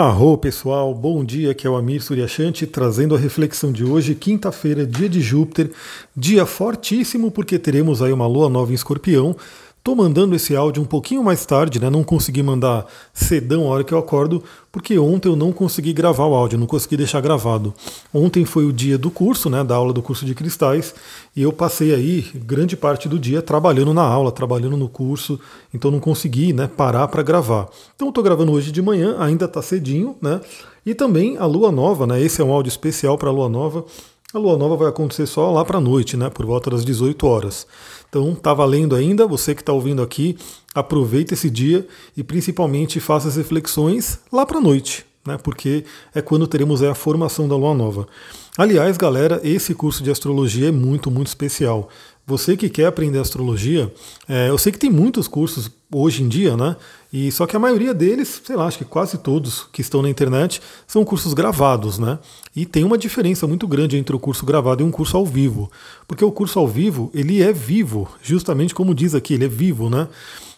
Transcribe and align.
Arro 0.00 0.38
pessoal, 0.38 0.94
bom 0.94 1.24
dia, 1.24 1.50
aqui 1.50 1.66
é 1.66 1.70
o 1.70 1.74
Amir 1.74 2.00
Suryashanti 2.00 2.68
trazendo 2.68 3.16
a 3.16 3.18
reflexão 3.18 3.72
de 3.72 3.82
hoje, 3.82 4.14
quinta-feira, 4.14 4.86
dia 4.86 5.08
de 5.08 5.20
Júpiter, 5.20 5.72
dia 6.16 6.46
fortíssimo 6.46 7.32
porque 7.32 7.58
teremos 7.58 8.00
aí 8.00 8.12
uma 8.12 8.28
lua 8.28 8.48
nova 8.48 8.70
em 8.70 8.76
escorpião, 8.76 9.34
Tô 9.88 9.94
mandando 9.94 10.36
esse 10.36 10.54
áudio 10.54 10.82
um 10.82 10.84
pouquinho 10.84 11.24
mais 11.24 11.46
tarde, 11.46 11.80
né? 11.80 11.88
Não 11.88 12.04
consegui 12.04 12.42
mandar 12.42 12.84
cedão 13.14 13.62
a 13.62 13.68
hora 13.68 13.82
que 13.82 13.94
eu 13.94 13.96
acordo, 13.96 14.44
porque 14.70 14.98
ontem 14.98 15.30
eu 15.30 15.34
não 15.34 15.50
consegui 15.50 15.94
gravar 15.94 16.26
o 16.26 16.34
áudio, 16.34 16.58
não 16.58 16.66
consegui 16.66 16.98
deixar 16.98 17.22
gravado. 17.22 17.72
Ontem 18.12 18.44
foi 18.44 18.66
o 18.66 18.72
dia 18.72 18.98
do 18.98 19.10
curso, 19.10 19.48
né? 19.48 19.64
Da 19.64 19.76
aula 19.76 19.94
do 19.94 20.02
curso 20.02 20.26
de 20.26 20.34
cristais, 20.34 20.94
e 21.34 21.40
eu 21.40 21.50
passei 21.54 21.94
aí 21.94 22.20
grande 22.34 22.76
parte 22.76 23.08
do 23.08 23.18
dia 23.18 23.40
trabalhando 23.40 23.94
na 23.94 24.02
aula, 24.02 24.30
trabalhando 24.30 24.76
no 24.76 24.90
curso, 24.90 25.40
então 25.72 25.90
não 25.90 26.00
consegui, 26.00 26.52
né? 26.52 26.66
Parar 26.68 27.08
para 27.08 27.22
gravar. 27.22 27.66
Então 27.96 28.12
tô 28.12 28.22
gravando 28.22 28.52
hoje 28.52 28.70
de 28.70 28.82
manhã, 28.82 29.16
ainda 29.18 29.48
tá 29.48 29.62
cedinho, 29.62 30.16
né? 30.20 30.42
E 30.84 30.94
também 30.94 31.38
a 31.38 31.46
lua 31.46 31.72
nova, 31.72 32.06
né? 32.06 32.20
Esse 32.20 32.42
é 32.42 32.44
um 32.44 32.52
áudio 32.52 32.68
especial 32.68 33.16
para 33.16 33.30
a 33.30 33.32
lua 33.32 33.48
nova. 33.48 33.86
A 34.34 34.38
lua 34.38 34.58
nova 34.58 34.76
vai 34.76 34.88
acontecer 34.88 35.24
só 35.24 35.50
lá 35.50 35.64
para 35.64 35.80
noite, 35.80 36.14
né? 36.14 36.28
Por 36.28 36.44
volta 36.44 36.68
das 36.68 36.84
18 36.84 37.26
horas. 37.26 37.66
Então 38.08 38.34
tá 38.34 38.54
valendo 38.54 38.94
ainda, 38.96 39.26
você 39.26 39.54
que 39.54 39.60
está 39.62 39.72
ouvindo 39.72 40.02
aqui, 40.02 40.36
aproveita 40.74 41.34
esse 41.34 41.50
dia 41.50 41.86
e 42.16 42.22
principalmente 42.22 43.00
faça 43.00 43.28
as 43.28 43.36
reflexões 43.36 44.18
lá 44.32 44.46
para 44.46 44.58
a 44.58 44.60
noite, 44.60 45.04
né? 45.26 45.38
Porque 45.42 45.84
é 46.14 46.22
quando 46.22 46.46
teremos 46.46 46.82
a 46.82 46.94
formação 46.94 47.46
da 47.46 47.56
lua 47.56 47.74
nova. 47.74 48.08
Aliás, 48.56 48.96
galera, 48.96 49.40
esse 49.44 49.74
curso 49.74 50.02
de 50.02 50.10
astrologia 50.10 50.68
é 50.68 50.72
muito, 50.72 51.10
muito 51.10 51.28
especial. 51.28 51.88
Você 52.28 52.58
que 52.58 52.68
quer 52.68 52.84
aprender 52.84 53.18
astrologia, 53.18 53.90
é, 54.28 54.50
eu 54.50 54.58
sei 54.58 54.70
que 54.70 54.78
tem 54.78 54.90
muitos 54.90 55.26
cursos 55.26 55.70
hoje 55.90 56.22
em 56.22 56.28
dia, 56.28 56.58
né? 56.58 56.76
E 57.10 57.32
só 57.32 57.46
que 57.46 57.56
a 57.56 57.58
maioria 57.58 57.94
deles, 57.94 58.42
sei 58.44 58.54
lá, 58.54 58.66
acho 58.66 58.76
que 58.76 58.84
quase 58.84 59.16
todos 59.16 59.66
que 59.72 59.80
estão 59.80 60.02
na 60.02 60.10
internet 60.10 60.60
são 60.86 61.06
cursos 61.06 61.32
gravados, 61.32 61.98
né? 61.98 62.18
E 62.54 62.66
tem 62.66 62.84
uma 62.84 62.98
diferença 62.98 63.46
muito 63.46 63.66
grande 63.66 63.96
entre 63.96 64.14
o 64.14 64.18
curso 64.18 64.44
gravado 64.44 64.82
e 64.82 64.86
um 64.86 64.90
curso 64.90 65.16
ao 65.16 65.24
vivo, 65.24 65.72
porque 66.06 66.22
o 66.22 66.30
curso 66.30 66.58
ao 66.58 66.68
vivo 66.68 67.10
ele 67.14 67.40
é 67.42 67.50
vivo, 67.50 68.06
justamente 68.22 68.74
como 68.74 68.94
diz 68.94 69.14
aqui, 69.14 69.32
ele 69.32 69.46
é 69.46 69.48
vivo, 69.48 69.88
né? 69.88 70.06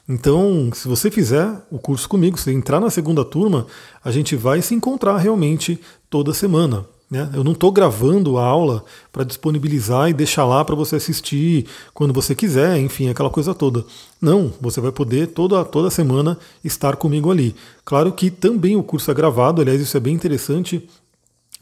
Então, 0.09 0.73
se 0.75 0.89
você 0.89 1.09
fizer 1.09 1.49
o 1.71 1.79
curso 1.79 2.09
comigo, 2.09 2.37
se 2.37 2.51
entrar 2.51 2.81
na 2.81 2.91
segunda 2.91 3.25
turma, 3.25 3.65
a 4.03 4.11
gente 4.11 4.34
vai 4.34 4.61
se 4.61 4.75
encontrar 4.75 5.19
realmente 5.19 5.79
toda 6.11 6.34
semana. 6.34 6.84
Né? 7.11 7.28
Eu 7.34 7.42
não 7.42 7.53
estou 7.53 7.72
gravando 7.72 8.39
a 8.39 8.44
aula 8.44 8.84
para 9.11 9.25
disponibilizar 9.25 10.08
e 10.08 10.14
deixar 10.14 10.44
lá 10.44 10.64
para 10.64 10.77
você 10.77 10.94
assistir 10.94 11.66
quando 11.92 12.14
você 12.14 12.36
quiser, 12.36 12.78
enfim, 12.78 13.08
aquela 13.08 13.28
coisa 13.28 13.53
toda. 13.53 13.84
Não, 14.22 14.53
você 14.61 14.80
vai 14.80 14.92
poder 14.92 15.27
toda, 15.28 15.64
toda 15.64 15.91
semana 15.91 16.38
estar 16.62 16.94
comigo 16.94 17.31
ali. 17.31 17.56
Claro 17.84 18.12
que 18.12 18.31
também 18.31 18.77
o 18.77 18.83
curso 18.83 19.11
é 19.11 19.14
gravado, 19.14 19.61
aliás, 19.61 19.81
isso 19.81 19.97
é 19.97 20.00
bem 20.00 20.14
interessante. 20.14 20.88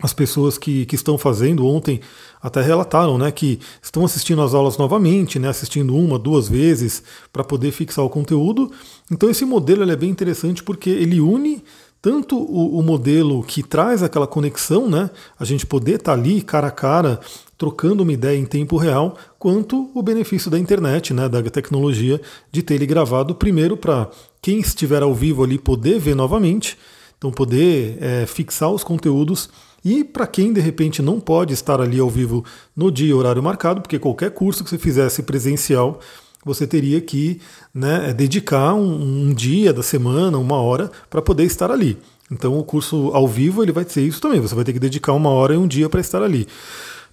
As 0.00 0.12
pessoas 0.12 0.58
que, 0.58 0.86
que 0.86 0.94
estão 0.94 1.16
fazendo 1.18 1.66
ontem 1.66 2.00
até 2.40 2.60
relataram 2.60 3.18
né, 3.18 3.32
que 3.32 3.58
estão 3.82 4.04
assistindo 4.04 4.42
as 4.42 4.54
aulas 4.54 4.76
novamente, 4.76 5.40
né, 5.40 5.48
assistindo 5.48 5.96
uma, 5.96 6.18
duas 6.18 6.48
vezes 6.48 7.02
para 7.32 7.42
poder 7.42 7.72
fixar 7.72 8.04
o 8.04 8.10
conteúdo. 8.10 8.70
Então 9.10 9.28
esse 9.28 9.44
modelo 9.44 9.90
é 9.90 9.96
bem 9.96 10.10
interessante 10.10 10.62
porque 10.62 10.90
ele 10.90 11.20
une 11.20 11.64
tanto 12.00 12.36
o, 12.36 12.78
o, 12.78 12.82
modelo 12.82 13.42
que 13.42 13.62
traz 13.62 14.02
aquela 14.02 14.26
conexão, 14.26 14.88
né, 14.88 15.10
a 15.38 15.44
gente 15.44 15.66
poder 15.66 15.96
estar 15.96 16.12
tá 16.12 16.18
ali 16.18 16.40
cara 16.42 16.68
a 16.68 16.70
cara, 16.70 17.20
trocando 17.56 18.04
uma 18.04 18.12
ideia 18.12 18.38
em 18.38 18.44
tempo 18.44 18.76
real, 18.76 19.16
quanto 19.38 19.90
o 19.94 20.02
benefício 20.02 20.50
da 20.50 20.58
internet, 20.58 21.12
né, 21.12 21.28
da 21.28 21.42
tecnologia, 21.42 22.20
de 22.52 22.62
ter 22.62 22.74
ele 22.74 22.86
gravado 22.86 23.34
primeiro 23.34 23.76
para 23.76 24.08
quem 24.40 24.60
estiver 24.60 25.02
ao 25.02 25.12
vivo 25.12 25.42
ali 25.42 25.58
poder 25.58 25.98
ver 25.98 26.14
novamente, 26.14 26.78
então 27.16 27.32
poder 27.32 27.98
é, 28.00 28.26
fixar 28.26 28.70
os 28.70 28.84
conteúdos 28.84 29.50
e 29.84 30.04
para 30.04 30.26
quem 30.26 30.52
de 30.52 30.60
repente 30.60 31.02
não 31.02 31.18
pode 31.18 31.52
estar 31.52 31.80
ali 31.80 31.98
ao 31.98 32.08
vivo 32.08 32.44
no 32.76 32.90
dia 32.92 33.08
e 33.08 33.14
horário 33.14 33.42
marcado, 33.42 33.80
porque 33.80 33.98
qualquer 33.98 34.30
curso 34.30 34.62
que 34.62 34.70
você 34.70 34.78
fizesse 34.78 35.22
presencial 35.22 36.00
você 36.44 36.66
teria 36.66 37.00
que 37.00 37.40
né, 37.74 38.12
dedicar 38.12 38.74
um, 38.74 39.28
um, 39.28 39.34
dia 39.34 39.72
da 39.72 39.82
semana, 39.82 40.38
uma 40.38 40.56
hora, 40.56 40.90
para 41.10 41.22
poder 41.22 41.44
estar 41.44 41.70
ali. 41.70 41.98
Então 42.30 42.58
o 42.58 42.64
curso 42.64 43.10
ao 43.14 43.26
vivo 43.26 43.62
ele 43.62 43.72
vai 43.72 43.84
ser 43.84 44.02
isso 44.02 44.20
também. 44.20 44.40
Você 44.40 44.54
vai 44.54 44.64
ter 44.64 44.72
que 44.72 44.78
dedicar 44.78 45.12
uma 45.12 45.30
hora 45.30 45.54
e 45.54 45.56
um 45.56 45.66
dia 45.66 45.88
para 45.88 46.00
estar 46.00 46.22
ali. 46.22 46.46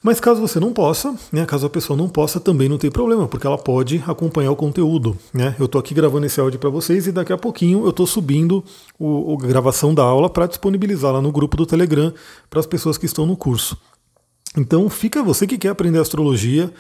Mas 0.05 0.19
caso 0.19 0.39
você 0.39 0.59
não 0.59 0.71
possa, 0.71 1.15
né, 1.31 1.47
caso 1.47 1.65
a 1.65 1.69
pessoa 1.69 1.97
não 1.97 2.07
possa, 2.07 2.39
também 2.39 2.69
não 2.69 2.77
tem 2.77 2.91
problema, 2.91 3.27
porque 3.27 3.47
ela 3.47 3.57
pode 3.57 4.03
acompanhar 4.05 4.51
o 4.51 4.55
conteúdo. 4.55 5.17
Né? 5.33 5.55
Eu 5.57 5.65
estou 5.65 5.79
aqui 5.79 5.95
gravando 5.95 6.27
esse 6.27 6.39
áudio 6.39 6.59
para 6.59 6.69
vocês 6.69 7.07
e 7.07 7.11
daqui 7.11 7.33
a 7.33 7.37
pouquinho 7.37 7.83
eu 7.83 7.89
estou 7.89 8.05
subindo 8.05 8.63
o, 8.99 9.35
a 9.41 9.47
gravação 9.47 9.95
da 9.95 10.03
aula 10.03 10.29
para 10.29 10.45
disponibilizá-la 10.45 11.23
no 11.23 11.31
grupo 11.31 11.57
do 11.57 11.65
Telegram 11.65 12.13
para 12.51 12.59
as 12.59 12.67
pessoas 12.67 12.99
que 12.99 13.07
estão 13.07 13.25
no 13.25 13.35
curso. 13.35 13.75
Então 14.55 14.87
fica 14.89 15.23
você 15.23 15.47
que 15.47 15.57
quer 15.57 15.69
aprender 15.69 15.97
astrologia, 15.97 16.71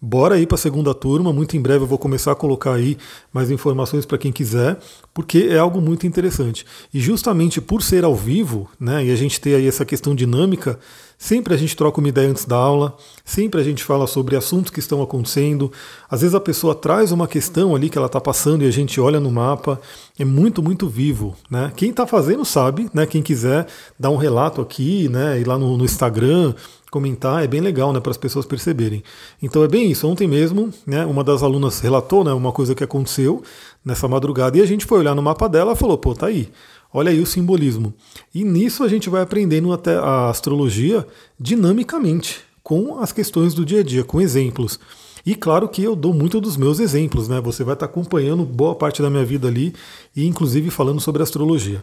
Bora 0.00 0.34
aí 0.34 0.46
para 0.46 0.56
a 0.56 0.58
segunda 0.58 0.92
turma, 0.92 1.32
muito 1.32 1.56
em 1.56 1.60
breve 1.60 1.84
eu 1.84 1.86
vou 1.86 1.96
começar 1.96 2.32
a 2.32 2.34
colocar 2.34 2.74
aí 2.74 2.98
mais 3.32 3.50
informações 3.50 4.04
para 4.04 4.18
quem 4.18 4.30
quiser, 4.30 4.78
porque 5.14 5.48
é 5.50 5.58
algo 5.58 5.80
muito 5.80 6.06
interessante. 6.06 6.66
E 6.92 7.00
justamente 7.00 7.60
por 7.60 7.82
ser 7.82 8.04
ao 8.04 8.14
vivo, 8.14 8.68
né, 8.78 9.04
e 9.04 9.10
a 9.10 9.16
gente 9.16 9.40
ter 9.40 9.54
aí 9.54 9.66
essa 9.66 9.84
questão 9.84 10.14
dinâmica, 10.14 10.78
sempre 11.18 11.54
a 11.54 11.56
gente 11.56 11.76
troca 11.76 12.00
uma 12.00 12.08
ideia 12.08 12.28
antes 12.28 12.44
da 12.44 12.56
aula, 12.56 12.96
sempre 13.24 13.60
a 13.60 13.64
gente 13.64 13.82
fala 13.82 14.06
sobre 14.06 14.36
assuntos 14.36 14.70
que 14.70 14.80
estão 14.80 15.02
acontecendo. 15.02 15.70
Às 16.10 16.20
vezes 16.20 16.34
a 16.34 16.40
pessoa 16.40 16.74
traz 16.74 17.12
uma 17.12 17.26
questão 17.26 17.74
ali 17.74 17.88
que 17.88 17.98
ela 17.98 18.06
está 18.06 18.20
passando 18.20 18.62
e 18.62 18.66
a 18.66 18.70
gente 18.70 19.00
olha 19.00 19.20
no 19.20 19.30
mapa. 19.30 19.80
É 20.18 20.24
muito, 20.24 20.62
muito 20.62 20.88
vivo. 20.88 21.36
Né? 21.50 21.72
Quem 21.76 21.90
está 21.90 22.06
fazendo 22.06 22.44
sabe, 22.44 22.88
né? 22.92 23.06
Quem 23.06 23.22
quiser 23.22 23.66
dar 23.98 24.10
um 24.10 24.16
relato 24.16 24.60
aqui, 24.60 25.08
né? 25.08 25.40
Ir 25.40 25.46
lá 25.46 25.58
no, 25.58 25.76
no 25.76 25.84
Instagram 25.84 26.54
comentar, 26.94 27.42
é 27.42 27.48
bem 27.48 27.60
legal, 27.60 27.92
né, 27.92 27.98
para 27.98 28.12
as 28.12 28.16
pessoas 28.16 28.46
perceberem. 28.46 29.02
Então 29.42 29.64
é 29.64 29.66
bem 29.66 29.90
isso. 29.90 30.06
Ontem 30.06 30.28
mesmo, 30.28 30.70
né, 30.86 31.04
uma 31.04 31.24
das 31.24 31.42
alunas 31.42 31.80
relatou, 31.80 32.22
né, 32.22 32.32
uma 32.32 32.52
coisa 32.52 32.72
que 32.72 32.84
aconteceu 32.84 33.42
nessa 33.84 34.06
madrugada 34.06 34.56
e 34.56 34.62
a 34.62 34.66
gente 34.66 34.86
foi 34.86 35.00
olhar 35.00 35.12
no 35.12 35.20
mapa 35.20 35.48
dela 35.48 35.72
e 35.72 35.76
falou, 35.76 35.98
pô, 35.98 36.14
tá 36.14 36.26
aí. 36.26 36.48
Olha 36.96 37.10
aí 37.10 37.20
o 37.20 37.26
simbolismo. 37.26 37.92
E 38.32 38.44
nisso 38.44 38.84
a 38.84 38.88
gente 38.88 39.10
vai 39.10 39.20
aprendendo 39.20 39.72
até 39.72 39.96
a 39.96 40.30
astrologia 40.30 41.04
dinamicamente, 41.38 42.42
com 42.62 43.00
as 43.00 43.10
questões 43.10 43.52
do 43.52 43.64
dia 43.64 43.80
a 43.80 43.82
dia, 43.82 44.04
com 44.04 44.20
exemplos. 44.20 44.78
E 45.26 45.34
claro 45.34 45.68
que 45.68 45.82
eu 45.82 45.96
dou 45.96 46.14
muito 46.14 46.40
dos 46.40 46.56
meus 46.56 46.78
exemplos, 46.78 47.26
né? 47.26 47.40
Você 47.40 47.64
vai 47.64 47.74
estar 47.74 47.86
acompanhando 47.86 48.44
boa 48.44 48.76
parte 48.76 49.02
da 49.02 49.10
minha 49.10 49.24
vida 49.24 49.48
ali 49.48 49.74
e 50.14 50.24
inclusive 50.24 50.70
falando 50.70 51.00
sobre 51.00 51.20
astrologia. 51.20 51.82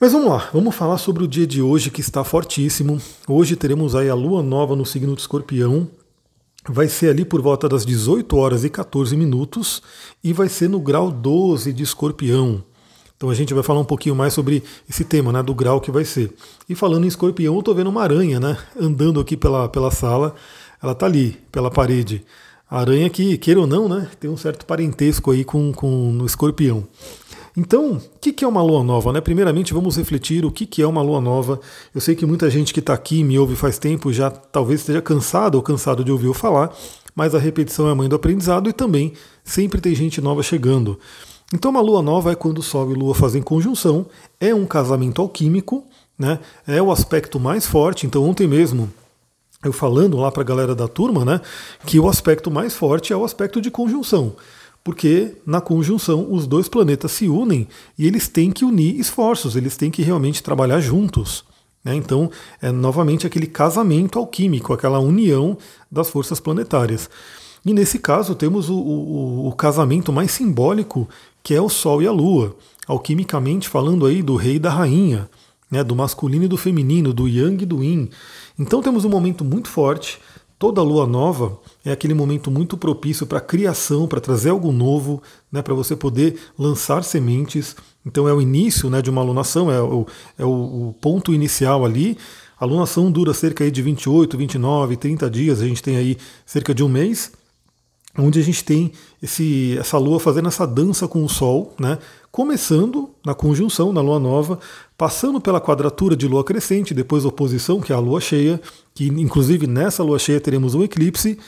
Mas 0.00 0.10
vamos 0.10 0.28
lá, 0.28 0.50
vamos 0.52 0.74
falar 0.74 0.98
sobre 0.98 1.22
o 1.22 1.28
dia 1.28 1.46
de 1.46 1.62
hoje 1.62 1.88
que 1.88 2.00
está 2.00 2.24
fortíssimo. 2.24 3.00
Hoje 3.28 3.54
teremos 3.54 3.94
aí 3.94 4.08
a 4.08 4.14
lua 4.14 4.42
nova 4.42 4.74
no 4.74 4.84
signo 4.84 5.14
de 5.14 5.20
Escorpião. 5.20 5.88
Vai 6.68 6.88
ser 6.88 7.10
ali 7.10 7.24
por 7.24 7.40
volta 7.40 7.68
das 7.68 7.86
18 7.86 8.36
horas 8.36 8.64
e 8.64 8.68
14 8.68 9.16
minutos 9.16 9.80
e 10.24 10.32
vai 10.32 10.48
ser 10.48 10.68
no 10.68 10.80
grau 10.80 11.12
12 11.12 11.72
de 11.72 11.84
Escorpião. 11.84 12.64
Então 13.18 13.28
a 13.28 13.34
gente 13.34 13.52
vai 13.52 13.64
falar 13.64 13.80
um 13.80 13.84
pouquinho 13.84 14.14
mais 14.14 14.32
sobre 14.32 14.62
esse 14.88 15.04
tema, 15.04 15.32
né, 15.32 15.42
do 15.42 15.52
grau 15.52 15.80
que 15.80 15.90
vai 15.90 16.04
ser. 16.04 16.32
E 16.68 16.74
falando 16.76 17.04
em 17.04 17.08
escorpião, 17.08 17.52
eu 17.54 17.58
estou 17.58 17.74
vendo 17.74 17.90
uma 17.90 18.00
aranha, 18.00 18.38
né, 18.38 18.56
andando 18.80 19.18
aqui 19.18 19.36
pela, 19.36 19.68
pela 19.68 19.90
sala. 19.90 20.36
Ela 20.80 20.92
está 20.92 21.06
ali, 21.06 21.36
pela 21.50 21.68
parede. 21.68 22.24
A 22.70 22.78
aranha 22.78 23.10
que, 23.10 23.36
queira 23.36 23.58
ou 23.58 23.66
não, 23.66 23.88
né, 23.88 24.08
tem 24.20 24.30
um 24.30 24.36
certo 24.36 24.64
parentesco 24.64 25.32
aí 25.32 25.42
com, 25.42 25.72
com 25.72 26.16
o 26.16 26.26
escorpião. 26.26 26.86
Então, 27.56 27.94
o 27.94 28.18
que, 28.20 28.44
é 28.44 28.46
uma 28.46 28.62
lua 28.62 28.84
nova? 28.84 29.12
Né? 29.12 29.20
Primeiramente, 29.20 29.74
vamos 29.74 29.96
refletir 29.96 30.44
o 30.44 30.52
que, 30.52 30.80
é 30.80 30.86
uma 30.86 31.02
lua 31.02 31.20
nova. 31.20 31.58
Eu 31.92 32.00
sei 32.00 32.14
que 32.14 32.24
muita 32.24 32.48
gente 32.48 32.72
que 32.72 32.78
está 32.78 32.94
aqui 32.94 33.24
me 33.24 33.36
ouve 33.36 33.56
faz 33.56 33.80
tempo 33.80 34.12
já 34.12 34.30
talvez 34.30 34.78
esteja 34.78 35.02
cansado 35.02 35.56
ou 35.56 35.62
cansado 35.62 36.04
de 36.04 36.12
ouvir 36.12 36.26
eu 36.26 36.34
falar, 36.34 36.72
mas 37.16 37.34
a 37.34 37.38
repetição 37.40 37.88
é 37.88 37.90
a 37.90 37.96
mãe 37.96 38.08
do 38.08 38.14
aprendizado 38.14 38.70
e 38.70 38.72
também 38.72 39.12
sempre 39.42 39.80
tem 39.80 39.92
gente 39.92 40.20
nova 40.20 40.40
chegando. 40.40 41.00
Então, 41.52 41.70
uma 41.70 41.80
lua 41.80 42.02
nova 42.02 42.32
é 42.32 42.34
quando 42.34 42.62
Sol 42.62 42.90
e 42.90 42.94
Lua 42.94 43.14
fazem 43.14 43.42
conjunção, 43.42 44.06
é 44.38 44.54
um 44.54 44.66
casamento 44.66 45.22
alquímico, 45.22 45.84
né? 46.18 46.38
é 46.66 46.82
o 46.82 46.92
aspecto 46.92 47.40
mais 47.40 47.66
forte. 47.66 48.06
Então, 48.06 48.22
ontem 48.28 48.46
mesmo 48.46 48.90
eu 49.64 49.72
falando 49.72 50.18
lá 50.18 50.30
para 50.30 50.42
a 50.42 50.46
galera 50.46 50.74
da 50.74 50.86
turma, 50.86 51.24
né, 51.24 51.40
que 51.84 51.98
o 51.98 52.08
aspecto 52.08 52.48
mais 52.48 52.76
forte 52.76 53.12
é 53.12 53.16
o 53.16 53.24
aspecto 53.24 53.60
de 53.60 53.72
conjunção 53.72 54.36
porque 54.88 55.36
na 55.44 55.60
conjunção 55.60 56.32
os 56.32 56.46
dois 56.46 56.66
planetas 56.66 57.12
se 57.12 57.28
unem 57.28 57.68
e 57.98 58.06
eles 58.06 58.26
têm 58.26 58.50
que 58.50 58.64
unir 58.64 58.98
esforços, 58.98 59.54
eles 59.54 59.76
têm 59.76 59.90
que 59.90 60.00
realmente 60.00 60.42
trabalhar 60.42 60.80
juntos. 60.80 61.44
Né? 61.84 61.94
Então, 61.94 62.30
é 62.62 62.72
novamente 62.72 63.26
aquele 63.26 63.46
casamento 63.46 64.18
alquímico, 64.18 64.72
aquela 64.72 64.98
união 64.98 65.58
das 65.90 66.08
forças 66.08 66.40
planetárias. 66.40 67.10
E 67.68 67.72
nesse 67.74 67.98
caso 67.98 68.34
temos 68.34 68.70
o, 68.70 68.78
o, 68.78 69.48
o 69.48 69.52
casamento 69.52 70.10
mais 70.10 70.30
simbólico, 70.30 71.06
que 71.42 71.52
é 71.52 71.60
o 71.60 71.68
Sol 71.68 72.00
e 72.00 72.06
a 72.06 72.10
Lua, 72.10 72.56
alquimicamente 72.86 73.68
falando 73.68 74.06
aí 74.06 74.22
do 74.22 74.36
rei 74.36 74.54
e 74.54 74.58
da 74.58 74.70
rainha, 74.70 75.28
né? 75.70 75.84
do 75.84 75.94
masculino 75.94 76.46
e 76.46 76.48
do 76.48 76.56
feminino, 76.56 77.12
do 77.12 77.28
yang 77.28 77.62
e 77.62 77.66
do 77.66 77.84
yin. 77.84 78.08
Então 78.58 78.80
temos 78.80 79.04
um 79.04 79.10
momento 79.10 79.44
muito 79.44 79.68
forte 79.68 80.18
Toda 80.58 80.82
lua 80.82 81.06
nova 81.06 81.56
é 81.84 81.92
aquele 81.92 82.14
momento 82.14 82.50
muito 82.50 82.76
propício 82.76 83.24
para 83.24 83.40
criação, 83.40 84.08
para 84.08 84.20
trazer 84.20 84.50
algo 84.50 84.72
novo, 84.72 85.22
né, 85.52 85.62
para 85.62 85.72
você 85.72 85.94
poder 85.94 86.36
lançar 86.58 87.04
sementes. 87.04 87.76
Então 88.04 88.28
é 88.28 88.34
o 88.34 88.42
início 88.42 88.90
né, 88.90 89.00
de 89.00 89.08
uma 89.08 89.20
alunação, 89.20 89.70
é, 89.70 89.80
o, 89.80 90.04
é 90.36 90.44
o, 90.44 90.92
ponto 91.00 91.32
inicial 91.32 91.84
ali. 91.84 92.18
A 92.58 92.64
alunação 92.64 93.08
dura 93.08 93.32
cerca 93.32 93.70
de 93.70 93.80
28, 93.80 94.36
29, 94.36 94.96
30 94.96 95.30
dias, 95.30 95.60
a 95.60 95.64
gente 95.64 95.80
tem 95.80 95.96
aí 95.96 96.16
cerca 96.44 96.74
de 96.74 96.82
um 96.82 96.88
mês 96.88 97.30
onde 98.18 98.40
a 98.40 98.42
gente 98.42 98.64
tem 98.64 98.92
esse, 99.22 99.76
essa 99.78 99.96
lua 99.96 100.18
fazendo 100.18 100.48
essa 100.48 100.66
dança 100.66 101.06
com 101.06 101.24
o 101.24 101.28
Sol, 101.28 101.74
né? 101.78 101.98
começando 102.30 103.10
na 103.24 103.34
conjunção, 103.34 103.92
na 103.92 104.00
lua 104.00 104.18
nova, 104.18 104.58
passando 104.96 105.40
pela 105.40 105.60
quadratura 105.60 106.16
de 106.16 106.26
lua 106.26 106.44
crescente, 106.44 106.92
depois 106.92 107.24
oposição, 107.24 107.80
que 107.80 107.92
é 107.92 107.96
a 107.96 108.00
lua 108.00 108.20
cheia, 108.20 108.60
que 108.94 109.06
inclusive 109.06 109.66
nessa 109.66 110.02
lua 110.02 110.18
cheia 110.18 110.40
teremos 110.40 110.74
um 110.74 110.82
eclipse, 110.82 111.38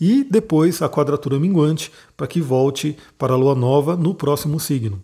e 0.00 0.24
depois 0.24 0.80
a 0.80 0.88
quadratura 0.88 1.38
minguante, 1.38 1.92
para 2.16 2.26
que 2.26 2.40
volte 2.40 2.96
para 3.18 3.34
a 3.34 3.36
lua 3.36 3.54
nova 3.54 3.96
no 3.96 4.14
próximo 4.14 4.58
signo. 4.58 5.02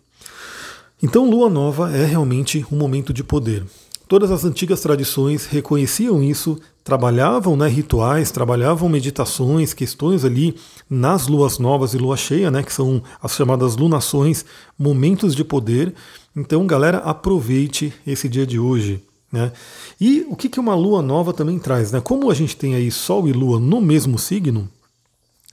Então, 1.03 1.29
lua 1.29 1.51
nova 1.51 1.95
é 1.95 2.07
realmente 2.07 2.65
um 2.73 2.77
momento 2.77 3.13
de 3.13 3.23
poder. 3.23 3.65
Todas 4.09 4.31
as 4.31 4.45
antigas 4.45 4.81
tradições 4.81 5.47
reconheciam 5.47 6.23
isso, 6.23 6.59
trabalhavam 6.87 7.57
né, 7.57 7.67
rituais, 7.67 8.31
trabalhavam 8.31 8.89
meditações, 8.89 9.75
questões 9.75 10.25
ali 10.25 10.55
nas 10.89 11.27
luas 11.27 11.59
novas 11.59 11.95
e 11.95 11.99
lua 11.99 12.17
cheia, 12.17 12.49
né, 12.49 12.63
que 12.63 12.73
são 12.73 13.03
as 13.21 13.35
chamadas 13.35 13.75
lunações, 13.75 14.45
momentos 14.79 15.35
de 15.35 15.43
poder. 15.43 15.93
Então, 16.37 16.65
galera, 16.65 16.99
aproveite 16.99 17.93
esse 18.07 18.29
dia 18.29 18.47
de 18.47 18.57
hoje. 18.57 19.03
Né? 19.33 19.51
E 20.01 20.25
o 20.31 20.37
que, 20.37 20.49
que 20.49 20.61
uma 20.61 20.77
lua 20.77 21.03
nova 21.03 21.33
também 21.33 21.59
traz? 21.59 21.91
Né? 21.91 22.01
Como 22.01 22.31
a 22.31 22.35
gente 22.35 22.57
tem 22.57 22.77
aí 22.77 22.89
Sol 22.93 23.27
e 23.27 23.33
Lua 23.33 23.59
no 23.59 23.81
mesmo 23.81 24.17
signo, 24.17 24.69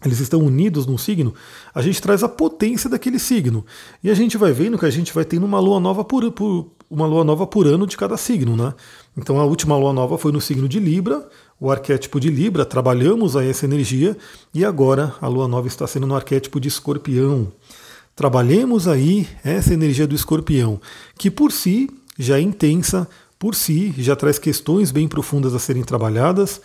eles 0.05 0.19
estão 0.19 0.39
unidos 0.39 0.85
num 0.85 0.99
signo, 0.99 1.33
a 1.73 1.81
gente 1.81 1.99
traz 1.99 2.21
a 2.23 2.29
potência 2.29 2.87
daquele 2.87 3.17
signo. 3.17 3.65
E 4.03 4.11
a 4.11 4.13
gente 4.13 4.37
vai 4.37 4.51
vendo 4.51 4.77
que 4.77 4.85
a 4.85 4.91
gente 4.91 5.11
vai 5.11 5.25
tendo 5.25 5.47
uma 5.47 5.59
lua 5.59 5.79
nova 5.79 6.03
por, 6.03 6.31
por, 6.31 6.67
uma 6.91 7.07
lua 7.07 7.23
nova 7.23 7.47
por 7.47 7.65
ano 7.65 7.87
de 7.87 7.97
cada 7.97 8.17
signo, 8.17 8.55
né? 8.55 8.73
Então 9.15 9.39
a 9.39 9.45
última 9.45 9.77
lua 9.77 9.93
nova 9.93 10.17
foi 10.17 10.31
no 10.31 10.41
signo 10.41 10.67
de 10.67 10.79
Libra, 10.79 11.27
o 11.59 11.71
arquétipo 11.71 12.19
de 12.19 12.29
Libra, 12.29 12.65
trabalhamos 12.65 13.35
aí 13.37 13.49
essa 13.49 13.65
energia, 13.65 14.17
e 14.53 14.65
agora 14.65 15.15
a 15.21 15.27
lua 15.27 15.47
nova 15.47 15.67
está 15.67 15.85
sendo 15.85 16.07
no 16.07 16.15
arquétipo 16.15 16.59
de 16.59 16.67
Escorpião. 16.67 17.51
Trabalhemos 18.15 18.87
aí 18.87 19.27
essa 19.43 19.73
energia 19.73 20.07
do 20.07 20.15
Escorpião, 20.15 20.79
que 21.17 21.31
por 21.31 21.51
si 21.51 21.89
já 22.17 22.37
é 22.37 22.41
intensa, 22.41 23.07
por 23.39 23.55
si 23.55 23.93
já 23.97 24.15
traz 24.15 24.39
questões 24.39 24.91
bem 24.91 25.07
profundas 25.07 25.53
a 25.53 25.59
serem 25.59 25.83
trabalhadas. 25.83 26.61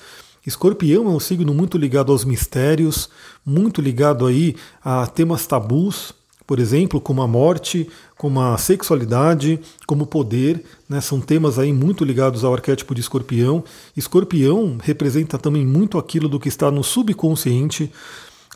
Escorpião 0.47 1.07
é 1.07 1.11
um 1.11 1.21
signo 1.21 1.53
muito 1.53 1.77
ligado 1.77 2.13
aos 2.13 2.25
mistérios, 2.25 3.09
muito 3.45 3.81
ligado 3.81 4.27
aí 4.27 4.57
a 4.83 5.07
temas 5.07 5.47
tabus, 5.47 6.15
por 6.49 6.59
exemplo, 6.59 6.99
como 6.99 7.21
a 7.21 7.29
morte, 7.29 7.87
como 8.17 8.41
a 8.41 8.57
sexualidade, 8.57 9.61
como 9.87 10.05
o 10.05 10.07
poder, 10.07 10.65
né? 10.89 10.99
são 10.99 11.21
temas 11.21 11.59
aí 11.59 11.75
muito 11.75 12.07
ligados 12.07 12.43
ao 12.43 12.55
arquétipo 12.55 12.95
de 12.95 13.03
escorpião. 13.03 13.63
Escorpião 13.95 14.79
representa 14.83 15.37
também 15.37 15.67
muito 15.67 15.99
aquilo 15.99 16.27
do 16.27 16.41
que 16.41 16.49
está 16.49 16.71
no 16.71 16.83
subconsciente, 16.83 17.93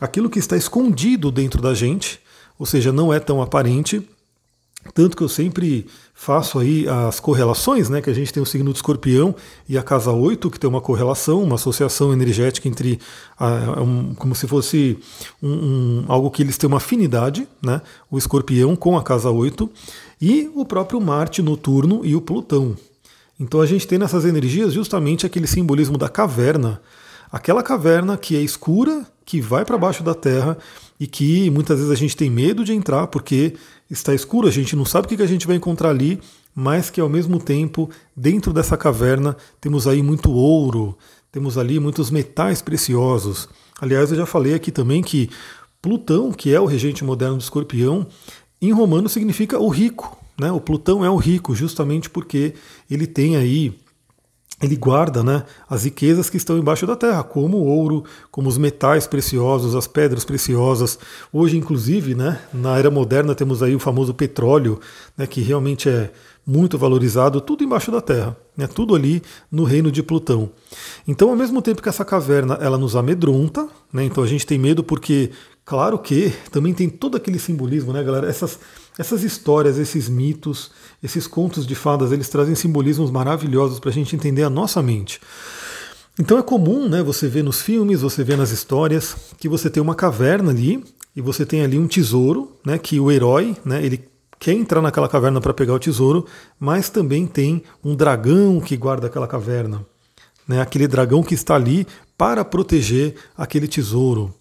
aquilo 0.01 0.27
que 0.27 0.39
está 0.39 0.57
escondido 0.57 1.31
dentro 1.31 1.61
da 1.61 1.75
gente, 1.75 2.19
ou 2.57 2.65
seja, 2.65 2.91
não 2.91 3.13
é 3.13 3.19
tão 3.19 3.43
aparente, 3.43 4.01
tanto 4.95 5.15
que 5.15 5.21
eu 5.21 5.29
sempre 5.29 5.85
faço 6.23 6.57
aí 6.57 6.87
as 6.87 7.19
correlações, 7.19 7.89
né? 7.89 8.01
Que 8.01 8.09
a 8.09 8.13
gente 8.13 8.31
tem 8.31 8.41
o 8.41 8.45
signo 8.45 8.71
de 8.71 8.77
escorpião 8.77 9.35
e 9.67 9.77
a 9.77 9.83
casa 9.83 10.09
8, 10.09 10.49
que 10.49 10.57
tem 10.57 10.69
uma 10.69 10.79
correlação, 10.79 11.43
uma 11.43 11.55
associação 11.55 12.13
energética 12.13 12.69
entre 12.69 12.97
a, 13.37 13.81
um, 13.81 14.15
como 14.15 14.33
se 14.33 14.47
fosse 14.47 14.97
um, 15.41 15.49
um, 15.49 16.05
algo 16.07 16.31
que 16.31 16.41
eles 16.41 16.57
têm 16.57 16.69
uma 16.69 16.77
afinidade, 16.77 17.45
né? 17.61 17.81
O 18.09 18.17
escorpião 18.17 18.73
com 18.73 18.97
a 18.97 19.03
casa 19.03 19.29
8 19.29 19.69
e 20.21 20.49
o 20.55 20.63
próprio 20.63 21.01
Marte 21.01 21.41
noturno 21.41 22.05
e 22.05 22.15
o 22.15 22.21
Plutão. 22.21 22.73
Então 23.37 23.59
a 23.59 23.65
gente 23.65 23.85
tem 23.85 23.99
nessas 23.99 24.23
energias 24.23 24.71
justamente 24.71 25.25
aquele 25.25 25.47
simbolismo 25.47 25.97
da 25.97 26.07
caverna, 26.07 26.81
aquela 27.29 27.61
caverna 27.61 28.15
que 28.15 28.37
é 28.37 28.41
escura, 28.41 29.05
que 29.25 29.41
vai 29.41 29.65
para 29.65 29.77
baixo 29.77 30.03
da 30.03 30.13
terra 30.13 30.57
e 30.97 31.05
que 31.05 31.49
muitas 31.49 31.79
vezes 31.79 31.91
a 31.91 31.95
gente 31.95 32.15
tem 32.15 32.29
medo 32.29 32.63
de 32.63 32.71
entrar 32.71 33.07
porque 33.07 33.55
está 33.89 34.13
escuro, 34.13 34.47
a 34.47 34.51
gente 34.51 34.75
não 34.75 34.85
sabe 34.85 35.05
o 35.05 35.17
que 35.17 35.21
a 35.21 35.27
gente 35.27 35.47
vai 35.47 35.55
encontrar 35.55 35.89
ali, 35.89 36.19
mas 36.55 36.89
que 36.89 37.01
ao 37.01 37.09
mesmo 37.09 37.39
tempo, 37.39 37.89
dentro 38.15 38.53
dessa 38.53 38.77
caverna, 38.77 39.35
temos 39.59 39.87
aí 39.87 40.01
muito 40.01 40.31
ouro, 40.31 40.97
temos 41.31 41.57
ali 41.57 41.79
muitos 41.79 42.11
metais 42.11 42.61
preciosos. 42.61 43.49
Aliás, 43.81 44.11
eu 44.11 44.17
já 44.17 44.25
falei 44.25 44.53
aqui 44.53 44.71
também 44.71 45.01
que 45.01 45.29
Plutão, 45.81 46.31
que 46.31 46.53
é 46.53 46.61
o 46.61 46.65
regente 46.65 47.03
moderno 47.03 47.37
do 47.37 47.41
escorpião, 47.41 48.07
em 48.61 48.71
romano 48.71 49.09
significa 49.09 49.59
o 49.59 49.67
rico. 49.67 50.17
Né? 50.39 50.51
O 50.51 50.61
Plutão 50.61 51.03
é 51.03 51.09
o 51.09 51.17
rico, 51.17 51.53
justamente 51.53 52.09
porque 52.09 52.53
ele 52.89 53.05
tem 53.05 53.35
aí 53.35 53.77
ele 54.61 54.75
guarda 54.75 55.23
né, 55.23 55.43
as 55.69 55.83
riquezas 55.83 56.29
que 56.29 56.37
estão 56.37 56.57
embaixo 56.57 56.85
da 56.87 56.95
terra, 56.95 57.23
como 57.23 57.57
o 57.57 57.65
ouro, 57.65 58.03
como 58.31 58.47
os 58.47 58.57
metais 58.57 59.07
preciosos, 59.07 59.75
as 59.75 59.87
pedras 59.87 60.23
preciosas. 60.23 60.97
Hoje, 61.31 61.57
inclusive, 61.57 62.15
né, 62.15 62.39
na 62.53 62.77
era 62.77 62.89
moderna, 62.89 63.35
temos 63.35 63.61
aí 63.61 63.75
o 63.75 63.79
famoso 63.79 64.13
petróleo, 64.13 64.79
né, 65.17 65.27
que 65.27 65.41
realmente 65.41 65.89
é 65.89 66.11
muito 66.45 66.77
valorizado, 66.77 67.41
tudo 67.41 67.63
embaixo 67.63 67.91
da 67.91 68.01
terra, 68.01 68.37
né, 68.55 68.67
tudo 68.67 68.95
ali 68.95 69.21
no 69.51 69.63
reino 69.63 69.91
de 69.91 70.03
Plutão. 70.03 70.49
Então, 71.07 71.29
ao 71.29 71.35
mesmo 71.35 71.61
tempo 71.61 71.81
que 71.81 71.89
essa 71.89 72.05
caverna 72.05 72.57
ela 72.61 72.77
nos 72.77 72.95
amedronta, 72.95 73.67
né, 73.91 74.03
então 74.03 74.23
a 74.23 74.27
gente 74.27 74.45
tem 74.45 74.57
medo 74.57 74.83
porque, 74.83 75.31
claro 75.65 75.97
que 75.97 76.33
também 76.51 76.73
tem 76.73 76.89
todo 76.89 77.17
aquele 77.17 77.39
simbolismo, 77.39 77.91
né, 77.93 78.03
galera? 78.03 78.29
Essas 78.29 78.59
essas 78.97 79.23
histórias, 79.23 79.77
esses 79.77 80.07
mitos, 80.07 80.71
esses 81.01 81.25
contos 81.25 81.65
de 81.65 81.75
fadas, 81.75 82.11
eles 82.11 82.29
trazem 82.29 82.55
simbolismos 82.55 83.09
maravilhosos 83.09 83.79
para 83.79 83.89
a 83.89 83.93
gente 83.93 84.15
entender 84.15 84.43
a 84.43 84.49
nossa 84.49 84.81
mente. 84.81 85.19
Então 86.19 86.37
é 86.37 86.43
comum, 86.43 86.87
né, 86.87 87.01
você 87.01 87.27
ver 87.27 87.43
nos 87.43 87.61
filmes, 87.61 88.01
você 88.01 88.23
vê 88.23 88.35
nas 88.35 88.51
histórias, 88.51 89.15
que 89.37 89.49
você 89.49 89.67
tem 89.69 89.81
uma 89.81 89.95
caverna 89.95 90.51
ali 90.51 90.83
e 91.15 91.21
você 91.21 91.43
tem 91.43 91.63
ali 91.63 91.77
um 91.77 91.87
tesouro, 91.87 92.55
né, 92.63 92.77
que 92.77 92.99
o 92.99 93.11
herói, 93.11 93.57
né, 93.65 93.83
ele 93.83 94.07
quer 94.39 94.53
entrar 94.53 94.81
naquela 94.81 95.09
caverna 95.09 95.41
para 95.41 95.53
pegar 95.53 95.73
o 95.73 95.79
tesouro, 95.79 96.25
mas 96.59 96.89
também 96.89 97.25
tem 97.25 97.63
um 97.83 97.95
dragão 97.95 98.59
que 98.59 98.77
guarda 98.77 99.07
aquela 99.07 99.27
caverna, 99.27 99.83
né, 100.47 100.61
aquele 100.61 100.87
dragão 100.87 101.23
que 101.23 101.33
está 101.33 101.55
ali 101.55 101.87
para 102.15 102.45
proteger 102.45 103.15
aquele 103.35 103.67
tesouro. 103.67 104.31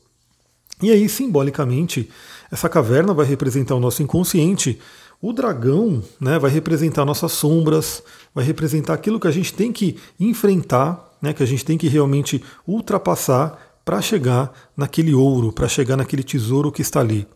E 0.83 0.91
aí, 0.91 1.09
simbolicamente, 1.09 2.11
essa 2.53 2.69
caverna 2.69 3.15
vai 3.15 3.25
representar 3.25 3.75
o 3.75 3.81
nosso 3.81 4.03
inconsciente. 4.03 4.79
O 5.23 5.33
dragão 5.33 6.03
né, 6.21 6.39
vai 6.39 6.51
representar 6.51 7.03
nossas 7.07 7.33
sombras, 7.33 8.03
vai 8.35 8.45
representar 8.45 8.93
aquilo 8.93 9.19
que 9.19 9.27
a 9.27 9.31
gente 9.31 9.55
tem 9.55 9.73
que 9.73 9.97
enfrentar, 10.21 11.17
né, 11.23 11.33
que 11.33 11.43
a 11.43 11.47
gente 11.47 11.65
tem 11.65 11.79
que 11.79 11.89
realmente 11.89 12.45
ultrapassar 12.69 13.81
para 13.83 14.03
chegar 14.03 14.53
naquele 14.77 15.15
ouro, 15.15 15.51
para 15.51 15.67
chegar 15.67 15.97
naquele 15.97 16.23
tesouro 16.23 16.71
que 16.71 16.83
está 16.83 17.01
ali. 17.01 17.27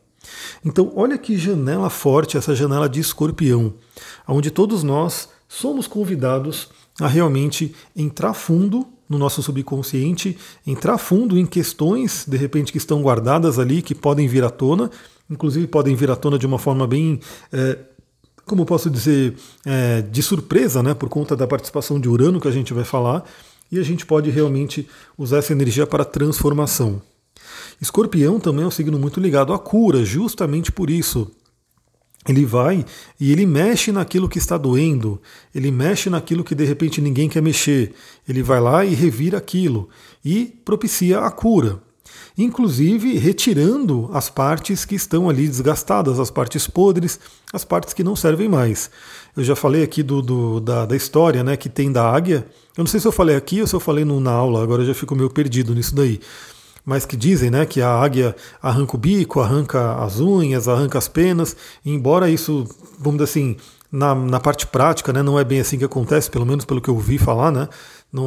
Então, 0.62 0.92
olha 0.94 1.16
que 1.16 1.38
janela 1.38 1.88
forte 1.88 2.36
essa 2.36 2.54
janela 2.54 2.88
de 2.88 3.00
escorpião, 3.00 3.72
onde 4.28 4.50
todos 4.50 4.82
nós 4.82 5.30
somos 5.48 5.86
convidados 5.86 6.68
a 7.00 7.06
realmente 7.06 7.74
entrar 7.96 8.34
fundo 8.34 8.86
no 9.08 9.18
nosso 9.18 9.42
subconsciente, 9.42 10.36
entrar 10.66 10.98
fundo 10.98 11.38
em 11.38 11.46
questões, 11.46 12.24
de 12.26 12.36
repente, 12.36 12.72
que 12.72 12.78
estão 12.78 13.02
guardadas 13.02 13.58
ali, 13.58 13.82
que 13.82 13.94
podem 13.94 14.26
vir 14.26 14.42
à 14.42 14.50
tona, 14.50 14.90
inclusive 15.30 15.66
podem 15.66 15.94
vir 15.94 16.10
à 16.10 16.16
tona 16.16 16.38
de 16.38 16.46
uma 16.46 16.58
forma 16.58 16.86
bem. 16.86 17.20
É, 17.52 17.78
como 18.44 18.64
posso 18.64 18.88
dizer, 18.88 19.34
é, 19.64 20.02
de 20.02 20.22
surpresa, 20.22 20.82
né, 20.82 20.94
por 20.94 21.08
conta 21.08 21.34
da 21.34 21.46
participação 21.46 21.98
de 21.98 22.08
Urano 22.08 22.40
que 22.40 22.46
a 22.46 22.52
gente 22.52 22.72
vai 22.72 22.84
falar, 22.84 23.24
e 23.70 23.78
a 23.78 23.82
gente 23.82 24.06
pode 24.06 24.30
realmente 24.30 24.88
usar 25.18 25.38
essa 25.38 25.52
energia 25.52 25.86
para 25.86 26.04
transformação. 26.04 27.02
Escorpião 27.80 28.38
também 28.38 28.64
é 28.64 28.68
um 28.68 28.70
signo 28.70 28.98
muito 28.98 29.18
ligado 29.18 29.52
à 29.52 29.58
cura, 29.58 30.04
justamente 30.04 30.70
por 30.70 30.88
isso. 30.88 31.30
Ele 32.28 32.44
vai 32.44 32.84
e 33.20 33.30
ele 33.30 33.46
mexe 33.46 33.92
naquilo 33.92 34.28
que 34.28 34.38
está 34.38 34.58
doendo, 34.58 35.20
ele 35.54 35.70
mexe 35.70 36.10
naquilo 36.10 36.42
que 36.42 36.54
de 36.54 36.64
repente 36.64 37.00
ninguém 37.00 37.28
quer 37.28 37.40
mexer, 37.40 37.94
ele 38.28 38.42
vai 38.42 38.60
lá 38.60 38.84
e 38.84 38.94
revira 38.94 39.38
aquilo 39.38 39.88
e 40.24 40.46
propicia 40.64 41.20
a 41.20 41.30
cura. 41.30 41.80
Inclusive 42.36 43.18
retirando 43.18 44.10
as 44.12 44.28
partes 44.28 44.84
que 44.84 44.94
estão 44.94 45.28
ali 45.28 45.46
desgastadas, 45.46 46.20
as 46.20 46.30
partes 46.30 46.66
podres, 46.66 47.18
as 47.52 47.64
partes 47.64 47.94
que 47.94 48.04
não 48.04 48.16
servem 48.16 48.48
mais. 48.48 48.90
Eu 49.36 49.44
já 49.44 49.56
falei 49.56 49.82
aqui 49.82 50.02
do, 50.02 50.22
do 50.22 50.60
da, 50.60 50.86
da, 50.86 50.96
história 50.96 51.42
né, 51.44 51.56
que 51.56 51.68
tem 51.68 51.90
da 51.90 52.10
águia. 52.10 52.46
Eu 52.76 52.82
não 52.82 52.86
sei 52.86 53.00
se 53.00 53.06
eu 53.06 53.12
falei 53.12 53.36
aqui 53.36 53.60
ou 53.60 53.66
se 53.66 53.74
eu 53.74 53.80
falei 53.80 54.04
no, 54.04 54.20
na 54.20 54.32
aula, 54.32 54.62
agora 54.62 54.82
eu 54.82 54.86
já 54.86 54.94
fico 54.94 55.14
meio 55.14 55.30
perdido 55.30 55.74
nisso 55.74 55.94
daí 55.94 56.20
mas 56.86 57.04
que 57.04 57.16
dizem 57.16 57.50
né, 57.50 57.66
que 57.66 57.82
a 57.82 57.90
águia 57.90 58.36
arranca 58.62 58.94
o 58.94 58.98
bico, 58.98 59.40
arranca 59.40 59.96
as 59.96 60.20
unhas, 60.20 60.68
arranca 60.68 60.96
as 60.96 61.08
penas, 61.08 61.56
embora 61.84 62.30
isso, 62.30 62.64
vamos 62.96 63.18
dizer 63.18 63.24
assim, 63.24 63.56
na, 63.90 64.14
na 64.14 64.38
parte 64.38 64.68
prática, 64.68 65.12
né, 65.12 65.20
não 65.20 65.36
é 65.36 65.42
bem 65.42 65.58
assim 65.58 65.78
que 65.78 65.84
acontece, 65.84 66.30
pelo 66.30 66.46
menos 66.46 66.64
pelo 66.64 66.80
que 66.80 66.88
eu 66.88 66.94
ouvi 66.94 67.18
falar, 67.18 67.50
né? 67.50 67.68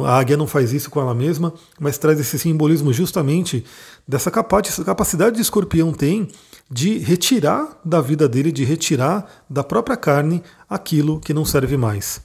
A 0.04 0.18
águia 0.18 0.36
não 0.36 0.46
faz 0.46 0.72
isso 0.72 0.90
com 0.90 1.00
ela 1.00 1.14
mesma, 1.14 1.52
mas 1.78 1.98
traz 1.98 2.20
esse 2.20 2.38
simbolismo 2.38 2.92
justamente 2.92 3.64
dessa 4.06 4.30
capacidade 4.30 5.36
que 5.36 5.42
escorpião 5.42 5.92
tem 5.92 6.28
de 6.70 6.98
retirar 6.98 7.80
da 7.84 8.00
vida 8.00 8.28
dele, 8.28 8.52
de 8.52 8.64
retirar 8.64 9.44
da 9.48 9.64
própria 9.64 9.96
carne 9.96 10.42
aquilo 10.68 11.18
que 11.18 11.34
não 11.34 11.44
serve 11.44 11.76
mais. 11.76 12.20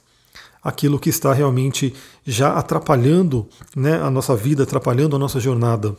Aquilo 0.62 0.98
que 0.98 1.10
está 1.10 1.32
realmente 1.32 1.94
já 2.24 2.52
atrapalhando 2.52 3.48
né, 3.74 4.00
a 4.00 4.10
nossa 4.10 4.36
vida, 4.36 4.62
atrapalhando 4.62 5.16
a 5.16 5.18
nossa 5.18 5.40
jornada. 5.40 5.96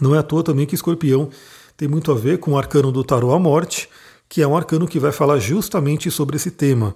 Não 0.00 0.14
é 0.14 0.18
à 0.18 0.22
toa 0.22 0.42
também 0.42 0.66
que 0.66 0.74
escorpião 0.74 1.30
tem 1.76 1.88
muito 1.88 2.10
a 2.10 2.14
ver 2.14 2.38
com 2.38 2.52
o 2.52 2.58
arcano 2.58 2.90
do 2.90 3.04
tarô 3.04 3.32
à 3.34 3.38
morte, 3.38 3.88
que 4.28 4.40
é 4.40 4.46
um 4.46 4.56
arcano 4.56 4.86
que 4.86 4.98
vai 4.98 5.12
falar 5.12 5.38
justamente 5.38 6.10
sobre 6.10 6.36
esse 6.36 6.50
tema, 6.50 6.94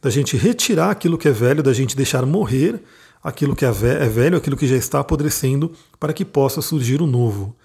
da 0.00 0.10
gente 0.10 0.36
retirar 0.36 0.90
aquilo 0.90 1.18
que 1.18 1.28
é 1.28 1.30
velho, 1.30 1.62
da 1.62 1.72
gente 1.72 1.96
deixar 1.96 2.24
morrer 2.24 2.82
aquilo 3.24 3.56
que 3.56 3.64
é, 3.64 3.68
é 3.68 4.08
velho, 4.08 4.36
aquilo 4.36 4.56
que 4.56 4.66
já 4.66 4.76
está 4.76 5.00
apodrecendo, 5.00 5.72
para 5.98 6.12
que 6.12 6.26
possa 6.26 6.60
surgir 6.60 7.00
o 7.00 7.06
novo. 7.06 7.56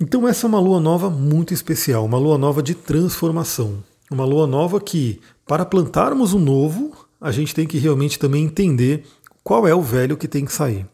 Então 0.00 0.26
essa 0.28 0.46
é 0.46 0.48
uma 0.48 0.60
lua 0.60 0.78
nova 0.78 1.10
muito 1.10 1.52
especial, 1.52 2.04
uma 2.04 2.18
lua 2.18 2.38
nova 2.38 2.62
de 2.62 2.74
transformação, 2.74 3.82
uma 4.08 4.24
lua 4.24 4.46
nova 4.46 4.80
que, 4.80 5.20
para 5.46 5.64
plantarmos 5.64 6.32
o 6.32 6.38
novo, 6.38 7.06
a 7.20 7.32
gente 7.32 7.54
tem 7.54 7.66
que 7.66 7.78
realmente 7.78 8.18
também 8.18 8.44
entender 8.44 9.04
qual 9.42 9.66
é 9.66 9.74
o 9.74 9.82
velho 9.82 10.16
que 10.16 10.28
tem 10.28 10.44
que 10.44 10.52
sair. 10.52 10.86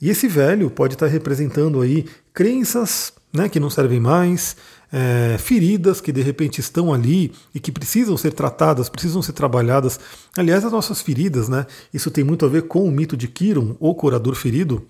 E 0.00 0.08
esse 0.08 0.26
velho 0.26 0.70
pode 0.70 0.94
estar 0.94 1.06
representando 1.06 1.80
aí 1.80 2.06
crenças 2.34 3.12
né, 3.32 3.48
que 3.48 3.60
não 3.60 3.70
servem 3.70 4.00
mais, 4.00 4.56
é, 4.92 5.38
feridas 5.38 6.00
que 6.00 6.12
de 6.12 6.20
repente 6.20 6.60
estão 6.60 6.92
ali 6.92 7.32
e 7.54 7.58
que 7.58 7.72
precisam 7.72 8.16
ser 8.16 8.32
tratadas, 8.32 8.90
precisam 8.90 9.22
ser 9.22 9.32
trabalhadas. 9.32 9.98
Aliás, 10.36 10.64
as 10.64 10.72
nossas 10.72 11.00
feridas, 11.00 11.48
né, 11.48 11.66
isso 11.92 12.10
tem 12.10 12.22
muito 12.22 12.44
a 12.44 12.48
ver 12.48 12.62
com 12.62 12.84
o 12.84 12.90
mito 12.90 13.16
de 13.16 13.26
Kiron, 13.26 13.74
o 13.80 13.94
curador 13.94 14.34
ferido. 14.34 14.86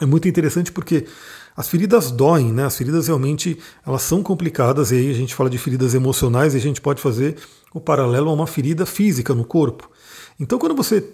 É 0.00 0.06
muito 0.06 0.28
interessante 0.28 0.70
porque 0.72 1.06
as 1.54 1.68
feridas 1.68 2.10
doem, 2.10 2.50
né? 2.50 2.64
As 2.64 2.74
feridas 2.74 3.08
realmente 3.08 3.58
elas 3.86 4.00
são 4.00 4.22
complicadas 4.22 4.92
e 4.92 4.94
aí 4.94 5.10
a 5.10 5.14
gente 5.14 5.34
fala 5.34 5.50
de 5.50 5.58
feridas 5.58 5.92
emocionais 5.92 6.54
e 6.54 6.56
a 6.56 6.60
gente 6.60 6.80
pode 6.80 7.02
fazer 7.02 7.36
o 7.74 7.80
paralelo 7.80 8.30
a 8.30 8.32
uma 8.32 8.46
ferida 8.46 8.86
física 8.86 9.34
no 9.34 9.44
corpo. 9.44 9.90
Então, 10.38 10.58
quando 10.58 10.74
você 10.74 11.04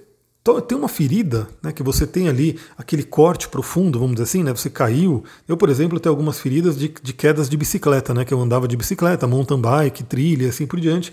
tem 0.55 0.77
uma 0.77 0.89
ferida, 0.89 1.49
né, 1.63 1.73
que 1.73 1.83
você 1.83 2.07
tem 2.07 2.29
ali 2.29 2.59
aquele 2.77 3.03
corte 3.03 3.49
profundo, 3.49 3.99
vamos 3.99 4.15
dizer 4.15 4.25
assim, 4.25 4.43
né, 4.43 4.55
você 4.55 4.71
caiu. 4.71 5.25
Eu, 5.49 5.57
por 5.57 5.69
exemplo, 5.69 5.99
tenho 6.01 6.13
algumas 6.13 6.39
feridas 6.39 6.79
de, 6.79 6.89
de 6.89 7.13
quedas 7.13 7.49
de 7.49 7.57
bicicleta, 7.57 8.15
né, 8.15 8.25
que 8.25 8.33
eu 8.33 8.41
andava 8.41 8.67
de 8.67 8.77
bicicleta, 8.77 9.27
mountain 9.27 9.61
bike, 9.61 10.05
trilha, 10.05 10.49
assim 10.49 10.67
por 10.67 10.81
diante. 10.81 11.13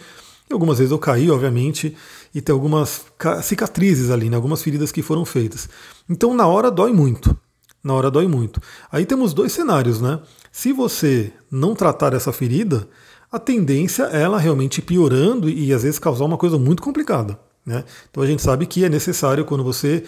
E 0.50 0.54
algumas 0.54 0.78
vezes 0.78 0.92
eu 0.92 1.00
caí, 1.00 1.32
obviamente, 1.32 1.96
e 2.34 2.42
tem 2.42 2.54
algumas 2.54 3.06
cicatrizes 3.42 4.10
ali, 4.10 4.30
né, 4.30 4.36
algumas 4.36 4.62
feridas 4.62 4.92
que 4.92 5.02
foram 5.02 5.26
feitas. 5.26 5.68
Então, 6.10 6.34
na 6.34 6.48
hora 6.48 6.70
dói 6.70 6.94
muito. 6.94 7.36
Na 7.84 7.94
hora 7.94 8.10
dói 8.10 8.28
muito. 8.28 8.62
Aí 8.92 9.06
temos 9.06 9.34
dois 9.34 9.52
cenários, 9.52 10.00
né? 10.00 10.22
Se 10.52 10.72
você 10.72 11.34
não 11.52 11.76
tratar 11.76 12.14
essa 12.14 12.32
ferida, 12.32 12.88
a 13.30 13.38
tendência 13.38 14.04
é 14.12 14.22
ela 14.22 14.38
realmente 14.38 14.82
piorando 14.82 15.50
e, 15.50 15.66
e 15.66 15.74
às 15.74 15.84
vezes 15.84 16.00
causar 16.00 16.24
uma 16.24 16.38
coisa 16.38 16.58
muito 16.58 16.82
complicada. 16.82 17.38
Né? 17.66 17.84
Então 18.10 18.22
a 18.22 18.28
gente 18.28 18.42
sabe 18.42 18.66
que 18.66 18.84
é 18.84 18.90
necessário 18.90 19.46
quando 19.46 19.64
você 19.64 20.04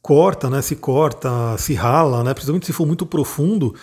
corta, 0.00 0.48
né, 0.48 0.62
se 0.62 0.76
corta, 0.76 1.56
se 1.58 1.74
rala, 1.74 2.24
né, 2.24 2.32
principalmente 2.32 2.66
se 2.66 2.72
for 2.72 2.86
muito 2.86 3.04
profundo, 3.04 3.74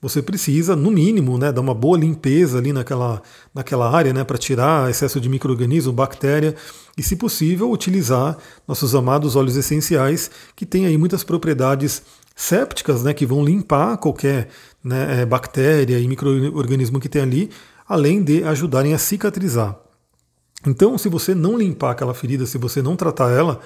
você 0.00 0.22
precisa, 0.22 0.76
no 0.76 0.90
mínimo, 0.90 1.38
né, 1.38 1.50
dar 1.50 1.60
uma 1.60 1.74
boa 1.74 1.98
limpeza 1.98 2.58
ali 2.58 2.72
naquela, 2.72 3.22
naquela 3.54 3.90
área 3.90 4.12
né, 4.12 4.24
para 4.24 4.38
tirar 4.38 4.90
excesso 4.90 5.20
de 5.20 5.28
micro-organismo, 5.28 5.92
bactéria 5.92 6.54
e, 6.96 7.02
se 7.02 7.16
possível, 7.16 7.70
utilizar 7.70 8.36
nossos 8.68 8.94
amados 8.94 9.36
óleos 9.36 9.56
essenciais 9.56 10.30
que 10.54 10.66
têm 10.66 10.86
aí 10.86 10.96
muitas 10.96 11.24
propriedades 11.24 12.02
sépticas 12.34 13.02
né, 13.02 13.14
que 13.14 13.26
vão 13.26 13.44
limpar 13.44 13.96
qualquer 13.96 14.48
né, 14.84 15.22
é, 15.22 15.26
bactéria 15.26 15.98
e 15.98 16.06
microorganismo 16.06 17.00
que 17.00 17.08
tem 17.08 17.22
ali, 17.22 17.50
além 17.88 18.22
de 18.22 18.44
ajudarem 18.44 18.92
a 18.92 18.98
cicatrizar. 18.98 19.85
Então, 20.66 20.98
se 20.98 21.08
você 21.08 21.34
não 21.34 21.56
limpar 21.56 21.92
aquela 21.92 22.12
ferida, 22.12 22.44
se 22.44 22.58
você 22.58 22.82
não 22.82 22.96
tratar 22.96 23.30
ela, 23.30 23.60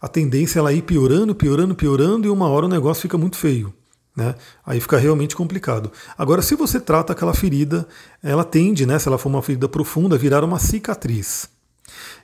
a 0.00 0.08
tendência 0.08 0.58
é 0.58 0.60
ela 0.60 0.72
ir 0.72 0.82
piorando, 0.82 1.34
piorando, 1.34 1.74
piorando, 1.74 2.26
e 2.26 2.30
uma 2.30 2.48
hora 2.48 2.66
o 2.66 2.68
negócio 2.68 3.02
fica 3.02 3.16
muito 3.16 3.36
feio. 3.36 3.72
Né? 4.16 4.34
Aí 4.66 4.80
fica 4.80 4.98
realmente 4.98 5.36
complicado. 5.36 5.92
Agora, 6.18 6.42
se 6.42 6.54
você 6.54 6.80
trata 6.80 7.12
aquela 7.12 7.34
ferida, 7.34 7.86
ela 8.22 8.44
tende, 8.44 8.84
né, 8.84 8.98
se 8.98 9.06
ela 9.06 9.18
for 9.18 9.28
uma 9.28 9.42
ferida 9.42 9.68
profunda, 9.68 10.16
a 10.16 10.18
virar 10.18 10.42
uma 10.42 10.58
cicatriz. 10.58 11.48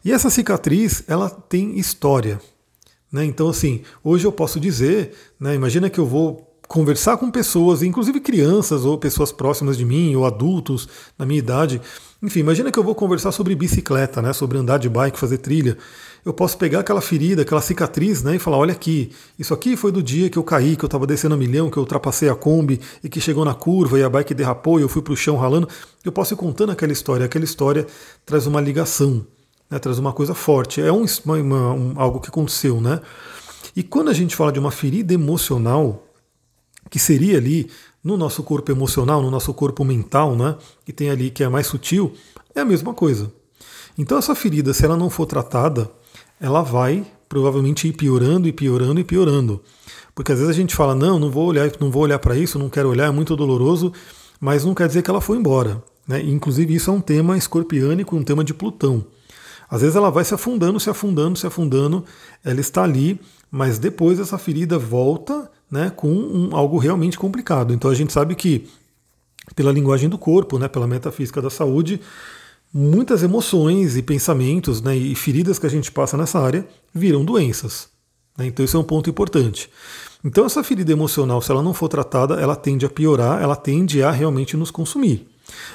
E 0.04 0.12
essa 0.12 0.30
cicatriz, 0.30 1.04
ela 1.06 1.30
tem 1.30 1.78
história. 1.78 2.40
Né? 3.11 3.25
Então, 3.25 3.49
assim, 3.49 3.83
hoje 4.02 4.26
eu 4.26 4.33
posso 4.33 4.59
dizer, 4.59 5.12
né, 5.38 5.54
imagina 5.54 5.88
que 5.88 6.00
eu 6.00 6.06
vou 6.06 6.46
conversar 6.68 7.16
com 7.16 7.30
pessoas, 7.30 7.82
inclusive 7.82 8.20
crianças 8.20 8.85
ou 8.85 8.99
pessoas 8.99 9.32
próximas 9.32 9.76
de 9.76 9.85
mim, 9.85 10.14
ou 10.16 10.26
adultos 10.26 10.88
na 11.18 11.25
minha 11.25 11.38
idade, 11.38 11.80
enfim, 12.23 12.40
imagina 12.40 12.73
que 12.73 12.78
eu 12.78 12.82
vou 12.82 12.94
conversar 12.94 13.30
sobre 13.30 13.54
bicicleta, 13.54 14.23
né, 14.23 14.32
sobre 14.32 14.56
andar 14.56 14.78
de 14.78 14.88
bike, 14.88 15.18
fazer 15.18 15.38
trilha. 15.38 15.76
Eu 16.25 16.32
posso 16.32 16.56
pegar 16.56 16.80
aquela 16.80 17.00
ferida, 17.00 17.42
aquela 17.42 17.61
cicatriz, 17.61 18.23
né, 18.23 18.37
e 18.37 18.38
falar, 18.38 18.56
olha 18.56 18.73
aqui, 18.73 19.12
isso 19.38 19.52
aqui 19.52 19.76
foi 19.76 19.92
do 19.92 20.02
dia 20.02 20.30
que 20.30 20.38
eu 20.38 20.42
caí, 20.42 20.76
que 20.76 20.85
eu 20.85 20.88
estava 20.88 21.06
descendo 21.06 21.35
a 21.35 21.38
milhão, 21.38 21.70
que 21.70 21.76
eu 21.76 21.82
ultrapassei 21.82 22.28
a 22.28 22.35
Kombi 22.35 22.80
e 23.04 23.08
que 23.08 23.20
chegou 23.20 23.44
na 23.44 23.54
curva 23.54 23.99
e 23.99 24.02
a 24.02 24.08
bike 24.08 24.32
derrapou 24.35 24.80
e 24.80 24.82
eu 24.82 24.88
fui 24.88 25.02
para 25.02 25.12
o 25.12 25.16
chão 25.16 25.37
ralando. 25.37 25.68
Eu 26.04 26.11
posso 26.11 26.35
ir 26.35 26.37
contando 26.37 26.73
aquela 26.73 26.92
história. 26.92 27.26
Aquela 27.26 27.44
história 27.44 27.87
traz 28.25 28.46
uma 28.46 28.61
ligação, 28.61 29.25
né, 29.70 29.78
traz 29.78 29.99
uma 29.99 30.12
coisa 30.12 30.35
forte. 30.35 30.80
É 30.80 30.90
um, 30.90 31.04
uma, 31.25 31.73
um, 31.75 31.92
algo 31.96 32.18
que 32.18 32.28
aconteceu, 32.28 32.80
né? 32.80 33.00
E 33.76 33.82
quando 33.82 34.08
a 34.08 34.14
gente 34.14 34.35
fala 34.35 34.50
de 34.50 34.58
uma 34.58 34.70
ferida 34.70 35.12
emocional, 35.12 36.06
que 36.90 36.99
seria 36.99 37.38
ali 37.38 37.71
no 38.02 38.16
nosso 38.16 38.43
corpo 38.43 38.71
emocional, 38.71 39.21
no 39.21 39.31
nosso 39.31 39.52
corpo 39.52 39.85
mental, 39.85 40.37
né, 40.37 40.57
que 40.85 40.93
tem 40.93 41.11
ali 41.11 41.31
que 41.31 41.43
é 41.43 41.49
mais 41.49 41.66
sutil, 41.66 42.12
é 42.55 42.61
a 42.61 42.64
mesma 42.64 42.95
coisa. 42.95 43.33
Então 43.99 44.19
essa 44.19 44.35
ferida, 44.35 44.73
se 44.73 44.85
ela 44.85 44.97
não 44.97 45.11
for 45.11 45.26
tratada, 45.26 45.90
ela 46.40 46.62
vai 46.62 47.05
provavelmente 47.28 47.88
ir 47.88 47.93
piorando 47.93 48.47
e 48.47 48.52
piorando 48.52 49.00
e 49.00 49.05
piorando. 49.05 49.61
Porque 50.14 50.33
às 50.33 50.38
vezes 50.38 50.55
a 50.55 50.59
gente 50.59 50.75
fala, 50.75 50.95
não, 50.95 51.19
não 51.19 51.31
vou 51.31 51.47
olhar, 51.47 51.71
não 51.81 51.90
vou 51.90 52.02
olhar 52.02 52.19
para 52.19 52.37
isso, 52.37 52.59
não 52.59 52.69
quero 52.69 52.88
olhar, 52.88 53.09
é 53.09 53.11
muito 53.11 53.35
doloroso, 53.37 53.93
mas 54.40 54.64
não 54.64 54.75
quer 54.75 54.87
dizer 54.87 55.02
que 55.02 55.11
ela 55.11 55.21
foi 55.21 55.37
embora. 55.37 55.83
Né? 56.07 56.23
Inclusive 56.23 56.75
isso 56.75 56.90
é 56.90 56.93
um 56.93 57.00
tema 57.00 57.37
escorpiânico, 57.37 58.16
um 58.16 58.23
tema 58.23 58.45
de 58.45 58.55
Plutão. 58.55 59.05
Às 59.69 59.81
vezes 59.81 59.97
ela 59.97 60.11
vai 60.11 60.25
se 60.25 60.33
afundando, 60.33 60.78
se 60.78 60.88
afundando, 60.88 61.37
se 61.37 61.47
afundando, 61.47 62.05
ela 62.45 62.61
está 62.61 62.85
ali, 62.85 63.21
mas 63.50 63.78
depois 63.78 64.21
essa 64.21 64.38
ferida 64.38 64.78
volta 64.78 65.50
né, 65.70 65.90
com 65.94 66.08
um, 66.08 66.54
algo 66.54 66.78
realmente 66.78 67.18
complicado. 67.18 67.73
Então 67.73 67.90
a 67.90 67.94
gente 67.94 68.12
sabe 68.12 68.35
que, 68.35 68.68
pela 69.54 69.73
linguagem 69.73 70.08
do 70.08 70.18
corpo, 70.18 70.58
né, 70.58 70.68
pela 70.68 70.87
metafísica 70.87 71.42
da 71.42 71.50
saúde, 71.50 72.00
muitas 72.73 73.23
emoções 73.23 73.96
e 73.96 74.02
pensamentos 74.02 74.80
né, 74.80 74.96
e 74.96 75.14
feridas 75.14 75.58
que 75.58 75.66
a 75.66 75.70
gente 75.70 75.90
passa 75.90 76.16
nessa 76.16 76.38
área 76.38 76.66
viram 76.94 77.25
doenças. 77.25 77.88
Né, 78.37 78.46
então 78.46 78.64
isso 78.64 78.76
é 78.76 78.80
um 78.80 78.85
ponto 78.85 79.11
importante. 79.11 79.70
Então 80.25 80.44
essa 80.44 80.62
ferida 80.62 80.92
emocional, 80.92 81.40
se 81.40 81.50
ela 81.50 81.62
não 81.62 81.75
for 81.75 81.88
tratada, 81.88 82.35
ela 82.35 82.56
tende 82.56 82.85
a 82.85 82.90
piorar, 82.90 83.42
ela 83.42 83.56
tende 83.56 84.02
a 84.02 84.11
realmente 84.11 84.56
nos 84.56 84.70
consumir. 84.70 85.28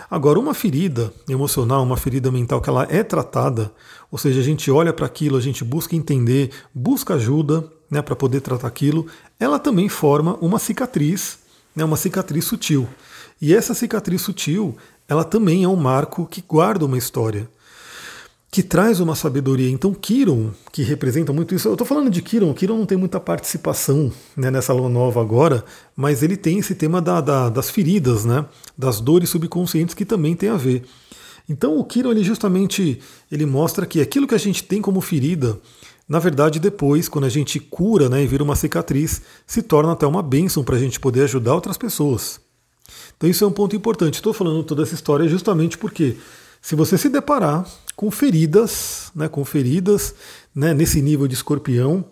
Agora, 0.10 0.38
uma 0.38 0.54
ferida 0.54 1.14
emocional, 1.30 1.84
uma 1.84 1.96
ferida 1.96 2.30
mental 2.32 2.60
que 2.60 2.70
ela 2.70 2.86
é 2.90 3.04
tratada, 3.04 3.72
ou 4.12 4.18
seja, 4.18 4.42
a 4.42 4.44
gente 4.44 4.70
olha 4.70 4.92
para 4.92 5.06
aquilo, 5.06 5.38
a 5.38 5.42
gente 5.42 5.64
busca 5.64 5.96
entender, 5.96 6.52
busca 6.76 7.14
ajuda, 7.14 7.64
né, 7.92 8.02
para 8.02 8.16
poder 8.16 8.40
tratar 8.40 8.70
aquilo, 8.70 9.06
ela 9.38 9.60
também 9.60 9.90
forma 9.90 10.38
uma 10.40 10.58
cicatriz, 10.58 11.40
né, 11.76 11.84
uma 11.84 11.98
cicatriz 11.98 12.46
sutil. 12.46 12.88
E 13.42 13.54
essa 13.54 13.74
cicatriz 13.74 14.22
sutil, 14.22 14.78
ela 15.10 15.26
também 15.26 15.66
é 15.66 15.68
um 15.68 15.76
marco 15.76 16.26
que 16.26 16.42
guarda 16.42 16.86
uma 16.86 16.98
história, 16.98 17.50
que 18.50 18.64
traz 18.64 19.00
uma 19.00 19.16
sabedoria. 19.16 19.70
Então, 19.70 19.94
Kiron, 19.94 20.52
que 20.72 20.84
representa 20.84 21.34
muito 21.34 21.54
isso, 21.54 21.68
eu 21.68 21.74
estou 21.74 21.88
falando 21.88 22.10
de 22.10 22.22
Kiron, 22.22 22.54
Kiron 22.54 22.78
não 22.78 22.86
tem 22.86 22.98
muita 22.98 23.20
participação 23.20 24.12
né, 24.38 24.50
nessa 24.50 24.72
lua 24.72 24.90
nova 24.90 25.20
agora, 25.22 25.66
mas 25.96 26.24
ele 26.24 26.38
tem 26.38 26.60
esse 26.60 26.76
tema 26.76 27.02
da, 27.02 27.20
da, 27.20 27.50
das 27.50 27.70
feridas, 27.70 28.24
né, 28.24 28.46
das 28.78 29.02
dores 29.02 29.30
subconscientes 29.30 29.96
que 29.96 30.06
também 30.06 30.36
tem 30.36 30.50
a 30.50 30.58
ver. 30.58 30.84
Então, 31.50 31.78
o 31.78 31.84
Kiron 31.84 32.12
ele 32.12 32.24
justamente 32.24 33.00
ele 33.30 33.46
mostra 33.46 33.86
que 33.86 34.00
aquilo 34.00 34.28
que 34.28 34.36
a 34.36 34.40
gente 34.40 34.64
tem 34.64 34.82
como 34.82 35.02
ferida, 35.02 35.60
na 36.12 36.20
verdade, 36.20 36.60
depois, 36.60 37.08
quando 37.08 37.24
a 37.24 37.30
gente 37.30 37.58
cura 37.58 38.10
né, 38.10 38.22
e 38.22 38.28
vira 38.28 38.44
uma 38.44 38.58
cicatriz, 38.58 39.22
se 39.48 39.62
torna 39.62 39.94
até 39.94 40.06
uma 40.06 40.22
bênção 40.22 40.62
para 40.62 40.76
a 40.76 40.78
gente 40.78 41.00
poder 41.00 41.24
ajudar 41.24 41.56
outras 41.56 41.78
pessoas. 41.78 42.38
Então 43.16 43.30
isso 43.30 43.46
é 43.46 43.48
um 43.48 43.52
ponto 43.54 43.78
importante. 43.78 44.16
Estou 44.16 44.34
falando 44.34 44.62
toda 44.62 44.84
essa 44.84 44.94
história 44.94 45.26
justamente 45.30 45.78
porque 45.78 46.18
se 46.62 46.76
você 46.76 46.98
se 46.98 47.08
deparar 47.08 47.66
com 47.96 48.12
feridas, 48.12 49.10
né, 49.16 49.30
com 49.30 49.46
feridas 49.46 50.14
né, 50.54 50.74
nesse 50.74 51.02
nível 51.02 51.30
de 51.30 51.34
escorpião, 51.34 52.04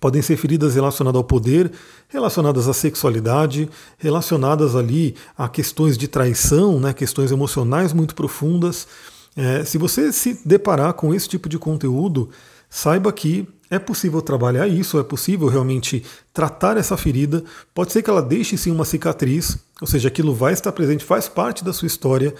podem 0.00 0.20
ser 0.20 0.36
feridas 0.36 0.74
relacionadas 0.74 1.16
ao 1.16 1.22
poder, 1.22 1.70
relacionadas 2.08 2.66
à 2.66 2.74
sexualidade, 2.74 3.70
relacionadas 3.96 4.74
ali 4.74 5.14
a 5.38 5.48
questões 5.48 5.96
de 5.96 6.08
traição, 6.08 6.80
né, 6.80 6.92
questões 6.92 7.30
emocionais 7.30 7.92
muito 7.92 8.12
profundas. 8.12 8.88
É, 9.36 9.64
se 9.64 9.78
você 9.78 10.12
se 10.12 10.40
deparar 10.44 10.94
com 10.94 11.14
esse 11.14 11.28
tipo 11.28 11.48
de 11.48 11.60
conteúdo, 11.60 12.28
saiba 12.74 13.12
que 13.12 13.46
é 13.70 13.78
possível 13.78 14.20
trabalhar 14.20 14.66
isso, 14.66 14.98
é 14.98 15.04
possível 15.04 15.46
realmente 15.46 16.04
tratar 16.32 16.76
essa 16.76 16.96
ferida. 16.96 17.44
Pode 17.72 17.92
ser 17.92 18.02
que 18.02 18.10
ela 18.10 18.20
deixe 18.20 18.56
sim 18.58 18.72
uma 18.72 18.84
cicatriz, 18.84 19.56
ou 19.80 19.86
seja, 19.86 20.08
aquilo 20.08 20.34
vai 20.34 20.52
estar 20.52 20.72
presente, 20.72 21.04
faz 21.04 21.28
parte 21.28 21.62
da 21.62 21.72
sua 21.72 21.86
história, 21.86 22.34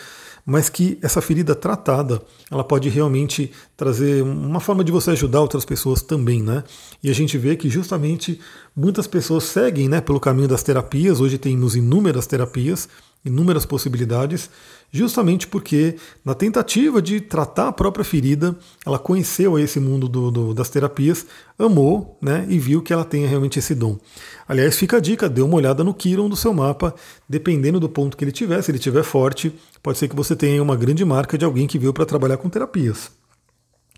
mas 0.44 0.68
que 0.68 0.98
essa 1.00 1.22
ferida 1.22 1.54
tratada, 1.54 2.20
ela 2.50 2.64
pode 2.64 2.88
realmente 2.88 3.52
trazer 3.76 4.24
uma 4.24 4.58
forma 4.58 4.82
de 4.82 4.90
você 4.90 5.12
ajudar 5.12 5.40
outras 5.40 5.64
pessoas 5.64 6.02
também, 6.02 6.42
né? 6.42 6.64
E 7.00 7.08
a 7.08 7.14
gente 7.14 7.38
vê 7.38 7.54
que 7.54 7.70
justamente 7.70 8.40
muitas 8.74 9.06
pessoas 9.06 9.44
seguem, 9.44 9.88
né, 9.88 10.00
pelo 10.00 10.18
caminho 10.18 10.48
das 10.48 10.64
terapias. 10.64 11.20
Hoje 11.20 11.38
temos 11.38 11.76
inúmeras 11.76 12.26
terapias, 12.26 12.88
inúmeras 13.24 13.64
possibilidades, 13.64 14.50
justamente 14.90 15.48
porque 15.48 15.96
na 16.24 16.34
tentativa 16.34 17.02
de 17.02 17.20
tratar 17.20 17.68
a 17.68 17.72
própria 17.72 18.04
ferida, 18.04 18.56
ela 18.86 18.98
conheceu 18.98 19.58
esse 19.58 19.80
mundo 19.80 20.08
do, 20.08 20.30
do, 20.30 20.54
das 20.54 20.68
terapias, 20.68 21.26
amou, 21.58 22.16
né, 22.22 22.46
e 22.48 22.58
viu 22.58 22.82
que 22.82 22.92
ela 22.92 23.04
tem 23.04 23.26
realmente 23.26 23.58
esse 23.58 23.74
dom. 23.74 23.98
Aliás, 24.46 24.76
fica 24.76 24.98
a 24.98 25.00
dica, 25.00 25.28
dê 25.28 25.42
uma 25.42 25.56
olhada 25.56 25.82
no 25.82 25.94
Kiron 25.94 26.28
do 26.28 26.36
seu 26.36 26.52
mapa, 26.52 26.94
dependendo 27.28 27.80
do 27.80 27.88
ponto 27.88 28.16
que 28.16 28.24
ele 28.24 28.30
tiver, 28.30 28.62
se 28.62 28.70
ele 28.70 28.78
tiver 28.78 29.02
forte, 29.02 29.52
pode 29.82 29.98
ser 29.98 30.06
que 30.06 30.14
você 30.14 30.36
tenha 30.36 30.62
uma 30.62 30.76
grande 30.76 31.04
marca 31.04 31.36
de 31.36 31.44
alguém 31.44 31.66
que 31.66 31.78
veio 31.78 31.92
para 31.92 32.06
trabalhar 32.06 32.36
com 32.36 32.48
terapias. 32.48 33.10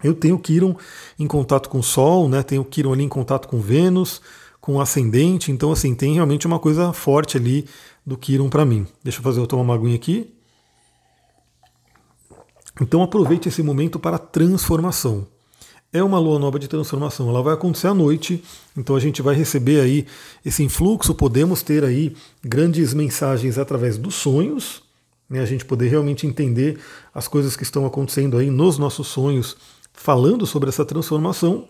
Eu 0.02 0.14
tenho 0.14 0.38
Kiron 0.38 0.76
em 1.18 1.26
contato 1.26 1.68
com 1.68 1.80
o 1.80 1.82
Sol, 1.82 2.28
né, 2.28 2.42
tenho 2.42 2.64
Kiron 2.64 2.92
ali 2.92 3.02
em 3.02 3.08
contato 3.08 3.48
com 3.48 3.60
Vênus, 3.60 4.22
com 4.60 4.80
ascendente, 4.80 5.52
então 5.52 5.70
assim, 5.70 5.94
tem 5.94 6.14
realmente 6.14 6.46
uma 6.46 6.58
coisa 6.58 6.92
forte 6.92 7.36
ali 7.36 7.66
do 8.06 8.16
Kiron 8.16 8.48
para 8.48 8.64
mim. 8.64 8.86
Deixa 9.02 9.18
eu 9.18 9.22
fazer 9.22 9.40
eu 9.40 9.46
tomar 9.46 9.62
uma 9.62 9.74
aguinha 9.74 9.96
aqui. 9.96 10.32
Então 12.80 13.02
aproveite 13.02 13.48
esse 13.48 13.62
momento 13.62 13.98
para 13.98 14.18
transformação. 14.18 15.26
É 15.92 16.02
uma 16.02 16.18
lua 16.18 16.38
nova 16.38 16.58
de 16.58 16.68
transformação, 16.68 17.30
ela 17.30 17.42
vai 17.42 17.54
acontecer 17.54 17.86
à 17.86 17.94
noite, 17.94 18.42
então 18.76 18.96
a 18.96 19.00
gente 19.00 19.22
vai 19.22 19.34
receber 19.34 19.80
aí 19.80 20.06
esse 20.44 20.62
influxo, 20.62 21.14
podemos 21.14 21.62
ter 21.62 21.84
aí 21.84 22.14
grandes 22.44 22.92
mensagens 22.92 23.56
através 23.56 23.96
dos 23.96 24.16
sonhos, 24.16 24.82
né, 25.30 25.40
a 25.40 25.46
gente 25.46 25.64
poder 25.64 25.88
realmente 25.88 26.26
entender 26.26 26.78
as 27.14 27.26
coisas 27.26 27.56
que 27.56 27.62
estão 27.62 27.86
acontecendo 27.86 28.36
aí 28.36 28.50
nos 28.50 28.78
nossos 28.78 29.06
sonhos, 29.06 29.56
falando 29.92 30.44
sobre 30.44 30.68
essa 30.68 30.84
transformação. 30.84 31.66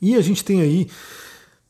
E 0.00 0.16
a 0.16 0.20
gente 0.22 0.42
tem 0.42 0.60
aí 0.60 0.88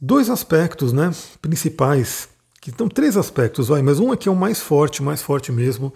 dois 0.00 0.30
aspectos 0.30 0.92
né, 0.92 1.10
principais 1.42 2.28
que 2.60 2.70
estão 2.70 2.88
três 2.88 3.16
aspectos, 3.16 3.68
vai, 3.68 3.82
mas 3.82 4.00
um 4.00 4.12
aqui 4.12 4.28
é 4.28 4.32
o 4.32 4.36
mais 4.36 4.60
forte, 4.60 5.02
mais 5.02 5.22
forte 5.22 5.52
mesmo, 5.52 5.92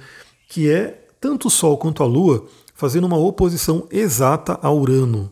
que 0.48 0.70
é 0.70 1.06
tanto 1.20 1.48
o 1.48 1.50
Sol 1.50 1.76
quanto 1.76 2.02
a 2.02 2.06
Lua 2.06 2.46
fazendo 2.74 3.06
uma 3.06 3.16
oposição 3.18 3.86
exata 3.90 4.58
a 4.62 4.72
Urano. 4.72 5.30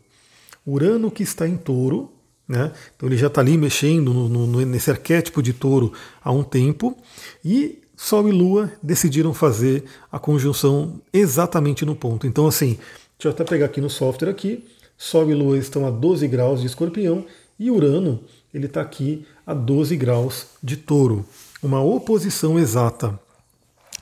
Urano 0.67 1.11
que 1.11 1.23
está 1.23 1.49
em 1.49 1.57
touro, 1.57 2.13
né? 2.47 2.73
então 2.95 3.09
ele 3.09 3.17
já 3.17 3.29
está 3.29 3.41
ali 3.41 3.57
mexendo 3.57 4.13
no, 4.13 4.47
no, 4.47 4.67
nesse 4.67 4.91
arquétipo 4.91 5.43
de 5.43 5.53
touro 5.53 5.93
há 6.23 6.31
um 6.33 6.43
tempo, 6.43 6.97
e 7.45 7.81
Sol 7.97 8.29
e 8.29 8.33
Lua 8.33 8.73
decidiram 8.83 9.35
fazer 9.35 9.85
a 10.11 10.19
conjunção 10.19 11.01
exatamente 11.13 11.85
no 11.85 11.95
ponto. 11.95 12.27
Então, 12.27 12.47
assim, 12.47 12.79
deixa 13.19 13.29
eu 13.29 13.31
até 13.31 13.45
pegar 13.45 13.67
aqui 13.67 13.81
no 13.81 13.91
software 13.91 14.31
aqui, 14.31 14.65
Sol 14.97 15.31
e 15.31 15.35
Lua 15.35 15.59
estão 15.59 15.87
a 15.87 15.91
12 15.91 16.27
graus 16.29 16.61
de 16.61 16.67
escorpião 16.67 17.25
e 17.59 17.71
Urano 17.71 18.21
ele 18.53 18.67
está 18.67 18.81
aqui 18.81 19.27
a 19.47 19.55
12 19.55 19.97
graus 19.97 20.47
de 20.63 20.77
touro. 20.77 21.25
Uma 21.63 21.83
oposição 21.83 22.59
exata. 22.59 23.19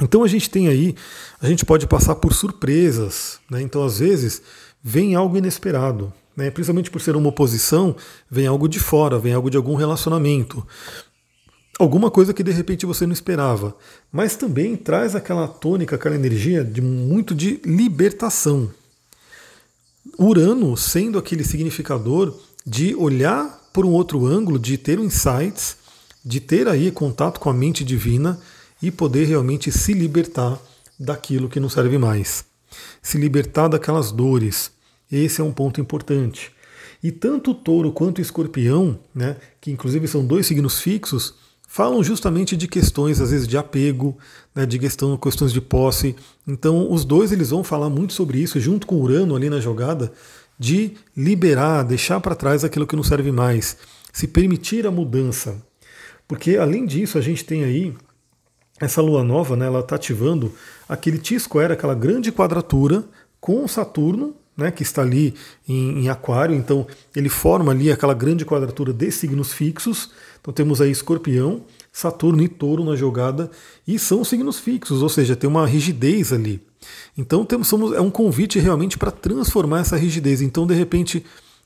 Então 0.00 0.22
a 0.22 0.28
gente 0.28 0.48
tem 0.48 0.68
aí, 0.68 0.94
a 1.40 1.48
gente 1.48 1.64
pode 1.64 1.86
passar 1.86 2.14
por 2.14 2.32
surpresas, 2.32 3.40
né? 3.50 3.60
então 3.60 3.82
às 3.82 3.98
vezes 3.98 4.40
vem 4.82 5.16
algo 5.16 5.36
inesperado, 5.36 6.12
né? 6.36 6.50
principalmente 6.50 6.90
por 6.90 7.00
ser 7.00 7.16
uma 7.16 7.30
oposição, 7.30 7.96
vem 8.30 8.46
algo 8.46 8.68
de 8.68 8.78
fora, 8.78 9.18
vem 9.18 9.32
algo 9.32 9.50
de 9.50 9.56
algum 9.56 9.74
relacionamento, 9.74 10.64
alguma 11.80 12.12
coisa 12.12 12.32
que 12.32 12.44
de 12.44 12.52
repente 12.52 12.86
você 12.86 13.06
não 13.06 13.12
esperava, 13.12 13.76
mas 14.12 14.36
também 14.36 14.76
traz 14.76 15.16
aquela 15.16 15.48
tônica, 15.48 15.96
aquela 15.96 16.14
energia 16.14 16.62
de 16.62 16.80
muito 16.80 17.34
de 17.34 17.60
libertação. 17.64 18.70
Urano 20.16 20.76
sendo 20.76 21.18
aquele 21.18 21.42
significador 21.42 22.34
de 22.64 22.94
olhar 22.94 23.57
por 23.78 23.86
um 23.86 23.92
outro 23.92 24.26
ângulo, 24.26 24.58
de 24.58 24.76
ter 24.76 24.98
insights, 24.98 25.76
de 26.24 26.40
ter 26.40 26.66
aí 26.66 26.90
contato 26.90 27.38
com 27.38 27.48
a 27.48 27.54
mente 27.54 27.84
divina 27.84 28.36
e 28.82 28.90
poder 28.90 29.24
realmente 29.24 29.70
se 29.70 29.92
libertar 29.92 30.58
daquilo 30.98 31.48
que 31.48 31.60
não 31.60 31.68
serve 31.68 31.96
mais. 31.96 32.44
Se 33.00 33.16
libertar 33.16 33.68
daquelas 33.68 34.10
dores. 34.10 34.72
Esse 35.12 35.40
é 35.40 35.44
um 35.44 35.52
ponto 35.52 35.80
importante. 35.80 36.50
E 37.00 37.12
tanto 37.12 37.52
o 37.52 37.54
touro 37.54 37.92
quanto 37.92 38.18
o 38.18 38.20
escorpião, 38.20 38.98
né, 39.14 39.36
que 39.60 39.70
inclusive 39.70 40.08
são 40.08 40.26
dois 40.26 40.48
signos 40.48 40.80
fixos, 40.80 41.34
falam 41.68 42.02
justamente 42.02 42.56
de 42.56 42.66
questões, 42.66 43.20
às 43.20 43.30
vezes, 43.30 43.46
de 43.46 43.56
apego, 43.56 44.18
né, 44.56 44.66
de 44.66 44.76
questão, 44.76 45.16
questões 45.16 45.52
de 45.52 45.60
posse. 45.60 46.16
Então, 46.44 46.90
os 46.90 47.04
dois 47.04 47.30
eles 47.30 47.50
vão 47.50 47.62
falar 47.62 47.88
muito 47.88 48.12
sobre 48.12 48.40
isso, 48.40 48.58
junto 48.58 48.88
com 48.88 49.00
Urano 49.00 49.36
ali 49.36 49.48
na 49.48 49.60
jogada, 49.60 50.12
de 50.58 50.92
liberar, 51.16 51.84
deixar 51.84 52.20
para 52.20 52.34
trás 52.34 52.64
aquilo 52.64 52.86
que 52.86 52.96
não 52.96 53.02
serve 53.02 53.30
mais, 53.30 53.76
se 54.12 54.26
permitir 54.26 54.86
a 54.86 54.90
mudança. 54.90 55.62
Porque 56.26 56.56
além 56.56 56.84
disso, 56.84 57.16
a 57.16 57.20
gente 57.20 57.44
tem 57.44 57.64
aí 57.64 57.94
essa 58.80 59.00
lua 59.00 59.24
nova, 59.24 59.56
né, 59.56 59.66
ela 59.66 59.80
está 59.80 59.96
ativando 59.96 60.52
aquele 60.88 61.18
T-square, 61.18 61.72
aquela 61.72 61.94
grande 61.94 62.30
quadratura 62.30 63.04
com 63.40 63.66
Saturno, 63.66 64.34
né, 64.56 64.70
que 64.70 64.82
está 64.82 65.02
ali 65.02 65.34
em, 65.68 66.04
em, 66.04 66.08
Aquário, 66.08 66.54
então 66.54 66.86
ele 67.14 67.28
forma 67.28 67.70
ali 67.70 67.92
aquela 67.92 68.14
grande 68.14 68.44
quadratura 68.44 68.92
de 68.92 69.10
signos 69.10 69.52
fixos. 69.52 70.10
Então 70.40 70.52
temos 70.52 70.80
aí 70.80 70.90
Escorpião, 70.90 71.62
Saturno 71.98 72.44
e 72.44 72.46
Touro 72.46 72.84
na 72.84 72.94
jogada, 72.94 73.50
e 73.84 73.98
são 73.98 74.22
signos 74.22 74.60
fixos, 74.60 75.02
ou 75.02 75.08
seja, 75.08 75.34
tem 75.34 75.50
uma 75.50 75.66
rigidez 75.66 76.32
ali. 76.32 76.62
Então 77.16 77.44
temos, 77.44 77.66
somos, 77.66 77.92
é 77.92 78.00
um 78.00 78.08
convite 78.08 78.60
realmente 78.60 78.96
para 78.96 79.10
transformar 79.10 79.80
essa 79.80 79.96
rigidez. 79.96 80.40
Então, 80.40 80.64
de 80.64 80.74
repente, 80.74 81.24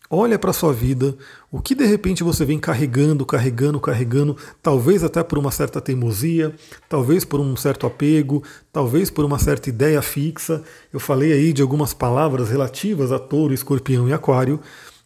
olha 0.09 0.39
para 0.39 0.49
a 0.49 0.55
sua 0.55 0.73
vida, 0.73 1.15
o 1.51 1.61
que 1.61 1.75
de 1.75 1.85
repente 1.85 2.25
você 2.25 2.47
vem 2.47 2.59
carregando, 2.59 3.27
carregando, 3.27 3.79
carregando, 3.79 4.35
talvez 4.63 5.05
até 5.05 5.23
por 5.23 5.37
uma 5.37 5.51
certa 5.51 5.83
teimosia, 5.83 6.57
talvez 6.89 7.27
por 7.27 7.39
um 7.39 7.55
certo 7.55 7.87
apego, 7.87 8.43
talvez 8.73 9.11
por 9.11 9.27
uma 9.27 9.39
certa 9.39 9.69
ideia 9.69 10.01
fixa. 10.01 10.63
Eu 10.91 10.99
falei 10.99 11.35
aí 11.35 11.53
de 11.53 11.61
algumas 11.61 11.93
palavras 11.93 12.49
relativas 12.49 13.13
a 13.13 13.19
touro, 13.19 13.53
escorpião 13.53 14.09
e 14.09 14.15
aquário 14.15 14.59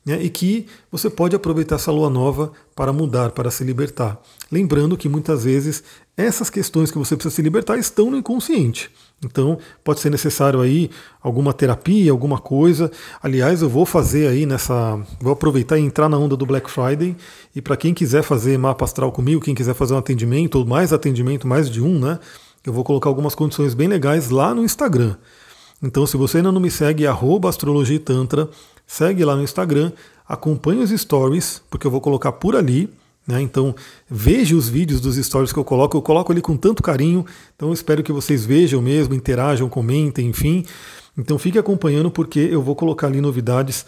né, 0.07 0.23
e 0.23 0.31
que 0.31 0.67
você 0.91 1.11
pode 1.11 1.35
aproveitar 1.35 1.75
essa 1.75 1.91
lua 1.91 2.09
nova 2.09 2.53
para 2.77 2.93
mudar, 2.93 3.33
para 3.33 3.51
se 3.51 3.65
libertar. 3.65 4.17
Lembrando 4.53 4.97
que 4.97 5.09
muitas 5.09 5.43
vezes 5.43 5.83
essas 6.17 6.49
questões 6.49 6.93
que 6.93 6.97
você 6.97 7.17
precisa 7.17 7.35
se 7.35 7.43
libertar 7.43 7.77
estão 7.77 8.09
no 8.09 8.17
inconsciente. 8.17 8.89
Então 9.25 9.59
pode 9.83 9.99
ser 9.99 10.11
necessário 10.11 10.61
aí 10.61 10.91
alguma 11.21 11.53
terapia, 11.53 12.13
alguma 12.13 12.39
coisa. 12.39 12.91
Aliás, 13.21 13.63
eu 13.63 13.69
vou 13.69 13.85
fazer 13.85 14.29
aí 14.29 14.47
nessa, 14.47 14.97
vou 15.21 15.33
aproveitar 15.33 15.77
e 15.77 15.83
entrar 15.83 16.09
na 16.09 16.17
onda 16.17 16.37
do 16.37 16.47
Black 16.47 16.71
Friday. 16.71 17.17
E 17.55 17.61
para 17.61 17.77
quem 17.77 17.93
quiser 17.93 18.23
fazer 18.23 18.57
mapa 18.57 18.85
astral 18.85 19.11
comigo, 19.11 19.41
quem 19.41 19.55
quiser 19.55 19.75
fazer 19.75 19.95
um 19.95 19.99
atendimento 19.99 20.57
ou 20.57 20.65
mais 20.65 20.93
atendimento, 20.93 21.49
mais 21.49 21.69
de 21.69 21.83
um, 21.83 21.99
né? 21.99 22.21
Eu 22.65 22.73
vou 22.73 22.85
colocar 22.85 23.09
algumas 23.09 23.35
condições 23.35 23.75
bem 23.75 23.89
legais 23.89 24.31
lá 24.31 24.55
no 24.55 24.65
Instagram. 24.65 25.17
Então, 25.83 26.07
se 26.07 26.17
você 26.17 26.39
ainda 26.39 26.51
não 26.51 26.61
me 26.61 26.71
segue, 26.71 27.05
astrologia 27.07 27.97
e 27.97 28.01
tantra, 28.01 28.49
segue 28.87 29.25
lá 29.25 29.35
no 29.35 29.43
Instagram, 29.43 29.93
acompanhe 30.29 30.83
os 30.83 30.91
stories, 30.91 31.63
porque 31.69 31.87
eu 31.87 31.91
vou 31.91 32.01
colocar 32.01 32.33
por 32.33 32.55
ali. 32.55 32.89
Né? 33.27 33.41
Então 33.43 33.75
veja 34.09 34.55
os 34.55 34.69
vídeos 34.69 35.01
dos 35.01 35.17
stories 35.17 35.53
que 35.53 35.59
eu 35.59 35.65
coloco, 35.65 35.97
eu 35.97 36.03
coloco 36.03 36.31
ali 36.31 36.41
com 36.41 36.57
tanto 36.57 36.83
carinho, 36.83 37.27
então 37.57 37.73
espero 37.73 38.03
que 38.03 38.13
vocês 38.13 38.47
vejam 38.47 38.81
mesmo, 38.81 39.15
interajam, 39.15 39.69
comentem, 39.69 40.29
enfim. 40.29 40.65
Então 41.19 41.39
fique 41.39 41.59
acompanhando 41.59 42.11
porque 42.11 42.39
eu 42.39 42.63
vou 42.63 42.77
colocar 42.77 43.09
ali 43.09 43.21
novidades. 43.21 43.85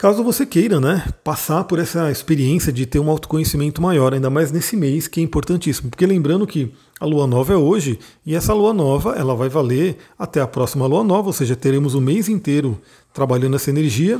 Caso 0.00 0.24
você 0.24 0.46
queira, 0.46 0.80
né, 0.80 1.04
passar 1.22 1.64
por 1.64 1.78
essa 1.78 2.10
experiência 2.10 2.72
de 2.72 2.86
ter 2.86 2.98
um 2.98 3.10
autoconhecimento 3.10 3.82
maior, 3.82 4.14
ainda 4.14 4.30
mais 4.30 4.50
nesse 4.50 4.74
mês, 4.74 5.06
que 5.06 5.20
é 5.20 5.22
importantíssimo, 5.22 5.90
porque 5.90 6.06
lembrando 6.06 6.46
que 6.46 6.72
a 6.98 7.04
lua 7.04 7.26
nova 7.26 7.52
é 7.52 7.56
hoje 7.56 7.98
e 8.24 8.34
essa 8.34 8.54
lua 8.54 8.72
nova, 8.72 9.14
ela 9.14 9.34
vai 9.34 9.50
valer 9.50 9.98
até 10.18 10.40
a 10.40 10.46
próxima 10.46 10.86
lua 10.86 11.04
nova, 11.04 11.26
ou 11.26 11.34
seja, 11.34 11.54
teremos 11.54 11.94
o 11.94 12.00
mês 12.00 12.30
inteiro 12.30 12.80
trabalhando 13.12 13.56
essa 13.56 13.68
energia. 13.68 14.18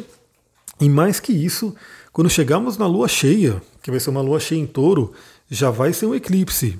E 0.78 0.86
mais 0.86 1.18
que 1.18 1.32
isso, 1.32 1.74
quando 2.12 2.28
chegarmos 2.28 2.76
na 2.76 2.86
lua 2.86 3.08
cheia, 3.08 3.62
que 3.82 3.90
vai 3.90 3.98
ser 3.98 4.10
uma 4.10 4.20
lua 4.20 4.38
cheia 4.38 4.60
em 4.60 4.66
touro, 4.66 5.12
já 5.50 5.70
vai 5.70 5.94
ser 5.94 6.04
um 6.04 6.14
eclipse. 6.14 6.78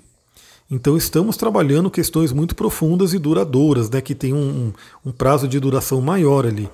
Então 0.70 0.94
estamos 0.94 1.38
trabalhando 1.38 1.90
questões 1.90 2.32
muito 2.32 2.54
profundas 2.54 3.14
e 3.14 3.18
duradouras, 3.18 3.88
né, 3.88 4.02
que 4.02 4.14
tem 4.14 4.34
um, 4.34 4.74
um 5.04 5.10
prazo 5.10 5.48
de 5.48 5.58
duração 5.58 6.02
maior 6.02 6.44
ali. 6.44 6.68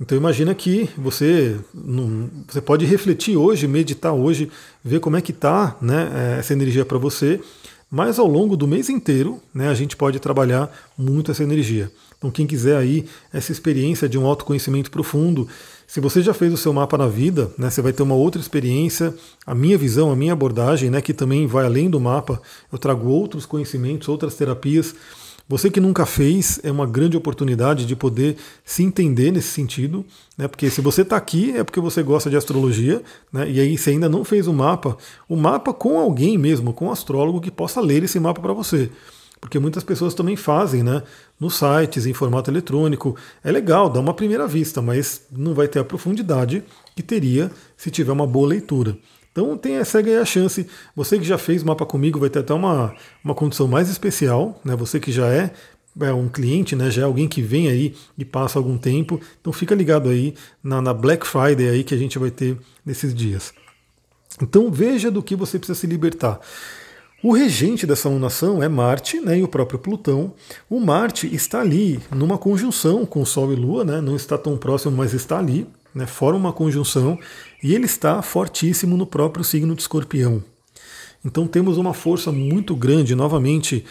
Então 0.00 0.16
imagina 0.16 0.54
que 0.54 0.90
você, 0.96 1.56
você 2.46 2.60
pode 2.60 2.84
refletir 2.84 3.36
hoje, 3.36 3.66
meditar 3.66 4.12
hoje, 4.12 4.50
ver 4.84 5.00
como 5.00 5.16
é 5.16 5.22
que 5.22 5.32
está 5.32 5.76
né, 5.80 6.36
essa 6.38 6.52
energia 6.52 6.84
para 6.84 6.98
você 6.98 7.40
mas 7.90 8.18
ao 8.18 8.26
longo 8.26 8.56
do 8.56 8.66
mês 8.66 8.88
inteiro, 8.88 9.40
né, 9.54 9.68
a 9.68 9.74
gente 9.74 9.96
pode 9.96 10.18
trabalhar 10.18 10.70
muito 10.98 11.30
essa 11.30 11.42
energia. 11.42 11.90
Então, 12.18 12.30
quem 12.30 12.46
quiser 12.46 12.76
aí 12.76 13.04
essa 13.32 13.52
experiência 13.52 14.08
de 14.08 14.18
um 14.18 14.26
autoconhecimento 14.26 14.90
profundo, 14.90 15.46
se 15.86 16.00
você 16.00 16.20
já 16.20 16.34
fez 16.34 16.52
o 16.52 16.56
seu 16.56 16.72
mapa 16.72 16.98
na 16.98 17.06
vida, 17.06 17.52
né, 17.56 17.70
você 17.70 17.80
vai 17.80 17.92
ter 17.92 18.02
uma 18.02 18.14
outra 18.14 18.40
experiência. 18.40 19.14
A 19.46 19.54
minha 19.54 19.78
visão, 19.78 20.10
a 20.10 20.16
minha 20.16 20.32
abordagem, 20.32 20.90
né, 20.90 21.00
que 21.00 21.14
também 21.14 21.46
vai 21.46 21.64
além 21.64 21.88
do 21.88 22.00
mapa, 22.00 22.40
eu 22.72 22.78
trago 22.78 23.08
outros 23.08 23.46
conhecimentos, 23.46 24.08
outras 24.08 24.34
terapias. 24.34 24.94
Você 25.48 25.70
que 25.70 25.80
nunca 25.80 26.04
fez, 26.04 26.58
é 26.64 26.72
uma 26.72 26.86
grande 26.86 27.16
oportunidade 27.16 27.86
de 27.86 27.94
poder 27.94 28.36
se 28.64 28.82
entender 28.82 29.30
nesse 29.30 29.48
sentido, 29.48 30.04
né? 30.36 30.48
Porque 30.48 30.68
se 30.68 30.80
você 30.80 31.02
está 31.02 31.16
aqui 31.16 31.56
é 31.56 31.62
porque 31.62 31.80
você 31.80 32.02
gosta 32.02 32.28
de 32.28 32.36
astrologia, 32.36 33.00
né? 33.32 33.48
E 33.48 33.60
aí 33.60 33.78
você 33.78 33.90
ainda 33.90 34.08
não 34.08 34.24
fez 34.24 34.48
o 34.48 34.52
mapa, 34.52 34.96
o 35.28 35.36
mapa 35.36 35.72
com 35.72 36.00
alguém 36.00 36.36
mesmo, 36.36 36.72
com 36.72 36.86
um 36.86 36.90
astrólogo 36.90 37.40
que 37.40 37.50
possa 37.50 37.80
ler 37.80 38.02
esse 38.02 38.18
mapa 38.18 38.40
para 38.40 38.52
você 38.52 38.90
porque 39.40 39.58
muitas 39.58 39.84
pessoas 39.84 40.14
também 40.14 40.34
fazem, 40.34 40.82
né? 40.82 41.02
Nos 41.38 41.54
sites, 41.54 42.06
em 42.06 42.12
formato 42.12 42.50
eletrônico. 42.50 43.14
É 43.44 43.52
legal, 43.52 43.88
dá 43.88 44.00
uma 44.00 44.14
primeira 44.14 44.46
vista, 44.46 44.80
mas 44.80 45.22
não 45.30 45.54
vai 45.54 45.68
ter 45.68 45.78
a 45.78 45.84
profundidade 45.84 46.64
que 46.94 47.02
teria 47.02 47.50
se 47.76 47.90
tiver 47.90 48.12
uma 48.12 48.26
boa 48.26 48.48
leitura. 48.48 48.96
Então 49.36 49.54
tem, 49.54 49.84
segue 49.84 50.08
aí 50.08 50.16
a 50.16 50.24
chance. 50.24 50.66
Você 50.94 51.18
que 51.18 51.24
já 51.24 51.36
fez 51.36 51.62
mapa 51.62 51.84
comigo 51.84 52.18
vai 52.18 52.30
ter 52.30 52.38
até 52.38 52.54
uma, 52.54 52.94
uma 53.22 53.34
condição 53.34 53.68
mais 53.68 53.90
especial, 53.90 54.58
né? 54.64 54.74
Você 54.74 54.98
que 54.98 55.12
já 55.12 55.26
é, 55.26 55.50
é 56.00 56.10
um 56.10 56.26
cliente, 56.26 56.74
né? 56.74 56.90
Já 56.90 57.02
é 57.02 57.04
alguém 57.04 57.28
que 57.28 57.42
vem 57.42 57.68
aí 57.68 57.94
e 58.16 58.24
passa 58.24 58.58
algum 58.58 58.78
tempo. 58.78 59.20
Então 59.38 59.52
fica 59.52 59.74
ligado 59.74 60.08
aí 60.08 60.34
na, 60.64 60.80
na 60.80 60.94
Black 60.94 61.26
Friday 61.26 61.68
aí 61.68 61.84
que 61.84 61.94
a 61.94 61.98
gente 61.98 62.18
vai 62.18 62.30
ter 62.30 62.56
nesses 62.82 63.14
dias. 63.14 63.52
Então 64.40 64.70
veja 64.70 65.10
do 65.10 65.22
que 65.22 65.36
você 65.36 65.58
precisa 65.58 65.78
se 65.78 65.86
libertar. 65.86 66.40
O 67.22 67.30
regente 67.30 67.86
dessa 67.86 68.08
lunação 68.08 68.62
é 68.62 68.70
Marte 68.70 69.20
né, 69.20 69.38
e 69.38 69.42
o 69.42 69.48
próprio 69.48 69.78
Plutão. 69.78 70.32
O 70.70 70.80
Marte 70.80 71.26
está 71.34 71.60
ali 71.60 72.00
numa 72.10 72.38
conjunção 72.38 73.04
com 73.04 73.22
Sol 73.26 73.52
e 73.52 73.56
Lua, 73.56 73.84
né, 73.84 74.00
não 74.00 74.16
está 74.16 74.38
tão 74.38 74.56
próximo, 74.56 74.96
mas 74.96 75.12
está 75.12 75.38
ali, 75.38 75.66
né, 75.96 76.06
forma 76.06 76.38
uma 76.38 76.52
conjunção, 76.52 77.18
e 77.62 77.74
ele 77.74 77.86
está 77.86 78.20
fortíssimo 78.20 78.96
no 78.96 79.06
próprio 79.06 79.42
signo 79.42 79.74
de 79.74 79.80
Escorpião. 79.80 80.44
Então 81.24 81.46
temos 81.46 81.78
uma 81.78 81.94
força 81.94 82.30
muito 82.30 82.76
grande, 82.76 83.14
novamente. 83.14 83.84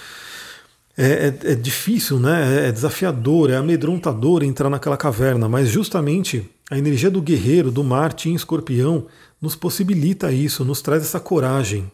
É, 0.97 1.33
é, 1.45 1.51
é, 1.51 1.55
difícil, 1.55 2.17
né? 2.19 2.69
é 2.69 2.71
desafiador, 2.71 3.49
é 3.49 3.57
amedrontador 3.57 4.43
entrar 4.43 4.69
naquela 4.69 4.95
caverna, 4.95 5.49
mas 5.49 5.67
justamente 5.67 6.49
a 6.71 6.77
energia 6.77 7.11
do 7.11 7.21
guerreiro, 7.21 7.69
do 7.69 7.83
Marte 7.83 8.29
em 8.29 8.33
escorpião, 8.33 9.07
nos 9.41 9.57
possibilita 9.57 10.31
isso, 10.31 10.63
nos 10.63 10.81
traz 10.81 11.03
essa 11.03 11.19
coragem, 11.19 11.91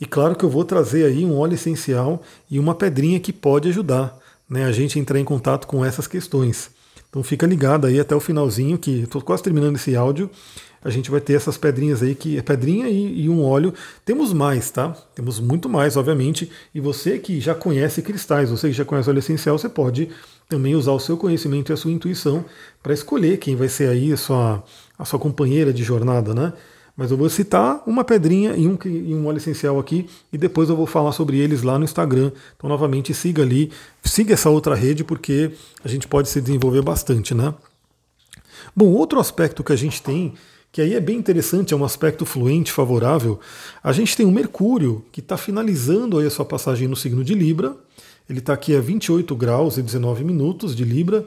e 0.00 0.06
claro 0.06 0.36
que 0.36 0.44
eu 0.44 0.50
vou 0.50 0.64
trazer 0.64 1.06
aí 1.06 1.24
um 1.24 1.36
óleo 1.36 1.54
essencial 1.54 2.22
e 2.50 2.58
uma 2.58 2.74
pedrinha 2.74 3.18
que 3.18 3.32
pode 3.32 3.68
ajudar 3.68 4.16
né, 4.48 4.64
a 4.64 4.72
gente 4.72 4.98
a 4.98 5.02
entrar 5.02 5.18
em 5.18 5.24
contato 5.24 5.66
com 5.66 5.84
essas 5.84 6.06
questões. 6.06 6.70
Então 7.08 7.22
fica 7.22 7.46
ligado 7.46 7.86
aí 7.86 7.98
até 7.98 8.14
o 8.14 8.20
finalzinho, 8.20 8.78
que 8.78 9.02
estou 9.02 9.22
quase 9.22 9.42
terminando 9.42 9.76
esse 9.76 9.96
áudio. 9.96 10.30
A 10.82 10.90
gente 10.90 11.10
vai 11.10 11.20
ter 11.20 11.32
essas 11.32 11.58
pedrinhas 11.58 12.02
aí, 12.02 12.14
que 12.14 12.38
é 12.38 12.42
pedrinha 12.42 12.88
e, 12.88 13.22
e, 13.22 13.28
um 13.28 13.42
óleo. 13.42 13.74
Temos 14.04 14.32
mais, 14.32 14.70
tá? 14.70 14.96
Temos 15.14 15.40
muito 15.40 15.68
mais, 15.68 15.96
obviamente. 15.96 16.50
E 16.74 16.80
você 16.80 17.18
que 17.18 17.40
já 17.40 17.54
conhece 17.54 18.00
cristais, 18.00 18.50
você 18.50 18.68
que 18.68 18.74
já 18.74 18.84
conhece 18.84 19.10
óleo 19.10 19.18
essencial, 19.18 19.58
você 19.58 19.68
pode 19.68 20.08
também 20.48 20.76
usar 20.76 20.92
o 20.92 21.00
seu 21.00 21.16
conhecimento 21.16 21.72
e 21.72 21.74
a 21.74 21.76
sua 21.76 21.90
intuição 21.90 22.44
para 22.82 22.94
escolher 22.94 23.38
quem 23.38 23.56
vai 23.56 23.68
ser 23.68 23.88
aí 23.88 24.12
a 24.12 24.16
sua, 24.16 24.62
a 24.96 25.04
sua 25.04 25.18
companheira 25.18 25.72
de 25.72 25.82
jornada, 25.82 26.32
né? 26.32 26.52
Mas 26.98 27.12
eu 27.12 27.16
vou 27.16 27.30
citar 27.30 27.80
uma 27.86 28.02
pedrinha 28.02 28.56
e 28.56 28.66
um, 28.66 28.76
e 28.84 29.14
um 29.14 29.28
óleo 29.28 29.36
essencial 29.36 29.78
aqui 29.78 30.08
e 30.32 30.36
depois 30.36 30.68
eu 30.68 30.74
vou 30.74 30.84
falar 30.84 31.12
sobre 31.12 31.38
eles 31.38 31.62
lá 31.62 31.78
no 31.78 31.84
Instagram. 31.84 32.32
Então, 32.56 32.68
novamente, 32.68 33.14
siga 33.14 33.40
ali, 33.40 33.70
siga 34.02 34.34
essa 34.34 34.50
outra 34.50 34.74
rede 34.74 35.04
porque 35.04 35.52
a 35.84 35.86
gente 35.86 36.08
pode 36.08 36.28
se 36.28 36.40
desenvolver 36.40 36.82
bastante, 36.82 37.34
né? 37.34 37.54
Bom, 38.74 38.86
outro 38.86 39.20
aspecto 39.20 39.62
que 39.62 39.72
a 39.72 39.76
gente 39.76 40.02
tem, 40.02 40.34
que 40.72 40.82
aí 40.82 40.92
é 40.92 40.98
bem 40.98 41.16
interessante, 41.16 41.72
é 41.72 41.76
um 41.76 41.84
aspecto 41.84 42.26
fluente, 42.26 42.72
favorável, 42.72 43.38
a 43.80 43.92
gente 43.92 44.16
tem 44.16 44.26
o 44.26 44.32
Mercúrio, 44.32 45.04
que 45.12 45.20
está 45.20 45.36
finalizando 45.36 46.18
aí 46.18 46.26
a 46.26 46.30
sua 46.30 46.44
passagem 46.44 46.88
no 46.88 46.96
signo 46.96 47.22
de 47.22 47.32
Libra. 47.32 47.76
Ele 48.28 48.40
está 48.40 48.54
aqui 48.54 48.74
a 48.74 48.80
28 48.80 49.36
graus 49.36 49.78
e 49.78 49.82
19 49.82 50.24
minutos 50.24 50.74
de 50.74 50.82
Libra. 50.82 51.24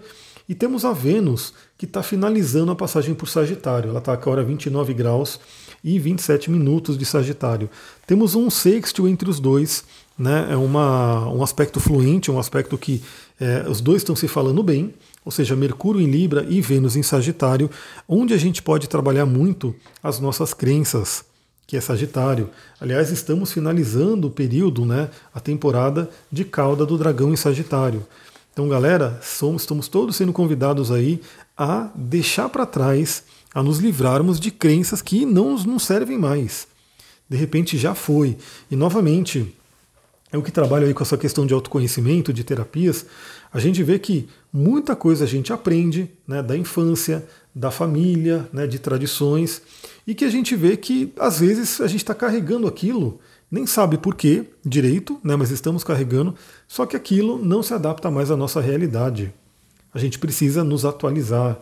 E 0.49 0.53
temos 0.53 0.83
a 0.83 0.91
Vênus, 0.91 1.53
que 1.81 1.87
está 1.87 2.03
finalizando 2.03 2.71
a 2.71 2.75
passagem 2.75 3.15
por 3.15 3.27
Sagitário. 3.27 3.89
Ela 3.89 3.97
está 3.97 4.13
agora 4.13 4.41
a 4.41 4.43
29 4.43 4.93
graus 4.93 5.39
e 5.83 5.97
27 5.97 6.51
minutos 6.51 6.95
de 6.95 7.03
Sagitário. 7.03 7.71
Temos 8.05 8.35
um 8.35 8.51
sextil 8.51 9.07
entre 9.07 9.27
os 9.27 9.39
dois, 9.39 9.83
né? 10.15 10.47
é 10.51 10.55
uma, 10.55 11.27
um 11.29 11.41
aspecto 11.41 11.79
fluente, 11.79 12.29
um 12.29 12.37
aspecto 12.37 12.77
que 12.77 13.01
é, 13.39 13.65
os 13.67 13.81
dois 13.81 14.03
estão 14.03 14.15
se 14.15 14.27
falando 14.27 14.61
bem, 14.61 14.93
ou 15.25 15.31
seja, 15.31 15.55
Mercúrio 15.55 15.99
em 15.99 16.05
Libra 16.05 16.45
e 16.47 16.61
Vênus 16.61 16.95
em 16.95 17.01
Sagitário, 17.01 17.67
onde 18.07 18.35
a 18.35 18.37
gente 18.37 18.61
pode 18.61 18.87
trabalhar 18.87 19.25
muito 19.25 19.73
as 20.03 20.19
nossas 20.19 20.53
crenças, 20.53 21.25
que 21.65 21.75
é 21.75 21.81
Sagitário. 21.81 22.51
Aliás, 22.79 23.09
estamos 23.09 23.51
finalizando 23.51 24.27
o 24.27 24.31
período, 24.31 24.85
né, 24.85 25.09
a 25.33 25.39
temporada 25.39 26.11
de 26.31 26.45
cauda 26.45 26.85
do 26.85 26.95
dragão 26.95 27.33
em 27.33 27.35
Sagitário. 27.35 28.05
Então, 28.53 28.67
galera, 28.67 29.17
somos, 29.23 29.61
estamos 29.61 29.87
todos 29.87 30.15
sendo 30.17 30.33
convidados 30.33 30.91
aí 30.91 31.21
a 31.57 31.89
deixar 31.95 32.49
para 32.49 32.65
trás, 32.65 33.23
a 33.53 33.63
nos 33.63 33.79
livrarmos 33.79 34.39
de 34.39 34.51
crenças 34.51 35.01
que 35.01 35.25
não 35.25 35.57
nos 35.57 35.83
servem 35.83 36.17
mais. 36.17 36.67
De 37.29 37.37
repente 37.37 37.77
já 37.77 37.95
foi. 37.95 38.37
E 38.69 38.75
novamente, 38.75 39.55
eu 40.33 40.41
que 40.41 40.51
trabalho 40.51 40.85
aí 40.85 40.93
com 40.93 41.01
essa 41.01 41.17
questão 41.17 41.45
de 41.45 41.53
autoconhecimento, 41.53 42.33
de 42.33 42.43
terapias, 42.43 43.05
a 43.53 43.59
gente 43.59 43.81
vê 43.83 43.97
que 43.97 44.27
muita 44.51 44.97
coisa 44.97 45.23
a 45.23 45.27
gente 45.27 45.53
aprende 45.53 46.09
né, 46.27 46.43
da 46.43 46.57
infância, 46.57 47.25
da 47.55 47.71
família, 47.71 48.49
né, 48.51 48.67
de 48.67 48.79
tradições, 48.79 49.61
e 50.05 50.13
que 50.13 50.25
a 50.25 50.29
gente 50.29 50.57
vê 50.57 50.75
que 50.75 51.13
às 51.17 51.39
vezes 51.39 51.79
a 51.79 51.87
gente 51.87 52.01
está 52.01 52.13
carregando 52.13 52.67
aquilo 52.67 53.17
nem 53.51 53.67
sabe 53.67 53.97
por 53.97 54.15
que 54.15 54.45
direito, 54.65 55.19
né, 55.21 55.35
mas 55.35 55.51
estamos 55.51 55.83
carregando, 55.83 56.33
só 56.67 56.85
que 56.85 56.95
aquilo 56.95 57.43
não 57.43 57.61
se 57.61 57.73
adapta 57.73 58.09
mais 58.09 58.31
à 58.31 58.37
nossa 58.37 58.61
realidade. 58.61 59.33
A 59.93 59.99
gente 59.99 60.17
precisa 60.17 60.63
nos 60.63 60.85
atualizar. 60.85 61.59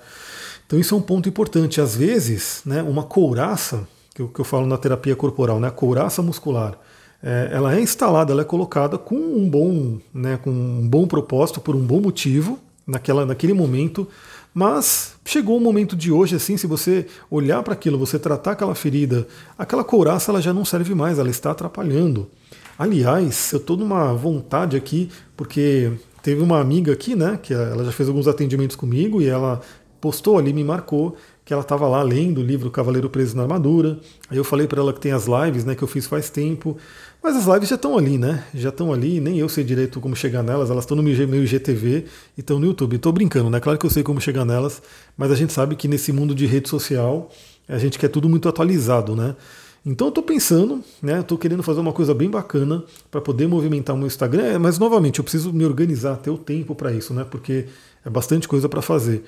Então 0.67 0.77
isso 0.77 0.93
é 0.93 0.97
um 0.97 1.01
ponto 1.01 1.27
importante. 1.27 1.81
Às 1.81 1.95
vezes, 1.95 2.61
né, 2.63 2.83
uma 2.83 3.01
couraça, 3.01 3.87
que 4.13 4.21
eu, 4.21 4.27
que 4.27 4.39
eu 4.39 4.45
falo 4.45 4.67
na 4.67 4.77
terapia 4.77 5.15
corporal, 5.15 5.59
né, 5.59 5.67
a 5.67 5.71
couraça 5.71 6.21
muscular, 6.21 6.77
é, 7.23 7.49
ela 7.51 7.75
é 7.75 7.81
instalada, 7.81 8.31
ela 8.31 8.43
é 8.43 8.45
colocada 8.45 8.97
com 8.97 9.15
um 9.15 9.49
bom, 9.49 9.97
né, 10.13 10.37
com 10.37 10.51
um 10.51 10.87
bom 10.87 11.07
propósito, 11.07 11.59
por 11.59 11.75
um 11.75 11.81
bom 11.81 11.99
motivo, 11.99 12.59
naquela, 12.85 13.25
naquele 13.25 13.53
momento, 13.53 14.07
mas 14.59 15.15
chegou 15.23 15.55
o 15.55 15.61
momento 15.61 15.95
de 15.95 16.11
hoje, 16.11 16.35
assim, 16.35 16.57
se 16.57 16.67
você 16.67 17.05
olhar 17.31 17.63
para 17.63 17.71
aquilo, 17.71 17.97
você 17.97 18.19
tratar 18.19 18.51
aquela 18.51 18.75
ferida, 18.75 19.25
aquela 19.57 19.85
couraça 19.85 20.33
ela 20.33 20.41
já 20.41 20.53
não 20.53 20.65
serve 20.65 20.93
mais, 20.93 21.17
ela 21.17 21.29
está 21.29 21.51
atrapalhando. 21.51 22.27
Aliás, 22.77 23.53
eu 23.53 23.59
estou 23.59 23.77
numa 23.77 24.13
vontade 24.13 24.75
aqui, 24.75 25.09
porque 25.37 25.93
teve 26.21 26.41
uma 26.41 26.59
amiga 26.59 26.91
aqui, 26.91 27.15
né, 27.15 27.39
que 27.41 27.53
ela 27.53 27.85
já 27.85 27.91
fez 27.93 28.09
alguns 28.09 28.27
atendimentos 28.27 28.75
comigo 28.75 29.21
e 29.21 29.29
ela 29.29 29.61
postou 30.01 30.37
ali, 30.37 30.51
me 30.51 30.65
marcou 30.65 31.15
que 31.45 31.53
ela 31.53 31.61
estava 31.61 31.87
lá 31.87 32.03
lendo 32.03 32.41
o 32.41 32.43
livro 32.43 32.69
Cavaleiro 32.69 33.09
Preso 33.09 33.37
na 33.37 33.43
Armadura. 33.43 33.97
Aí 34.29 34.37
eu 34.37 34.43
falei 34.43 34.67
para 34.67 34.81
ela 34.81 34.91
que 34.91 34.99
tem 34.99 35.13
as 35.13 35.25
lives, 35.25 35.63
né, 35.63 35.73
que 35.73 35.81
eu 35.81 35.87
fiz 35.87 36.05
faz 36.05 36.29
tempo. 36.29 36.77
Mas 37.21 37.35
as 37.35 37.45
lives 37.45 37.67
já 37.67 37.75
estão 37.75 37.97
ali, 37.97 38.17
né? 38.17 38.45
Já 38.53 38.69
estão 38.69 38.93
ali, 38.93 39.19
nem 39.19 39.37
eu 39.37 39.49
sei 39.49 39.63
direito 39.63 39.99
como 39.99 40.15
chegar 40.15 40.41
nelas, 40.41 40.69
elas 40.69 40.85
estão 40.85 40.95
no 40.95 41.03
meu 41.03 41.43
IGTV 41.43 42.05
e 42.37 42.39
estão 42.39 42.59
no 42.59 42.65
YouTube. 42.65 42.95
Estou 42.95 43.11
brincando, 43.11 43.49
né? 43.49 43.59
Claro 43.59 43.77
que 43.77 43.85
eu 43.85 43.89
sei 43.89 44.03
como 44.03 44.21
chegar 44.21 44.45
nelas, 44.45 44.81
mas 45.17 45.29
a 45.29 45.35
gente 45.35 45.51
sabe 45.51 45.75
que 45.75 45.87
nesse 45.87 46.13
mundo 46.13 46.33
de 46.33 46.45
rede 46.45 46.69
social 46.69 47.29
a 47.67 47.77
gente 47.77 47.99
quer 47.99 48.07
tudo 48.07 48.29
muito 48.29 48.47
atualizado, 48.47 49.15
né? 49.15 49.35
Então 49.85 50.07
eu 50.07 50.09
estou 50.09 50.23
pensando, 50.23 50.81
né? 51.01 51.19
Estou 51.19 51.37
querendo 51.37 51.61
fazer 51.61 51.81
uma 51.81 51.91
coisa 51.93 52.13
bem 52.13 52.29
bacana 52.29 52.83
para 53.11 53.19
poder 53.19 53.47
movimentar 53.47 53.95
o 53.95 53.99
meu 53.99 54.07
Instagram, 54.07 54.43
é, 54.43 54.57
mas 54.57 54.79
novamente 54.79 55.19
eu 55.19 55.23
preciso 55.23 55.51
me 55.51 55.65
organizar, 55.65 56.17
ter 56.17 56.29
o 56.29 56.37
tempo 56.37 56.73
para 56.73 56.91
isso, 56.91 57.13
né? 57.13 57.25
Porque 57.29 57.65
é 58.05 58.09
bastante 58.09 58.47
coisa 58.47 58.69
para 58.69 58.81
fazer. 58.81 59.23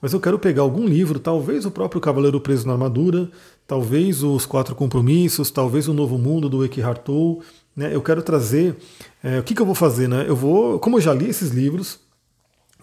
Mas 0.00 0.12
eu 0.12 0.20
quero 0.20 0.38
pegar 0.38 0.62
algum 0.62 0.86
livro, 0.86 1.18
talvez 1.18 1.64
o 1.64 1.70
próprio 1.70 2.00
Cavaleiro 2.00 2.40
Preso 2.40 2.66
na 2.66 2.74
Armadura, 2.74 3.30
talvez 3.66 4.22
os 4.22 4.46
Quatro 4.46 4.74
Compromissos, 4.74 5.50
talvez 5.50 5.88
o 5.88 5.94
Novo 5.94 6.18
Mundo 6.18 6.48
do 6.48 6.64
Eckhart 6.64 7.02
Tolle. 7.02 7.40
Né? 7.74 7.94
Eu 7.94 8.00
quero 8.00 8.22
trazer. 8.22 8.76
É, 9.22 9.38
o 9.38 9.42
que, 9.42 9.54
que 9.54 9.60
eu 9.60 9.66
vou 9.66 9.74
fazer? 9.74 10.08
Né? 10.08 10.24
Eu 10.26 10.36
vou, 10.36 10.78
como 10.78 10.96
eu 10.96 11.00
já 11.00 11.12
li 11.12 11.28
esses 11.28 11.50
livros 11.50 11.98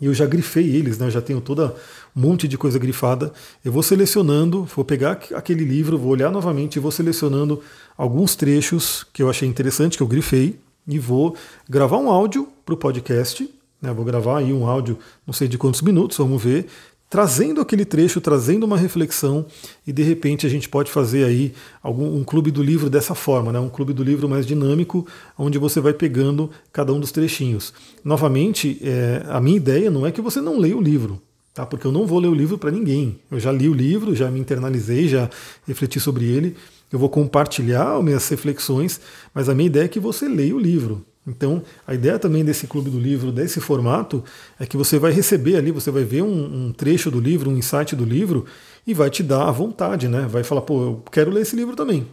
e 0.01 0.05
eu 0.05 0.13
já 0.13 0.25
grifei 0.25 0.75
eles, 0.75 0.97
né? 0.97 1.05
eu 1.07 1.11
já 1.11 1.21
tenho 1.21 1.39
toda 1.39 1.75
um 2.15 2.21
monte 2.21 2.47
de 2.47 2.57
coisa 2.57 2.77
grifada. 2.77 3.31
Eu 3.63 3.71
vou 3.71 3.81
selecionando, 3.81 4.65
vou 4.65 4.83
pegar 4.83 5.19
aquele 5.33 5.63
livro, 5.63 5.97
vou 5.97 6.11
olhar 6.11 6.31
novamente 6.31 6.75
e 6.75 6.79
vou 6.79 6.91
selecionando 6.91 7.61
alguns 7.97 8.35
trechos 8.35 9.05
que 9.13 9.23
eu 9.23 9.29
achei 9.29 9.47
interessante, 9.47 9.97
que 9.97 10.03
eu 10.03 10.07
grifei, 10.07 10.59
e 10.85 10.99
vou 10.99 11.35
gravar 11.69 11.97
um 11.97 12.09
áudio 12.09 12.49
para 12.65 12.73
o 12.73 12.77
podcast. 12.77 13.49
Né? 13.81 13.93
Vou 13.93 14.03
gravar 14.03 14.39
aí 14.39 14.51
um 14.51 14.67
áudio, 14.67 14.97
não 15.25 15.33
sei 15.33 15.47
de 15.47 15.57
quantos 15.57 15.81
minutos, 15.81 16.17
vamos 16.17 16.43
ver 16.43 16.67
trazendo 17.13 17.61
aquele 17.61 17.85
trecho, 17.85 18.19
trazendo 18.19 18.63
uma 18.63 18.75
reflexão 18.75 19.45
e 19.85 19.93
de 19.93 20.01
repente 20.01 20.47
a 20.47 20.49
gente 20.49 20.67
pode 20.67 20.89
fazer 20.89 21.25
aí 21.25 21.53
algum, 21.79 22.17
um 22.17 22.23
clube 22.23 22.49
do 22.49 22.63
livro 22.63 22.89
dessa 22.89 23.13
forma, 23.13 23.51
né? 23.51 23.59
um 23.59 23.69
clube 23.69 23.93
do 23.93 24.03
livro 24.03 24.27
mais 24.27 24.47
dinâmico, 24.47 25.05
onde 25.37 25.59
você 25.59 25.79
vai 25.79 25.93
pegando 25.93 26.49
cada 26.71 26.91
um 26.91 26.99
dos 26.99 27.11
trechinhos. 27.11 27.71
Novamente, 28.03 28.79
é, 28.81 29.21
a 29.29 29.39
minha 29.39 29.57
ideia 29.57 29.91
não 29.91 30.07
é 30.07 30.11
que 30.11 30.21
você 30.21 30.41
não 30.41 30.57
leia 30.57 30.75
o 30.75 30.81
livro, 30.81 31.21
tá? 31.53 31.67
porque 31.67 31.85
eu 31.85 31.91
não 31.91 32.07
vou 32.07 32.17
ler 32.17 32.29
o 32.29 32.33
livro 32.33 32.57
para 32.57 32.71
ninguém. 32.71 33.19
Eu 33.29 33.39
já 33.39 33.51
li 33.51 33.69
o 33.69 33.75
livro, 33.75 34.15
já 34.15 34.31
me 34.31 34.39
internalizei, 34.39 35.07
já 35.07 35.29
refleti 35.67 35.99
sobre 35.99 36.25
ele, 36.25 36.55
eu 36.91 36.97
vou 36.97 37.09
compartilhar 37.09 38.01
minhas 38.01 38.27
reflexões, 38.27 38.99
mas 39.35 39.47
a 39.49 39.53
minha 39.53 39.67
ideia 39.67 39.85
é 39.85 39.87
que 39.87 39.99
você 39.99 40.27
leia 40.27 40.55
o 40.55 40.59
livro. 40.59 41.05
Então, 41.25 41.63
a 41.87 41.93
ideia 41.93 42.19
também 42.19 42.43
desse 42.43 42.67
clube 42.67 42.89
do 42.89 42.99
livro, 42.99 43.31
desse 43.31 43.61
formato, 43.61 44.23
é 44.59 44.65
que 44.65 44.75
você 44.75 44.99
vai 44.99 45.11
receber 45.11 45.55
ali, 45.55 45.71
você 45.71 45.89
vai 45.89 46.03
ver 46.03 46.21
um, 46.21 46.67
um, 46.67 46.73
trecho 46.73 47.09
do 47.09 47.19
livro, 47.19 47.49
um 47.49 47.57
insight 47.57 47.95
do 47.95 48.03
livro, 48.03 48.45
e 48.85 48.93
vai 48.93 49.09
te 49.09 49.23
dar 49.23 49.47
a 49.47 49.51
vontade, 49.51 50.09
né? 50.09 50.27
Vai 50.29 50.43
falar, 50.43 50.61
pô, 50.61 50.81
eu 50.81 51.03
quero 51.11 51.31
ler 51.31 51.41
esse 51.41 51.55
livro 51.55 51.75
também. 51.75 52.05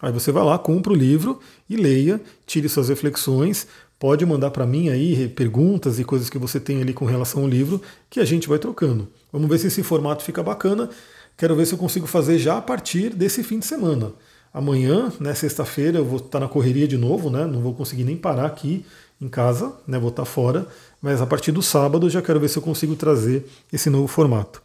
Aí 0.00 0.12
você 0.12 0.30
vai 0.30 0.44
lá, 0.44 0.58
compra 0.58 0.92
o 0.92 0.96
livro 0.96 1.40
e 1.68 1.76
leia, 1.76 2.20
tire 2.46 2.68
suas 2.68 2.88
reflexões, 2.88 3.66
pode 3.98 4.24
mandar 4.24 4.50
para 4.50 4.66
mim 4.66 4.90
aí 4.90 5.28
perguntas 5.28 5.98
e 5.98 6.04
coisas 6.04 6.30
que 6.30 6.38
você 6.38 6.60
tem 6.60 6.80
ali 6.80 6.92
com 6.92 7.04
relação 7.04 7.42
ao 7.42 7.48
livro, 7.48 7.80
que 8.08 8.20
a 8.20 8.24
gente 8.24 8.48
vai 8.48 8.58
trocando. 8.58 9.08
Vamos 9.32 9.48
ver 9.48 9.58
se 9.58 9.66
esse 9.66 9.82
formato 9.82 10.22
fica 10.22 10.42
bacana. 10.42 10.88
Quero 11.36 11.56
ver 11.56 11.66
se 11.66 11.72
eu 11.72 11.78
consigo 11.78 12.06
fazer 12.06 12.38
já 12.38 12.58
a 12.58 12.62
partir 12.62 13.10
desse 13.10 13.42
fim 13.42 13.58
de 13.58 13.66
semana. 13.66 14.12
Amanhã, 14.52 15.12
né, 15.20 15.34
sexta-feira, 15.34 15.98
eu 15.98 16.04
vou 16.04 16.18
estar 16.18 16.40
na 16.40 16.48
correria 16.48 16.88
de 16.88 16.96
novo, 16.96 17.30
né? 17.30 17.46
Não 17.46 17.60
vou 17.60 17.74
conseguir 17.74 18.04
nem 18.04 18.16
parar 18.16 18.46
aqui 18.46 18.84
em 19.20 19.28
casa, 19.28 19.72
né? 19.86 19.98
Vou 19.98 20.10
estar 20.10 20.24
fora. 20.24 20.66
Mas 21.00 21.20
a 21.20 21.26
partir 21.26 21.52
do 21.52 21.62
sábado 21.62 22.08
já 22.08 22.22
quero 22.22 22.40
ver 22.40 22.48
se 22.48 22.56
eu 22.56 22.62
consigo 22.62 22.96
trazer 22.96 23.46
esse 23.72 23.90
novo 23.90 24.08
formato. 24.08 24.62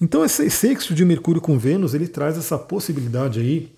Então 0.00 0.24
esse 0.24 0.48
sexto 0.50 0.94
de 0.94 1.04
Mercúrio 1.04 1.40
com 1.40 1.58
Vênus, 1.58 1.94
ele 1.94 2.08
traz 2.08 2.38
essa 2.38 2.58
possibilidade 2.58 3.40
aí 3.40 3.72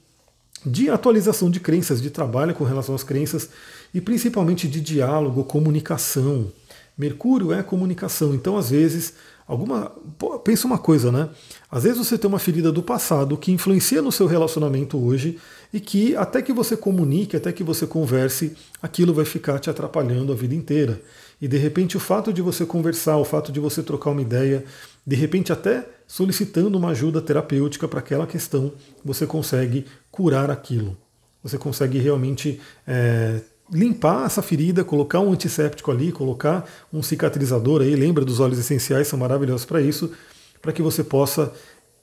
de 0.64 0.90
atualização 0.90 1.50
de 1.50 1.58
crenças, 1.58 2.02
de 2.02 2.10
trabalho 2.10 2.54
com 2.54 2.64
relação 2.64 2.94
às 2.94 3.02
crenças 3.02 3.48
e 3.94 4.00
principalmente 4.00 4.68
de 4.68 4.80
diálogo, 4.80 5.44
comunicação. 5.44 6.52
Mercúrio 6.96 7.52
é 7.52 7.62
comunicação, 7.62 8.34
então 8.34 8.58
às 8.58 8.70
vezes 8.70 9.14
alguma 9.50 9.90
pô, 10.16 10.38
pensa 10.38 10.64
uma 10.64 10.78
coisa, 10.78 11.10
né? 11.10 11.28
Às 11.68 11.82
vezes 11.82 11.98
você 11.98 12.16
tem 12.16 12.28
uma 12.28 12.38
ferida 12.38 12.70
do 12.70 12.84
passado 12.84 13.36
que 13.36 13.50
influencia 13.50 14.00
no 14.00 14.12
seu 14.12 14.28
relacionamento 14.28 14.96
hoje 14.96 15.38
e 15.74 15.80
que 15.80 16.14
até 16.14 16.40
que 16.40 16.52
você 16.52 16.76
comunique, 16.76 17.36
até 17.36 17.50
que 17.50 17.64
você 17.64 17.84
converse, 17.84 18.56
aquilo 18.80 19.12
vai 19.12 19.24
ficar 19.24 19.58
te 19.58 19.68
atrapalhando 19.68 20.32
a 20.32 20.36
vida 20.36 20.54
inteira. 20.54 21.02
E 21.40 21.48
de 21.48 21.56
repente 21.56 21.96
o 21.96 22.00
fato 22.00 22.32
de 22.32 22.40
você 22.40 22.64
conversar, 22.64 23.16
o 23.16 23.24
fato 23.24 23.50
de 23.50 23.58
você 23.58 23.82
trocar 23.82 24.10
uma 24.10 24.22
ideia, 24.22 24.64
de 25.04 25.16
repente 25.16 25.52
até 25.52 25.84
solicitando 26.06 26.78
uma 26.78 26.90
ajuda 26.90 27.20
terapêutica 27.20 27.88
para 27.88 27.98
aquela 27.98 28.28
questão, 28.28 28.72
você 29.04 29.26
consegue 29.26 29.84
curar 30.12 30.48
aquilo. 30.48 30.96
Você 31.42 31.58
consegue 31.58 31.98
realmente 31.98 32.60
é, 32.86 33.40
limpar 33.72 34.26
essa 34.26 34.42
ferida, 34.42 34.84
colocar 34.84 35.20
um 35.20 35.32
antisséptico 35.32 35.90
ali, 35.90 36.12
colocar 36.12 36.68
um 36.92 37.02
cicatrizador 37.02 37.82
aí, 37.82 37.94
lembra 37.94 38.24
dos 38.24 38.40
óleos 38.40 38.58
essenciais, 38.58 39.08
são 39.08 39.18
maravilhosos 39.18 39.64
para 39.64 39.80
isso, 39.80 40.10
para 40.60 40.72
que 40.72 40.82
você 40.82 41.04
possa 41.04 41.52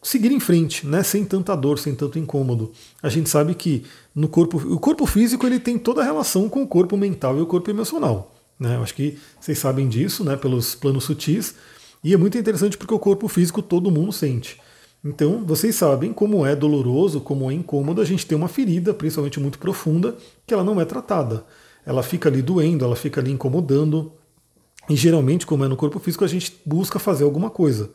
seguir 0.02 0.32
em 0.32 0.40
frente, 0.40 0.86
né, 0.88 1.04
sem 1.04 1.26
tanta 1.26 1.56
dor, 1.56 1.80
sem 1.80 1.94
tanto 1.94 2.18
incômodo. 2.18 2.72
A 3.02 3.10
gente 3.10 3.30
sabe 3.30 3.54
que 3.54 3.84
no 4.16 4.28
corpo, 4.28 4.58
o 4.58 4.80
corpo 4.80 5.06
físico 5.06 5.46
ele 5.46 5.60
tem 5.60 5.78
toda 5.78 6.02
a 6.02 6.06
relação 6.06 6.48
com 6.48 6.64
o 6.64 6.68
corpo 6.68 6.96
mental 6.96 7.38
e 7.38 7.42
o 7.42 7.46
corpo 7.46 7.70
emocional. 7.70 8.34
Né? 8.60 8.76
Eu 8.76 8.84
acho 8.84 8.94
que 8.94 9.18
vocês 9.40 9.58
sabem 9.58 9.88
disso, 9.88 10.24
né, 10.24 10.36
pelos 10.36 10.76
planos 10.76 11.04
sutis, 11.04 11.56
e 12.04 12.14
é 12.14 12.18
muito 12.18 12.38
interessante 12.38 12.78
porque 12.78 12.94
o 12.94 13.00
corpo 13.00 13.28
físico 13.28 13.62
todo 13.62 13.92
mundo 13.92 14.12
sente. 14.12 14.60
Então, 15.04 15.44
vocês 15.46 15.76
sabem 15.76 16.12
como 16.12 16.46
é 16.46 16.56
doloroso, 16.56 17.22
como 17.22 17.50
é 17.50 17.54
incômodo 17.54 18.02
a 18.02 18.06
gente 18.06 18.26
ter 18.26 18.36
uma 18.36 18.48
ferida, 18.48 18.94
principalmente 18.94 19.40
muito 19.40 19.60
profunda, 19.60 20.16
que 20.46 20.54
ela 20.54 20.64
não 20.64 20.82
é 20.82 20.86
tratada. 20.86 21.46
Ela 21.88 22.04
fica 22.04 22.30
ali 22.30 22.42
doendo, 22.42 22.86
ela 22.86 22.96
fica 22.96 23.22
ali 23.22 23.32
incomodando. 23.32 24.12
E 24.90 24.96
geralmente, 24.96 25.48
como 25.48 25.64
é 25.64 25.68
no 25.68 25.78
corpo 25.78 25.98
físico, 26.00 26.26
a 26.26 26.28
gente 26.28 26.54
busca 26.66 27.00
fazer 27.00 27.24
alguma 27.24 27.50
coisa. 27.50 27.90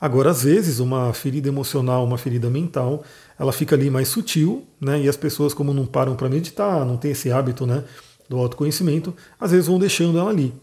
Agora, 0.00 0.30
às 0.30 0.44
vezes, 0.44 0.78
uma 0.78 1.12
ferida 1.12 1.48
emocional, 1.48 2.04
uma 2.04 2.16
ferida 2.16 2.48
mental, 2.48 3.04
ela 3.38 3.52
fica 3.52 3.74
ali 3.76 3.90
mais 3.90 4.08
sutil, 4.08 4.64
né? 4.80 5.02
E 5.02 5.08
as 5.08 5.16
pessoas, 5.16 5.52
como 5.52 5.74
não 5.74 5.84
param 5.84 6.14
para 6.14 6.28
meditar, 6.28 6.86
não 6.86 6.96
tem 6.96 7.10
esse 7.10 7.30
hábito, 7.30 7.66
né, 7.66 7.84
do 8.28 8.38
autoconhecimento, 8.38 9.14
às 9.38 9.50
vezes 9.50 9.66
vão 9.66 9.78
deixando 9.78 10.18
ela 10.18 10.30
ali. 10.30 10.54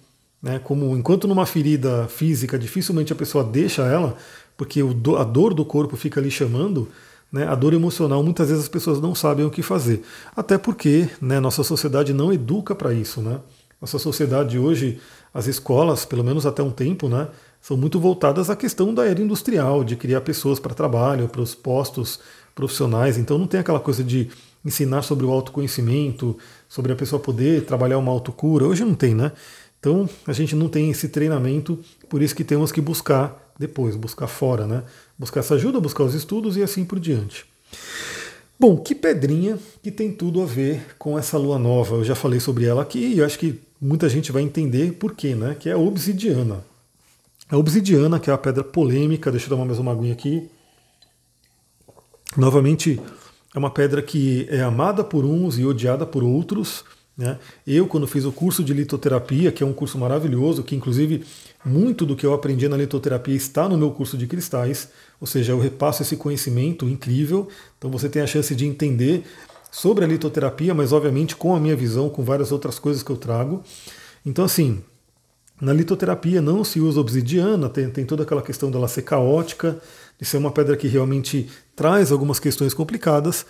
Né? 0.42 0.60
Como 0.60 0.96
enquanto 0.98 1.28
numa 1.28 1.46
ferida 1.46 2.08
física 2.08 2.58
dificilmente 2.58 3.12
a 3.12 3.16
pessoa 3.16 3.44
deixa 3.44 3.84
ela, 3.84 4.16
porque 4.58 4.82
a 4.82 5.24
dor 5.24 5.54
do 5.54 5.66
corpo 5.66 5.96
fica 5.96 6.20
ali 6.20 6.32
chamando, 6.32 6.88
né, 7.32 7.48
a 7.48 7.56
dor 7.56 7.74
emocional 7.74 8.24
muitas 8.24 8.50
vezes 8.50 8.64
as 8.64 8.70
pessoas 8.70 9.00
não 9.00 9.14
sabem 9.14 9.46
o 9.46 9.50
que 9.50 9.62
fazer. 9.62 10.04
Até 10.36 10.58
porque 10.58 11.10
né, 11.22 11.40
nossa 11.40 11.64
sociedade 11.64 12.14
não 12.14 12.34
educa 12.34 12.74
para 12.74 12.94
isso. 12.94 13.22
Né? 13.22 13.40
Nossa 13.80 14.00
sociedade 14.00 14.58
hoje, 14.58 15.00
as 15.34 15.48
escolas, 15.48 16.06
pelo 16.06 16.24
menos 16.24 16.46
até 16.46 16.62
um 16.64 16.72
tempo, 16.72 17.08
né, 17.08 17.28
são 17.62 17.78
muito 17.78 18.00
voltadas 18.00 18.50
à 18.50 18.56
questão 18.56 18.94
da 18.94 19.06
era 19.06 19.22
industrial, 19.22 19.84
de 19.84 19.96
criar 19.96 20.22
pessoas 20.22 20.60
para 20.60 20.74
trabalho, 20.74 21.28
para 21.28 21.42
os 21.42 21.54
postos 21.54 22.20
profissionais. 22.56 23.18
Então 23.18 23.38
não 23.38 23.48
tem 23.48 23.60
aquela 23.60 23.80
coisa 23.80 24.04
de 24.04 24.30
ensinar 24.66 25.02
sobre 25.04 25.26
o 25.26 25.32
autoconhecimento, 25.32 26.38
sobre 26.68 26.92
a 26.92 26.96
pessoa 26.96 27.20
poder 27.20 27.66
trabalhar 27.66 27.98
uma 27.98 28.12
autocura. 28.12 28.66
Hoje 28.66 28.84
não 28.84 28.96
tem, 28.96 29.14
né? 29.14 29.32
Então 29.80 30.10
a 30.28 30.34
gente 30.34 30.56
não 30.56 30.68
tem 30.68 30.92
esse 30.92 31.08
treinamento, 31.08 31.80
por 32.10 32.22
isso 32.22 32.36
que 32.36 32.44
temos 32.44 32.72
que 32.72 32.82
buscar 32.82 33.54
depois, 33.58 33.96
buscar 33.96 34.28
fora, 34.28 34.68
né? 34.68 34.84
Buscar 35.20 35.42
essa 35.42 35.56
ajuda, 35.56 35.82
buscar 35.82 36.06
os 36.06 36.14
estudos 36.14 36.56
e 36.56 36.64
assim 36.64 36.86
por 36.86 36.98
diante. 36.98 37.46
Bom, 38.58 38.78
que 38.78 38.96
pedrinha 38.96 39.60
que 39.84 39.92
tem 39.92 40.12
tudo 40.14 40.42
a 40.42 40.46
ver 40.46 40.96
com 40.98 41.20
essa 41.20 41.38
lua 41.38 41.60
nova. 41.60 41.98
Eu 41.98 42.06
já 42.06 42.16
falei 42.16 42.40
sobre 42.40 42.66
ela 42.66 42.82
aqui 42.82 43.00
e 43.00 43.20
eu 43.20 43.26
acho 43.26 43.38
que 43.38 43.60
muita 43.82 44.08
gente 44.08 44.32
vai 44.32 44.42
entender 44.42 44.94
por 44.94 45.14
quê, 45.14 45.36
né? 45.36 45.56
Que 45.60 45.70
é 45.70 45.74
a 45.74 45.78
obsidiana. 45.78 46.64
A 47.50 47.58
obsidiana, 47.58 48.20
que 48.20 48.30
é 48.30 48.34
a 48.34 48.38
pedra 48.38 48.64
polêmica, 48.64 49.32
deixa 49.32 49.48
eu 49.48 49.58
dar 49.58 49.66
mais 49.66 49.80
uma 49.80 49.92
aguinha 49.92 50.14
aqui. 50.14 50.50
Novamente, 52.38 53.02
é 53.56 53.58
uma 53.58 53.72
pedra 53.72 54.02
que 54.02 54.48
é 54.50 54.62
amada 54.62 55.04
por 55.04 55.26
uns 55.26 55.58
e 55.58 55.66
odiada 55.66 56.06
por 56.06 56.24
outros. 56.24 56.86
Né? 57.20 57.38
Eu, 57.68 57.86
quando 57.86 58.08
fiz 58.08 58.24
o 58.24 58.32
curso 58.32 58.64
de 58.64 58.74
litoterapia, 58.74 59.52
que 59.52 59.62
é 59.62 59.66
um 59.66 59.74
curso 59.74 59.98
maravilhoso, 59.98 60.64
que 60.64 60.74
inclusive 60.74 61.26
muito 61.66 62.06
do 62.06 62.16
que 62.16 62.26
eu 62.26 62.34
aprendi 62.34 62.70
na 62.70 62.78
litoterapia 62.78 63.36
está 63.36 63.68
no 63.68 63.78
meu 63.78 63.92
curso 63.92 64.18
de 64.18 64.26
cristais, 64.26 64.88
ou 65.20 65.28
seja, 65.28 65.52
eu 65.52 65.60
repasso 65.60 66.02
esse 66.02 66.16
conhecimento 66.16 66.88
incrível, 66.88 67.50
então 67.78 67.92
você 67.92 68.08
tem 68.08 68.22
a 68.22 68.26
chance 68.26 68.56
de 68.56 68.66
entender 68.66 69.26
sobre 69.70 70.06
a 70.06 70.08
litoterapia, 70.08 70.74
mas 70.74 70.94
obviamente 70.94 71.36
com 71.36 71.54
a 71.54 71.60
minha 71.60 71.76
visão, 71.76 72.10
com 72.10 72.24
várias 72.24 72.54
outras 72.54 72.80
coisas 72.80 73.04
que 73.04 73.10
eu 73.10 73.18
trago. 73.18 73.62
Então, 74.26 74.46
assim, 74.46 74.82
na 75.60 75.74
litoterapia 75.74 76.42
não 76.42 76.64
se 76.64 76.80
usa 76.80 77.02
obsidiana, 77.02 77.68
tem, 77.68 77.90
tem 77.90 78.06
toda 78.06 78.24
aquela 78.24 78.42
questão 78.42 78.72
dela 78.72 78.88
ser 78.88 79.02
caótica, 79.02 79.78
de 80.18 80.26
ser 80.26 80.38
uma 80.38 80.52
pedra 80.52 80.78
que 80.78 80.88
realmente 80.88 81.50
traz 81.76 82.14
algumas 82.14 82.40
questões 82.40 82.74
complicadas, 82.74 83.46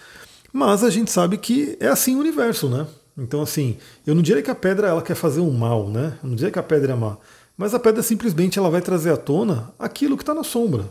mas 0.51 0.83
a 0.83 0.89
gente 0.89 1.11
sabe 1.11 1.37
que 1.37 1.77
é 1.79 1.87
assim 1.87 2.15
o 2.15 2.19
universo, 2.19 2.67
né? 2.67 2.87
Então, 3.19 3.41
assim, 3.41 3.77
eu 4.07 4.15
não 4.15 4.21
diria 4.21 4.41
que 4.41 4.49
a 4.49 4.55
pedra 4.55 4.87
ela 4.87 5.01
quer 5.01 5.15
fazer 5.15 5.41
um 5.41 5.51
mal, 5.51 5.89
né? 5.89 6.17
Eu 6.23 6.29
não 6.29 6.35
diria 6.35 6.51
que 6.51 6.59
a 6.59 6.63
pedra 6.63 6.93
é 6.93 6.95
má. 6.95 7.17
Mas 7.57 7.73
a 7.73 7.79
pedra 7.79 8.01
simplesmente 8.01 8.57
ela 8.57 8.69
vai 8.69 8.81
trazer 8.81 9.11
à 9.11 9.17
tona 9.17 9.73
aquilo 9.77 10.15
que 10.15 10.23
está 10.23 10.33
na 10.33 10.43
sombra. 10.43 10.85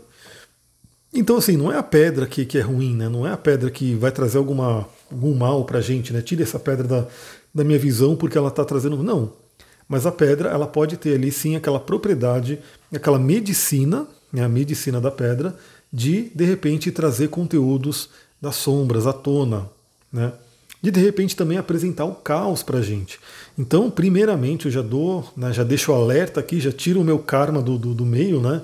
Então, 1.12 1.38
assim, 1.38 1.56
não 1.56 1.72
é 1.72 1.78
a 1.78 1.82
pedra 1.82 2.26
que, 2.26 2.44
que 2.44 2.58
é 2.58 2.60
ruim, 2.60 2.94
né? 2.94 3.08
Não 3.08 3.26
é 3.26 3.32
a 3.32 3.36
pedra 3.36 3.70
que 3.70 3.94
vai 3.94 4.12
trazer 4.12 4.36
alguma, 4.36 4.86
algum 5.10 5.34
mal 5.34 5.64
para 5.64 5.78
a 5.78 5.80
gente, 5.80 6.12
né? 6.12 6.20
Tira 6.20 6.42
essa 6.42 6.58
pedra 6.58 6.86
da, 6.86 7.06
da 7.54 7.64
minha 7.64 7.78
visão 7.78 8.14
porque 8.14 8.36
ela 8.36 8.48
está 8.48 8.62
trazendo. 8.62 9.02
Não. 9.02 9.32
Mas 9.88 10.04
a 10.04 10.12
pedra, 10.12 10.50
ela 10.50 10.66
pode 10.66 10.98
ter 10.98 11.14
ali 11.14 11.32
sim 11.32 11.56
aquela 11.56 11.80
propriedade, 11.80 12.58
aquela 12.94 13.18
medicina, 13.18 14.06
né? 14.30 14.44
a 14.44 14.48
medicina 14.48 15.00
da 15.00 15.10
pedra, 15.10 15.56
de 15.90 16.30
de 16.34 16.44
repente 16.44 16.92
trazer 16.92 17.28
conteúdos 17.28 18.10
das 18.38 18.56
sombras 18.56 19.06
à 19.06 19.12
tona, 19.14 19.70
né? 20.12 20.30
De 20.82 20.90
de 20.90 21.00
repente 21.00 21.34
também 21.34 21.58
apresentar 21.58 22.04
o 22.04 22.14
caos 22.14 22.62
para 22.62 22.78
a 22.78 22.82
gente. 22.82 23.18
Então, 23.58 23.90
primeiramente, 23.90 24.66
eu 24.66 24.72
já 24.72 24.82
dou, 24.82 25.28
né, 25.36 25.52
já 25.52 25.64
deixo 25.64 25.92
o 25.92 25.94
alerta 25.94 26.40
aqui, 26.40 26.60
já 26.60 26.70
tiro 26.70 27.00
o 27.00 27.04
meu 27.04 27.18
karma 27.18 27.60
do, 27.60 27.76
do, 27.76 27.94
do 27.94 28.06
meio, 28.06 28.40
né? 28.40 28.62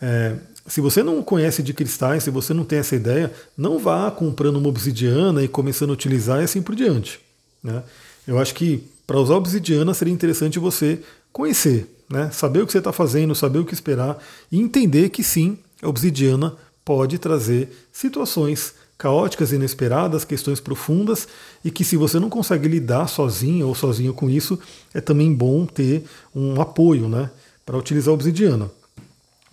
É, 0.00 0.36
se 0.66 0.80
você 0.80 1.02
não 1.02 1.22
conhece 1.22 1.62
de 1.62 1.72
cristais, 1.72 2.24
se 2.24 2.30
você 2.30 2.52
não 2.52 2.64
tem 2.64 2.80
essa 2.80 2.96
ideia, 2.96 3.32
não 3.56 3.78
vá 3.78 4.10
comprando 4.10 4.56
uma 4.56 4.68
obsidiana 4.68 5.42
e 5.42 5.48
começando 5.48 5.90
a 5.90 5.92
utilizar 5.92 6.40
e 6.40 6.44
assim 6.44 6.60
por 6.60 6.74
diante. 6.74 7.20
Né? 7.62 7.82
Eu 8.26 8.38
acho 8.38 8.54
que 8.54 8.82
para 9.06 9.18
usar 9.18 9.36
obsidiana 9.36 9.94
seria 9.94 10.12
interessante 10.12 10.58
você 10.58 11.00
conhecer, 11.32 11.86
né? 12.10 12.30
saber 12.32 12.62
o 12.62 12.66
que 12.66 12.72
você 12.72 12.78
está 12.78 12.92
fazendo, 12.92 13.34
saber 13.34 13.60
o 13.60 13.64
que 13.64 13.74
esperar 13.74 14.18
e 14.50 14.60
entender 14.60 15.10
que 15.10 15.22
sim, 15.22 15.56
a 15.80 15.88
obsidiana 15.88 16.56
pode 16.84 17.18
trazer 17.18 17.68
situações 17.92 18.74
caóticas, 18.98 19.52
inesperadas, 19.52 20.24
questões 20.24 20.60
profundas 20.60 21.28
e 21.64 21.70
que 21.70 21.84
se 21.84 21.96
você 21.96 22.18
não 22.18 22.30
consegue 22.30 22.68
lidar 22.68 23.08
sozinho 23.08 23.68
ou 23.68 23.74
sozinho 23.74 24.14
com 24.14 24.30
isso, 24.30 24.58
é 24.94 25.00
também 25.00 25.32
bom 25.32 25.66
ter 25.66 26.04
um 26.34 26.60
apoio 26.60 27.08
né, 27.08 27.30
para 27.64 27.76
utilizar 27.76 28.12
a 28.12 28.14
obsidiana. 28.14 28.70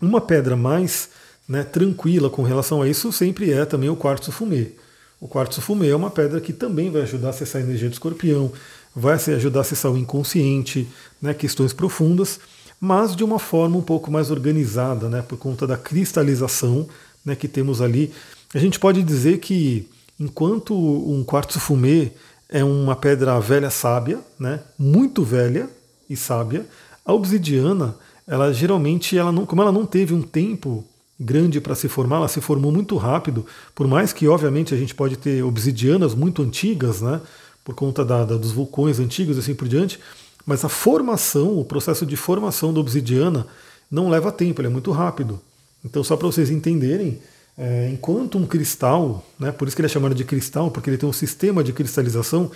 Uma 0.02 0.22
pedra 0.22 0.56
mais 0.56 1.10
né, 1.48 1.64
tranquila 1.64 2.30
com 2.30 2.44
relação 2.44 2.82
a 2.82 2.88
isso 2.88 3.12
sempre 3.12 3.52
é 3.52 3.66
também 3.66 3.90
o 3.90 3.96
quartzo 3.96 4.32
fumê. 4.32 4.72
O 5.20 5.28
quartzo 5.28 5.62
fumê 5.62 5.90
é 5.90 5.96
uma 5.96 6.10
pedra 6.10 6.40
que 6.42 6.54
também 6.54 6.92
vai 6.92 7.02
ajudar 7.02 7.28
a 7.28 7.30
acessar 7.32 7.62
a 7.62 7.66
energia 7.66 7.90
do 7.90 7.94
escorpião, 7.94 8.52
vai 8.96 9.16
ajudar 9.16 9.60
a 9.60 9.62
acessar 9.62 9.92
o 9.92 9.98
inconsciente, 9.98 10.88
né, 11.22 11.34
questões 11.34 11.74
profundas, 11.74 12.40
mas 12.80 13.16
de 13.16 13.24
uma 13.24 13.40
forma 13.40 13.78
um 13.78 13.82
pouco 13.82 14.12
mais 14.12 14.30
organizada, 14.30 15.10
né, 15.10 15.22
por 15.22 15.38
conta 15.38 15.66
da 15.66 15.78
cristalização 15.78 16.88
né, 17.26 17.36
que 17.36 17.48
temos 17.48 17.82
ali. 17.82 18.12
A 18.54 18.60
gente 18.60 18.80
pode 18.80 19.02
dizer 19.02 19.40
que 19.40 19.88
enquanto 20.20 20.76
um 20.76 21.24
quartzo 21.24 21.60
fumê 21.60 22.12
é 22.48 22.64
uma 22.64 22.96
pedra 22.96 23.40
velha 23.40 23.70
sábia, 23.70 24.20
né, 24.40 24.60
muito 24.78 25.24
velha 25.24 25.68
e 26.10 26.16
sábia, 26.16 26.66
a 27.04 27.12
obsidiana, 27.14 27.96
ela 28.28 28.54
geralmente, 28.54 29.18
ela 29.18 29.32
não, 29.32 29.46
como 29.46 29.62
ela 29.62 29.72
não 29.72 29.86
teve 29.86 30.14
um 30.14 30.22
tempo 30.22 30.86
grande 31.20 31.60
para 31.60 31.74
se 31.74 31.88
formar, 31.88 32.18
ela 32.18 32.28
se 32.28 32.42
formou 32.42 32.72
muito 32.72 32.96
rápido, 32.96 33.46
por 33.74 33.88
mais 33.88 34.14
que 34.14 34.28
obviamente 34.28 34.74
a 34.74 34.78
gente 34.78 34.94
pode 34.94 35.18
ter 35.18 35.44
obsidianas 35.44 36.14
muito 36.14 36.44
antigas, 36.44 37.02
né, 37.02 37.22
por 37.64 37.74
conta 37.74 38.06
da, 38.06 38.24
da, 38.24 38.38
dos 38.38 38.52
vulcões 38.52 39.00
antigos 39.00 39.38
e 39.38 39.40
assim 39.40 39.56
por 39.56 39.68
diante, 39.68 40.00
mas 40.46 40.64
a 40.64 40.70
formação, 40.70 41.58
o 41.58 41.66
processo 41.66 42.06
de 42.06 42.16
formação 42.16 42.74
da 42.74 42.80
obsidiana 42.80 43.48
não 43.90 44.10
leva 44.10 44.32
tempo, 44.32 44.62
ele 44.62 44.68
é 44.68 44.72
muito 44.72 44.92
rápido. 44.92 45.40
Então, 45.84 46.04
só 46.04 46.16
para 46.16 46.28
vocês 46.28 46.50
entenderem, 46.50 47.20
é, 47.58 47.90
enquanto 47.92 48.38
um 48.38 48.46
cristal, 48.46 49.24
né, 49.40 49.52
por 49.52 49.68
isso 49.68 49.76
que 49.76 49.82
ele 49.82 49.88
é 49.88 49.90
chamado 49.90 50.16
de 50.16 50.24
cristal, 50.24 50.72
porque 50.72 50.90
ele 50.90 50.98
tem 50.98 51.08
um 51.08 51.14
sistema 51.14 51.64
de 51.64 51.72
cristalização, 51.72 52.52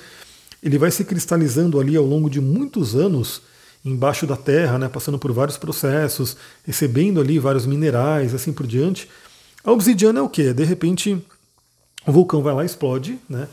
ele 0.62 0.78
vai 0.78 0.90
se 0.90 1.04
cristalizando 1.04 1.80
ali 1.80 1.96
ao 1.96 2.06
longo 2.06 2.30
de 2.30 2.42
muitos 2.42 2.96
anos 2.96 3.42
embaixo 3.86 4.26
da 4.26 4.36
terra, 4.36 4.78
né, 4.78 4.90
passando 4.90 5.20
por 5.20 5.32
vários 5.32 5.58
processos, 5.58 6.36
recebendo 6.66 7.22
ali 7.22 7.40
vários 7.40 7.66
minerais, 7.66 8.34
assim 8.34 8.52
por 8.52 8.66
diante. 8.66 9.08
A 9.64 9.72
obsidiana 9.72 10.20
é 10.20 10.22
o 10.22 10.30
que? 10.30 10.52
De 10.52 10.64
repente, 10.64 11.24
o 12.06 12.12
vulcão 12.12 12.42
vai 12.42 12.54
lá, 12.54 12.66
explode, 12.66 13.20
né, 13.30 13.48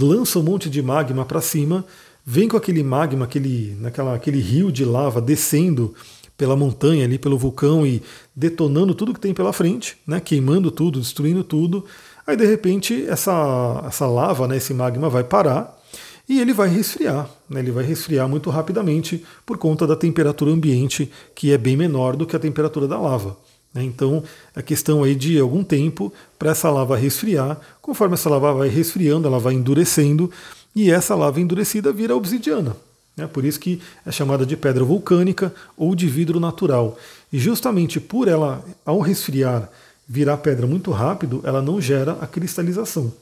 lança 0.00 0.38
um 0.38 0.42
monte 0.42 0.70
de 0.70 0.80
magma 0.80 1.24
para 1.24 1.40
cima, 1.40 1.84
vem 2.24 2.48
com 2.48 2.56
aquele 2.56 2.82
magma, 2.82 3.24
aquele, 3.24 3.76
naquela, 3.80 4.14
aquele 4.14 4.40
rio 4.40 4.72
de 4.72 4.84
lava 4.84 5.20
descendo 5.20 5.94
pela 6.36 6.56
montanha 6.56 7.04
ali, 7.04 7.18
pelo 7.18 7.38
vulcão 7.38 7.86
e 7.86 8.02
detonando 8.34 8.94
tudo 8.94 9.14
que 9.14 9.20
tem 9.20 9.32
pela 9.32 9.52
frente, 9.52 9.96
né, 10.06 10.20
queimando 10.20 10.70
tudo, 10.70 11.00
destruindo 11.00 11.42
tudo. 11.42 11.84
Aí 12.26 12.36
de 12.36 12.44
repente 12.44 13.06
essa, 13.08 13.84
essa 13.86 14.06
lava, 14.06 14.46
né, 14.46 14.56
esse 14.56 14.74
magma 14.74 15.08
vai 15.08 15.24
parar 15.24 15.76
e 16.28 16.40
ele 16.40 16.52
vai 16.52 16.68
resfriar. 16.68 17.28
Né, 17.48 17.60
ele 17.60 17.70
vai 17.70 17.84
resfriar 17.84 18.28
muito 18.28 18.50
rapidamente 18.50 19.24
por 19.44 19.56
conta 19.56 19.86
da 19.86 19.96
temperatura 19.96 20.50
ambiente 20.50 21.10
que 21.34 21.52
é 21.52 21.58
bem 21.58 21.76
menor 21.76 22.16
do 22.16 22.26
que 22.26 22.36
a 22.36 22.40
temperatura 22.40 22.86
da 22.86 22.98
lava. 22.98 23.36
Né. 23.72 23.82
Então, 23.84 24.22
a 24.54 24.62
questão 24.62 25.04
aí 25.04 25.14
de 25.14 25.38
algum 25.38 25.62
tempo 25.64 26.12
para 26.38 26.50
essa 26.50 26.70
lava 26.70 26.96
resfriar. 26.96 27.58
Conforme 27.80 28.14
essa 28.14 28.28
lava 28.28 28.52
vai 28.52 28.68
resfriando, 28.68 29.26
ela 29.26 29.38
vai 29.38 29.54
endurecendo 29.54 30.30
e 30.74 30.90
essa 30.90 31.14
lava 31.14 31.40
endurecida 31.40 31.92
vira 31.92 32.14
obsidiana. 32.14 32.76
Né? 33.16 33.26
Por 33.26 33.44
isso 33.44 33.58
que 33.58 33.80
é 34.04 34.12
chamada 34.12 34.44
de 34.44 34.56
pedra 34.56 34.84
vulcânica 34.84 35.52
ou 35.76 35.94
de 35.94 36.06
vidro 36.06 36.38
natural. 36.38 36.98
E 37.32 37.38
justamente 37.38 37.98
por 37.98 38.28
ela, 38.28 38.64
ao 38.84 39.00
resfriar, 39.00 39.70
virar 40.06 40.36
pedra 40.36 40.66
muito 40.66 40.90
rápido, 40.90 41.40
ela 41.44 41.62
não 41.62 41.80
gera 41.80 42.18
a 42.20 42.26
cristalização. 42.26 43.12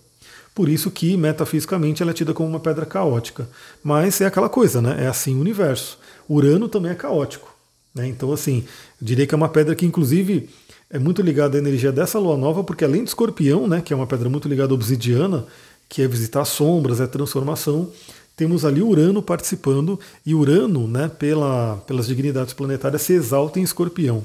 Por 0.54 0.68
isso 0.68 0.90
que, 0.90 1.16
metafisicamente, 1.16 2.02
ela 2.02 2.12
é 2.12 2.14
tida 2.14 2.32
como 2.32 2.48
uma 2.48 2.60
pedra 2.60 2.86
caótica. 2.86 3.48
Mas 3.82 4.20
é 4.20 4.26
aquela 4.26 4.48
coisa, 4.48 4.80
né? 4.80 5.04
É 5.04 5.06
assim 5.08 5.34
o 5.34 5.40
universo. 5.40 5.98
Urano 6.28 6.68
também 6.68 6.92
é 6.92 6.94
caótico. 6.94 7.52
Né? 7.94 8.06
Então, 8.06 8.32
assim, 8.32 8.64
eu 9.00 9.06
diria 9.06 9.26
que 9.26 9.34
é 9.34 9.36
uma 9.36 9.48
pedra 9.48 9.74
que, 9.74 9.84
inclusive, 9.84 10.48
é 10.90 10.98
muito 10.98 11.22
ligada 11.22 11.56
à 11.56 11.58
energia 11.58 11.90
dessa 11.90 12.20
lua 12.20 12.36
nova, 12.36 12.62
porque 12.62 12.84
além 12.84 13.02
de 13.02 13.10
escorpião, 13.10 13.66
né, 13.66 13.80
que 13.80 13.92
é 13.92 13.96
uma 13.96 14.06
pedra 14.06 14.28
muito 14.28 14.48
ligada 14.48 14.72
à 14.72 14.74
obsidiana, 14.74 15.44
que 15.88 16.02
é 16.02 16.08
visitar 16.08 16.44
sombras, 16.44 17.00
é 17.00 17.06
transformação, 17.06 17.90
temos 18.36 18.64
ali 18.64 18.82
Urano 18.82 19.22
participando, 19.22 19.98
e 20.24 20.34
Urano, 20.34 20.88
né, 20.88 21.08
pela, 21.08 21.76
pelas 21.86 22.06
dignidades 22.06 22.52
planetárias, 22.52 23.02
se 23.02 23.12
exalta 23.12 23.60
em 23.60 23.62
escorpião. 23.62 24.24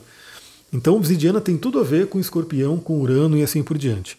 Então, 0.72 0.96
obsidiana 0.96 1.42
tem 1.42 1.58
tudo 1.58 1.80
a 1.80 1.84
ver 1.84 2.08
com 2.08 2.20
escorpião, 2.20 2.78
com 2.78 3.02
Urano 3.02 3.38
e 3.38 3.44
assim 3.44 3.64
por 3.64 3.78
diante. 3.78 4.18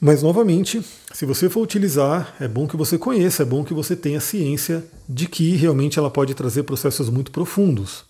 Mas, 0.00 0.22
novamente, 0.22 0.82
se 1.12 1.24
você 1.24 1.48
for 1.48 1.60
utilizar, 1.60 2.34
é 2.40 2.48
bom 2.48 2.66
que 2.66 2.76
você 2.76 2.98
conheça, 2.98 3.42
é 3.42 3.46
bom 3.46 3.62
que 3.62 3.72
você 3.72 3.94
tenha 3.94 4.20
ciência 4.20 4.84
de 5.08 5.26
que 5.28 5.54
realmente 5.54 5.98
ela 5.98 6.10
pode 6.10 6.34
trazer 6.34 6.64
processos 6.64 7.08
muito 7.08 7.30
profundos. 7.30 8.04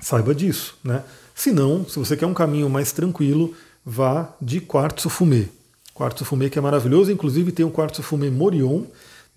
Saiba 0.00 0.34
disso, 0.34 0.76
né? 0.84 1.02
Se 1.34 1.50
não, 1.50 1.88
se 1.88 1.98
você 1.98 2.16
quer 2.16 2.26
um 2.26 2.34
caminho 2.34 2.68
mais 2.68 2.92
tranquilo, 2.92 3.54
vá 3.84 4.34
de 4.40 4.60
quartzo 4.60 5.08
fumê. 5.08 5.48
Quartzo 5.94 6.24
fumê 6.24 6.50
que 6.50 6.58
é 6.58 6.62
maravilhoso, 6.62 7.10
inclusive 7.10 7.52
tem 7.52 7.64
um 7.64 7.70
quartzo 7.70 8.02
fumê 8.02 8.28
Morion, 8.28 8.82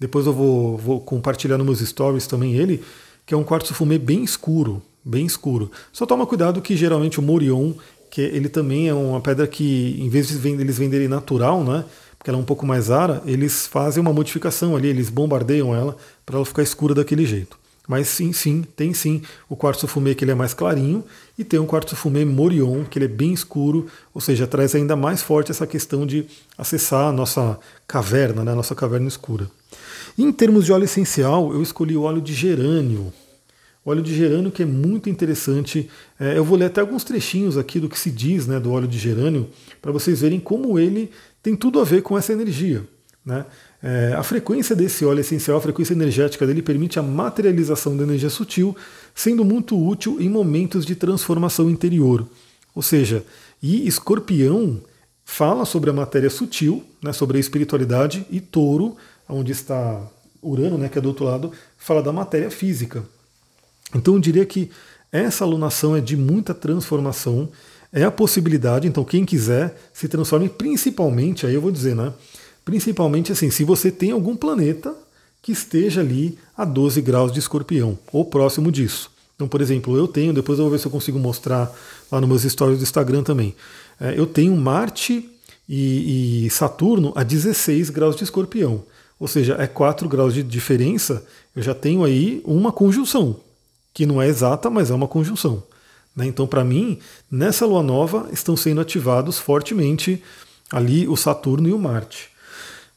depois 0.02 0.26
eu 0.26 0.34
vou, 0.34 0.76
vou 0.80 1.00
compartilhar 1.00 1.60
nos 1.60 1.66
meus 1.68 1.88
stories 1.88 2.26
também 2.26 2.56
ele, 2.56 2.82
que 3.24 3.36
é 3.36 3.38
um 3.38 3.44
quartzo 3.44 3.72
fumê 3.76 4.00
bem 4.00 4.24
escuro, 4.24 4.82
bem 5.06 5.28
escuro. 5.28 5.70
Só 5.94 6.08
toma 6.08 6.26
cuidado 6.26 6.60
que 6.60 6.76
geralmente 6.76 7.20
o 7.20 7.22
Morion, 7.22 7.74
que 8.10 8.20
ele 8.20 8.50
também 8.50 8.90
é 8.90 8.94
uma 8.96 9.22
pedra 9.22 9.46
que, 9.46 9.96
em 10.00 10.10
vez 10.10 10.28
de 10.28 10.50
eles 10.50 10.80
venderem 10.80 11.08
natural, 11.08 11.64
né, 11.64 11.86
porque 12.18 12.32
ela 12.32 12.40
é 12.40 12.42
um 12.42 12.46
pouco 12.46 12.66
mais 12.66 12.88
rara, 12.88 13.22
eles 13.28 13.68
fazem 13.68 14.02
uma 14.02 14.12
modificação 14.12 14.76
ali, 14.76 14.88
eles 14.88 15.08
bombardeiam 15.08 15.76
ela 15.76 15.96
para 16.26 16.36
ela 16.36 16.46
ficar 16.46 16.64
escura 16.64 16.96
daquele 16.96 17.24
jeito. 17.24 17.56
Mas 17.88 18.08
sim, 18.08 18.34
sim, 18.34 18.64
tem 18.76 18.96
sim 18.96 19.22
o 19.48 19.56
quartzo 19.56 19.88
fumê 19.88 20.16
que 20.16 20.24
ele 20.24 20.32
é 20.32 20.36
mais 20.36 20.56
clarinho 20.56 21.04
e 21.42 21.44
tem 21.44 21.60
um 21.60 21.66
quartzo 21.66 21.96
fumê 21.96 22.24
Morion 22.24 22.84
que 22.86 22.98
ele 22.98 23.06
é 23.06 23.08
bem 23.08 23.34
escuro, 23.34 23.88
ou 24.14 24.22
seja, 24.22 24.48
traz 24.48 24.74
ainda 24.76 24.96
mais 24.96 25.22
forte 25.22 25.52
essa 25.52 25.68
questão 25.68 26.06
de 26.06 26.26
acessar 26.58 27.08
a 27.08 27.12
nossa 27.12 27.60
caverna, 27.88 28.44
né, 28.44 28.52
a 28.52 28.56
nossa 28.56 28.76
caverna 28.76 29.08
escura. 29.08 29.50
Em 30.18 30.32
termos 30.32 30.66
de 30.66 30.72
óleo 30.72 30.86
essencial, 30.86 31.54
eu 31.54 31.62
escolhi 31.62 31.98
o 31.98 32.04
óleo 32.04 32.22
de 32.22 32.34
gerânio. 32.34 33.12
O 33.84 33.90
óleo 33.90 34.04
de 34.04 34.16
gerânio 34.16 34.52
que 34.52 34.62
é 34.62 34.66
muito 34.66 35.10
interessante. 35.10 35.90
É, 36.20 36.38
eu 36.38 36.44
vou 36.44 36.58
ler 36.58 36.66
até 36.66 36.82
alguns 36.82 37.04
trechinhos 37.04 37.58
aqui 37.58 37.80
do 37.80 37.90
que 37.90 37.98
se 37.98 38.12
diz 38.12 38.46
né, 38.46 38.60
do 38.60 38.72
óleo 38.72 38.88
de 38.88 39.00
gerânio, 39.00 39.50
para 39.82 39.92
vocês 39.92 40.22
verem 40.22 40.40
como 40.40 40.78
ele 40.78 41.10
tem 41.42 41.56
tudo 41.56 41.80
a 41.80 41.84
ver 41.84 42.02
com 42.04 42.18
essa 42.18 42.32
energia. 42.32 42.84
Né? 43.26 43.46
É, 43.84 44.14
a 44.16 44.22
frequência 44.22 44.76
desse 44.76 45.04
óleo 45.04 45.22
essencial, 45.22 45.58
a 45.58 45.62
frequência 45.62 45.94
energética 45.94 46.46
dele 46.46 46.62
permite 46.62 47.00
a 47.00 47.04
materialização 47.04 47.98
da 47.98 48.04
energia 48.04 48.30
sutil, 48.30 48.76
sendo 49.16 49.44
muito 49.44 49.76
útil 49.78 50.22
em 50.22 50.30
momentos 50.30 50.86
de 50.86 50.96
transformação 50.96 51.70
interior. 51.70 52.28
Ou 52.76 52.82
seja, 52.82 53.26
e 53.62 53.88
escorpião 53.88 54.80
fala 55.26 55.66
sobre 55.66 55.90
a 55.90 55.94
matéria 55.94 56.30
sutil, 56.30 56.84
né, 57.02 57.12
sobre 57.12 57.38
a 57.38 57.40
espiritualidade, 57.40 58.26
e 58.30 58.40
touro 58.40 58.96
onde 59.28 59.52
está 59.52 60.02
Urano, 60.42 60.78
né, 60.78 60.90
que 60.90 60.98
é 60.98 61.02
do 61.02 61.08
outro 61.08 61.26
lado, 61.26 61.52
fala 61.78 62.02
da 62.02 62.12
matéria 62.12 62.52
física. 62.52 63.04
Então 63.96 64.16
eu 64.16 64.20
diria 64.20 64.46
que 64.46 64.70
essa 65.12 65.44
alunação 65.44 65.96
é 65.96 66.02
de 66.02 66.16
muita 66.16 66.54
transformação, 66.54 67.50
é 67.94 68.04
a 68.04 68.12
possibilidade, 68.12 68.88
então 68.88 69.04
quem 69.04 69.26
quiser 69.26 69.76
se 69.94 70.08
transforme 70.08 70.48
principalmente, 70.48 71.46
aí 71.46 71.54
eu 71.54 71.62
vou 71.62 71.72
dizer, 71.72 71.96
né? 71.96 72.14
Principalmente 72.64 73.32
assim, 73.32 73.50
se 73.50 73.64
você 73.64 73.92
tem 73.92 74.12
algum 74.12 74.36
planeta 74.36 74.94
que 75.42 75.52
esteja 75.52 76.02
ali 76.02 76.38
a 76.56 76.64
12 76.64 77.02
graus 77.02 77.32
de 77.32 77.40
escorpião, 77.40 77.98
ou 78.12 78.24
próximo 78.24 78.72
disso. 78.72 79.10
Então, 79.36 79.48
por 79.48 79.60
exemplo, 79.60 79.98
eu 79.98 80.08
tenho, 80.08 80.34
depois 80.34 80.60
eu 80.60 80.66
vou 80.66 80.72
ver 80.72 80.80
se 80.80 80.86
eu 80.86 80.92
consigo 80.92 81.18
mostrar 81.18 81.72
lá 82.12 82.22
nos 82.22 82.30
meus 82.30 82.44
stories 82.44 82.78
do 82.78 82.84
Instagram 82.84 83.24
também. 83.24 83.56
É, 84.00 84.18
eu 84.18 84.28
tenho 84.28 84.56
Marte 84.56 85.28
e, 85.68 86.46
e 86.46 86.50
Saturno 86.52 87.12
a 87.16 87.24
16 87.24 87.90
graus 87.90 88.16
de 88.16 88.24
escorpião 88.24 88.84
ou 89.22 89.28
seja, 89.28 89.56
é 89.60 89.68
4 89.68 90.10
graus 90.10 90.34
de 90.34 90.42
diferença, 90.42 91.24
eu 91.56 91.62
já 91.62 91.76
tenho 91.76 92.04
aí 92.04 92.42
uma 92.44 92.72
conjunção, 92.72 93.40
que 93.94 94.04
não 94.04 94.20
é 94.20 94.28
exata, 94.28 94.68
mas 94.68 94.90
é 94.90 94.96
uma 94.96 95.08
conjunção. 95.08 95.62
Né? 96.16 96.26
Então, 96.26 96.48
para 96.48 96.64
mim, 96.64 96.98
nessa 97.30 97.64
lua 97.64 97.84
nova 97.84 98.28
estão 98.34 98.58
sendo 98.58 98.82
ativados 98.82 99.38
fortemente 99.38 100.24
ali 100.72 101.08
o 101.08 101.16
Saturno 101.16 101.70
e 101.70 101.72
o 101.72 101.78
Marte. 101.78 102.32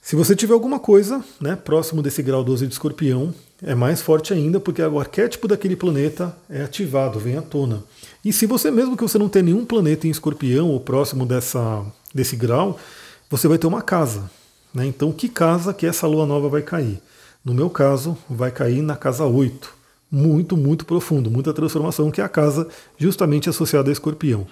Se 0.05 0.15
você 0.17 0.37
tiver 0.37 0.53
alguma 0.53 0.79
coisa 0.79 1.25
né, 1.41 1.57
próximo 1.57 2.03
desse 2.03 2.23
grau 2.23 2.45
12 2.45 2.67
de 2.67 2.75
escorpião, 2.75 3.33
é 3.63 3.75
mais 3.75 4.03
forte 4.03 4.35
ainda, 4.35 4.61
porque 4.61 4.83
o 4.83 5.01
arquétipo 5.01 5.49
daquele 5.49 5.75
planeta 5.75 6.37
é 6.47 6.63
ativado, 6.63 7.19
vem 7.19 7.39
à 7.39 7.41
tona. 7.41 7.83
E 8.23 8.31
se 8.31 8.45
você, 8.45 8.71
mesmo 8.71 8.99
que 8.99 9.03
você 9.03 9.17
não 9.17 9.31
tenha 9.31 9.47
nenhum 9.47 9.65
planeta 9.65 10.07
em 10.07 10.11
escorpião 10.11 10.69
ou 10.69 10.79
próximo 10.79 11.25
dessa, 11.25 11.83
desse 12.15 12.37
grau, 12.37 12.79
você 13.31 13.49
vai 13.49 13.57
ter 13.57 13.67
uma 13.67 13.81
casa. 13.81 14.31
Né? 14.75 14.85
Então, 14.85 15.11
que 15.11 15.27
casa 15.27 15.73
que 15.73 15.87
essa 15.87 16.07
lua 16.07 16.27
nova 16.27 16.51
vai 16.51 16.61
cair? 16.61 17.01
No 17.43 17.55
meu 17.55 17.71
caso, 17.71 18.15
vai 18.29 18.51
cair 18.51 18.83
na 18.83 18.97
casa 18.97 19.25
8. 19.25 19.73
Muito, 20.13 20.55
muito 20.55 20.85
profundo, 20.85 21.31
muita 21.31 21.55
transformação, 21.55 22.11
que 22.11 22.21
é 22.21 22.25
a 22.25 22.29
casa 22.29 22.69
justamente 22.99 23.49
associada 23.49 23.89
a 23.89 23.93
escorpião. 23.93 24.47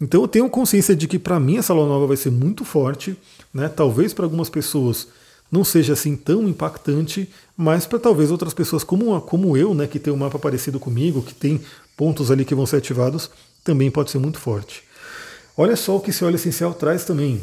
Então 0.00 0.22
eu 0.22 0.28
tenho 0.28 0.50
consciência 0.50 0.94
de 0.94 1.06
que 1.06 1.18
para 1.18 1.38
mim 1.38 1.56
essa 1.56 1.72
lua 1.72 1.86
nova 1.86 2.06
vai 2.06 2.16
ser 2.16 2.30
muito 2.30 2.64
forte, 2.64 3.16
né? 3.52 3.68
talvez 3.68 4.12
para 4.12 4.24
algumas 4.24 4.50
pessoas 4.50 5.08
não 5.50 5.62
seja 5.62 5.92
assim 5.92 6.16
tão 6.16 6.48
impactante, 6.48 7.28
mas 7.56 7.86
para 7.86 7.98
talvez 7.98 8.30
outras 8.30 8.52
pessoas 8.52 8.82
como, 8.82 9.20
como 9.20 9.56
eu, 9.56 9.72
né, 9.72 9.86
que 9.86 10.00
tem 10.00 10.12
um 10.12 10.16
mapa 10.16 10.38
parecido 10.38 10.80
comigo, 10.80 11.22
que 11.22 11.34
tem 11.34 11.60
pontos 11.96 12.30
ali 12.30 12.44
que 12.44 12.54
vão 12.54 12.66
ser 12.66 12.78
ativados, 12.78 13.30
também 13.62 13.90
pode 13.90 14.10
ser 14.10 14.18
muito 14.18 14.38
forte. 14.38 14.82
Olha 15.56 15.76
só 15.76 15.96
o 15.96 16.00
que 16.00 16.10
esse 16.10 16.24
óleo 16.24 16.34
essencial 16.34 16.74
traz 16.74 17.04
também. 17.04 17.40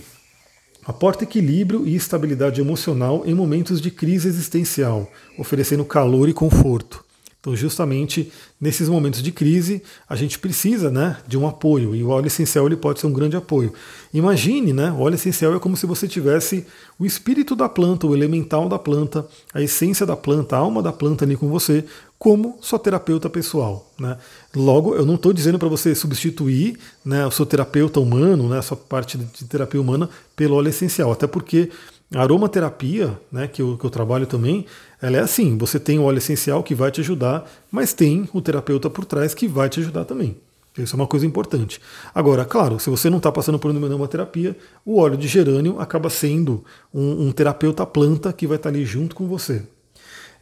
Aporta 0.86 1.24
equilíbrio 1.24 1.88
e 1.88 1.96
estabilidade 1.96 2.60
emocional 2.60 3.24
em 3.26 3.34
momentos 3.34 3.80
de 3.80 3.90
crise 3.90 4.28
existencial, 4.28 5.10
oferecendo 5.38 5.86
calor 5.86 6.28
e 6.28 6.34
conforto. 6.34 7.06
Então, 7.42 7.56
justamente 7.56 8.32
nesses 8.60 8.88
momentos 8.88 9.24
de 9.24 9.32
crise, 9.32 9.82
a 10.08 10.16
gente 10.16 10.38
precisa 10.38 10.92
né, 10.92 11.18
de 11.28 11.36
um 11.36 11.48
apoio 11.48 11.96
e 11.96 12.04
o 12.04 12.10
óleo 12.10 12.28
essencial 12.28 12.68
ele 12.68 12.76
pode 12.76 13.00
ser 13.00 13.08
um 13.08 13.14
grande 13.14 13.36
apoio. 13.36 13.74
Imagine, 14.14 14.72
né, 14.72 14.92
o 14.92 15.00
óleo 15.00 15.16
essencial 15.16 15.56
é 15.56 15.60
como 15.60 15.76
se 15.76 15.88
você 15.88 16.08
tivesse 16.08 16.68
o 17.00 17.06
espírito 17.06 17.56
da 17.56 17.68
planta, 17.68 18.06
o 18.06 18.16
elemental 18.16 18.70
da 18.70 18.78
planta, 18.78 19.26
a 19.52 19.60
essência 19.60 20.06
da 20.06 20.16
planta, 20.16 20.56
a 20.56 20.60
alma 20.60 20.84
da 20.84 20.94
planta 20.94 21.26
ali 21.26 21.36
com 21.36 21.50
você, 21.50 21.84
como 22.20 22.60
sua 22.62 22.78
terapeuta 22.78 23.28
pessoal. 23.28 23.92
Né? 24.00 24.16
Logo, 24.56 24.94
eu 24.94 25.04
não 25.04 25.16
estou 25.16 25.34
dizendo 25.34 25.58
para 25.58 25.68
você 25.68 25.96
substituir 25.96 26.78
né, 27.04 27.26
o 27.26 27.32
seu 27.32 27.48
terapeuta 27.48 28.00
humano, 28.00 28.48
né, 28.48 28.60
a 28.60 28.62
sua 28.62 28.78
parte 28.78 29.18
de 29.18 29.46
terapia 29.46 29.82
humana, 29.82 30.08
pelo 30.36 30.54
óleo 30.54 30.70
essencial, 30.70 31.12
até 31.12 31.26
porque 31.26 31.72
a 32.14 32.22
aromaterapia, 32.22 33.18
né, 33.32 33.48
que, 33.48 33.62
eu, 33.62 33.78
que 33.78 33.86
eu 33.86 33.90
trabalho 33.90 34.26
também, 34.26 34.66
ela 35.02 35.18
é 35.18 35.22
assim: 35.22 35.58
você 35.58 35.80
tem 35.80 35.98
o 35.98 36.04
óleo 36.04 36.18
essencial 36.18 36.62
que 36.62 36.76
vai 36.76 36.92
te 36.92 37.02
ajudar, 37.02 37.50
mas 37.72 37.94
tem 37.94 38.28
o 38.34 38.42
terapeuta 38.42 38.90
por 38.90 39.06
trás 39.06 39.34
que 39.34 39.48
vai 39.48 39.70
te 39.70 39.80
ajudar 39.80 40.06
também. 40.06 40.38
Isso 40.78 40.96
é 40.96 40.98
uma 40.98 41.08
coisa 41.08 41.26
importante. 41.26 41.82
Agora, 42.16 42.46
claro, 42.46 42.80
se 42.80 42.90
você 42.90 43.10
não 43.10 43.18
está 43.18 43.30
passando 43.30 43.60
por 43.60 43.72
uma 43.72 44.08
terapia, 44.08 44.56
o 44.86 45.00
óleo 45.00 45.18
de 45.18 45.28
gerânio 45.28 45.80
acaba 45.82 46.10
sendo 46.10 46.64
um, 46.94 47.28
um 47.28 47.32
terapeuta 47.32 47.86
planta 47.86 48.32
que 48.32 48.48
vai 48.48 48.56
estar 48.56 48.72
tá 48.72 48.76
ali 48.76 48.86
junto 48.86 49.14
com 49.14 49.28
você. 49.28 49.64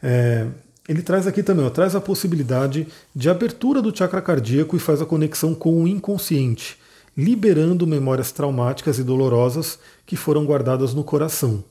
É, 0.00 0.46
ele 0.88 1.02
traz 1.02 1.26
aqui 1.26 1.42
também, 1.42 1.66
ó, 1.66 1.70
traz 1.70 1.96
a 1.96 2.00
possibilidade 2.00 2.86
de 3.14 3.28
abertura 3.28 3.82
do 3.82 3.96
chakra 3.96 4.22
cardíaco 4.22 4.76
e 4.76 4.78
faz 4.78 5.02
a 5.02 5.06
conexão 5.06 5.52
com 5.52 5.82
o 5.82 5.88
inconsciente 5.88 6.78
liberando 7.16 7.86
memórias 7.86 8.32
traumáticas 8.32 8.98
e 8.98 9.04
dolorosas 9.04 9.78
que 10.10 10.16
foram 10.16 10.44
guardadas 10.44 10.92
no 10.92 11.04
coração. 11.04 11.62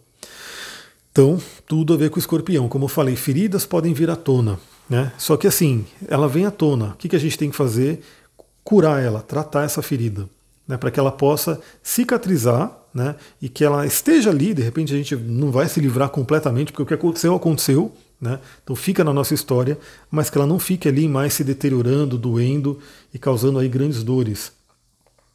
Então, 1.12 1.42
tudo 1.68 1.94
a 1.94 1.98
ver 1.98 2.10
com 2.10 2.16
o 2.16 2.20
escorpião. 2.20 2.70
Como 2.70 2.86
eu 2.86 2.88
falei, 2.88 3.18
feridas 3.18 3.66
podem 3.66 3.94
vir 3.94 4.10
à 4.10 4.16
tona. 4.16 4.58
Né? 4.90 5.12
Só 5.18 5.36
que 5.36 5.46
assim, 5.46 5.86
ela 6.08 6.26
vem 6.26 6.46
à 6.46 6.52
tona. 6.52 6.92
O 6.92 6.96
que, 6.96 7.14
a 7.14 7.20
gente 7.20 7.38
tem 7.38 7.50
que 7.50 7.56
fazer? 7.58 8.02
Curar 8.64 9.04
ela, 9.04 9.22
tratar 9.22 9.66
essa 9.66 9.82
ferida. 9.82 10.30
Né, 10.66 10.78
para 10.78 10.90
que 10.90 11.00
ela 11.00 11.12
possa 11.12 11.60
cicatrizar 11.84 12.72
né, 12.94 13.16
e 13.42 13.50
que 13.50 13.66
ela 13.66 13.86
esteja 13.86 14.30
ali, 14.30 14.54
de 14.54 14.62
repente 14.62 14.94
a 14.94 14.98
gente 14.98 15.16
não 15.16 15.52
vai 15.52 15.68
se 15.68 15.82
livrar 15.82 16.10
completamente, 16.10 16.72
porque 16.72 16.84
o 16.84 16.86
que 16.86 16.94
aconteceu, 16.94 17.36
aconteceu, 17.36 17.92
né, 18.22 18.40
então 18.64 18.76
fica 18.76 19.04
na 19.04 19.12
nossa 19.12 19.34
história, 19.34 19.80
mas 20.12 20.30
que 20.30 20.38
ela 20.38 20.46
não 20.46 20.60
fique 20.60 20.88
ali 20.88 21.08
mais 21.08 21.34
se 21.34 21.44
deteriorando, 21.44 22.20
doendo 22.20 22.80
e 23.12 23.18
causando 23.18 23.58
aí 23.58 23.68
grandes 23.68 24.04
dores. 24.04 24.52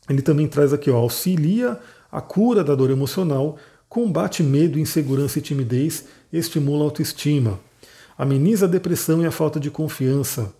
Ele 0.08 0.22
também 0.22 0.46
traz 0.46 0.72
aqui, 0.72 0.88
ó, 0.88 0.98
auxilia 0.98 1.80
a 2.14 2.20
cura 2.20 2.62
da 2.62 2.76
dor 2.76 2.92
emocional, 2.92 3.58
combate 3.88 4.40
medo, 4.40 4.78
insegurança 4.78 5.40
e 5.40 5.42
timidez, 5.42 6.04
estimula 6.32 6.84
a 6.84 6.84
autoestima, 6.84 7.58
ameniza 8.16 8.66
a 8.66 8.68
depressão 8.68 9.20
e 9.20 9.26
a 9.26 9.32
falta 9.32 9.58
de 9.58 9.68
confiança. 9.68 10.54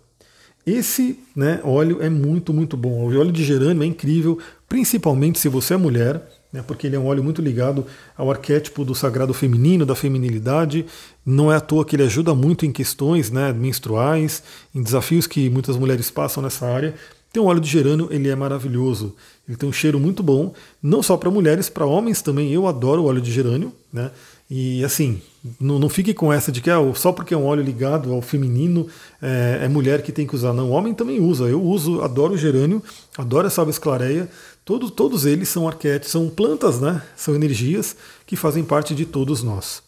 Esse 0.67 1.17
né, 1.33 1.61
óleo 1.63 2.01
é 2.01 2.09
muito, 2.09 2.53
muito 2.53 2.75
bom. 2.75 3.05
O 3.05 3.17
óleo 3.17 3.31
de 3.31 3.41
gerânio 3.41 3.83
é 3.83 3.85
incrível, 3.85 4.37
principalmente 4.67 5.39
se 5.39 5.47
você 5.47 5.75
é 5.75 5.77
mulher, 5.77 6.21
né, 6.51 6.61
porque 6.61 6.87
ele 6.87 6.97
é 6.97 6.99
um 6.99 7.05
óleo 7.05 7.23
muito 7.23 7.41
ligado 7.41 7.85
ao 8.17 8.29
arquétipo 8.29 8.83
do 8.83 8.93
sagrado 8.93 9.33
feminino, 9.33 9.85
da 9.85 9.95
feminilidade. 9.95 10.85
Não 11.25 11.49
é 11.49 11.55
à 11.55 11.61
toa 11.61 11.85
que 11.85 11.95
ele 11.95 12.03
ajuda 12.03 12.35
muito 12.35 12.65
em 12.65 12.71
questões 12.71 13.31
né, 13.31 13.53
menstruais, 13.53 14.43
em 14.73 14.83
desafios 14.83 15.25
que 15.25 15.49
muitas 15.49 15.77
mulheres 15.77 16.11
passam 16.11 16.43
nessa 16.43 16.67
área. 16.67 16.93
Tem 17.35 17.41
um 17.43 17.47
óleo 17.47 17.59
de 17.59 17.69
gerânio, 17.69 18.07
ele 18.11 18.29
é 18.29 18.35
maravilhoso. 18.35 19.13
Ele 19.45 19.57
tem 19.57 19.67
um 19.67 19.73
cheiro 19.73 19.99
muito 19.99 20.23
bom, 20.23 20.53
não 20.81 21.03
só 21.03 21.17
para 21.17 21.29
mulheres, 21.29 21.67
para 21.67 21.85
homens 21.85 22.21
também. 22.21 22.49
Eu 22.53 22.65
adoro 22.65 23.01
o 23.01 23.07
óleo 23.07 23.19
de 23.19 23.29
gerânio, 23.29 23.73
né? 23.91 24.09
E 24.49 24.81
assim, 24.85 25.21
não, 25.59 25.77
não 25.77 25.89
fique 25.89 26.13
com 26.13 26.31
essa 26.31 26.49
de 26.49 26.61
que 26.61 26.69
ah, 26.69 26.79
só 26.93 27.11
porque 27.11 27.33
é 27.33 27.37
um 27.37 27.45
óleo 27.45 27.61
ligado 27.61 28.13
ao 28.13 28.21
feminino 28.21 28.87
é, 29.21 29.59
é, 29.63 29.67
mulher 29.67 30.01
que 30.01 30.13
tem 30.13 30.25
que 30.25 30.33
usar. 30.33 30.53
Não, 30.53 30.69
o 30.69 30.71
homem 30.71 30.93
também 30.93 31.19
usa. 31.19 31.43
Eu 31.43 31.61
uso, 31.61 32.01
adoro 32.01 32.35
o 32.35 32.37
gerânio, 32.37 32.81
adoro 33.17 33.47
essa 33.47 33.63
esclareia. 33.63 34.29
Todos, 34.63 34.89
todos 34.89 35.25
eles 35.25 35.49
são 35.49 35.67
arquétipos, 35.67 36.11
são 36.11 36.29
plantas, 36.29 36.79
né? 36.79 37.01
São 37.17 37.35
energias 37.35 37.97
que 38.25 38.37
fazem 38.37 38.63
parte 38.63 38.95
de 38.95 39.05
todos 39.05 39.43
nós. 39.43 39.83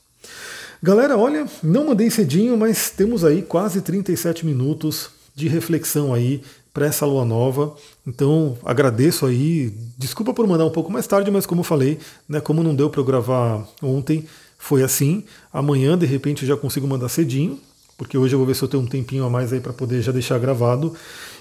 Galera, 0.84 1.18
olha, 1.18 1.48
não 1.64 1.86
mandei 1.86 2.10
cedinho, 2.10 2.58
mas 2.58 2.90
temos 2.90 3.24
aí 3.24 3.42
quase 3.42 3.80
37 3.80 4.46
minutos 4.46 5.12
de 5.34 5.48
reflexão 5.48 6.14
aí 6.14 6.42
para 6.78 6.86
essa 6.86 7.08
lua 7.08 7.26
nova. 7.26 7.76
Então 8.06 8.56
agradeço 8.64 9.26
aí. 9.26 9.74
Desculpa 9.98 10.32
por 10.32 10.46
mandar 10.46 10.64
um 10.64 10.70
pouco 10.70 10.92
mais 10.92 11.08
tarde, 11.08 11.32
mas 11.32 11.44
como 11.44 11.62
eu 11.62 11.64
falei, 11.64 11.98
né, 12.30 12.40
como 12.40 12.62
não 12.62 12.76
deu 12.76 12.88
para 12.88 13.02
eu 13.02 13.04
gravar 13.04 13.68
ontem, 13.82 14.26
foi 14.60 14.84
assim. 14.84 15.24
Amanhã, 15.52 15.98
de 15.98 16.06
repente, 16.06 16.44
eu 16.44 16.48
já 16.48 16.56
consigo 16.56 16.88
mandar 16.88 17.10
cedinho, 17.10 17.60
porque 17.98 18.16
hoje 18.16 18.36
eu 18.36 18.38
vou 18.38 18.46
ver 18.46 18.56
se 18.56 18.62
eu 18.62 18.68
tenho 18.68 18.84
um 18.84 18.86
tempinho 18.86 19.26
a 19.26 19.30
mais 19.30 19.52
aí 19.52 19.60
para 19.60 19.74
poder 19.74 20.04
já 20.04 20.12
deixar 20.12 20.38
gravado. 20.38 20.94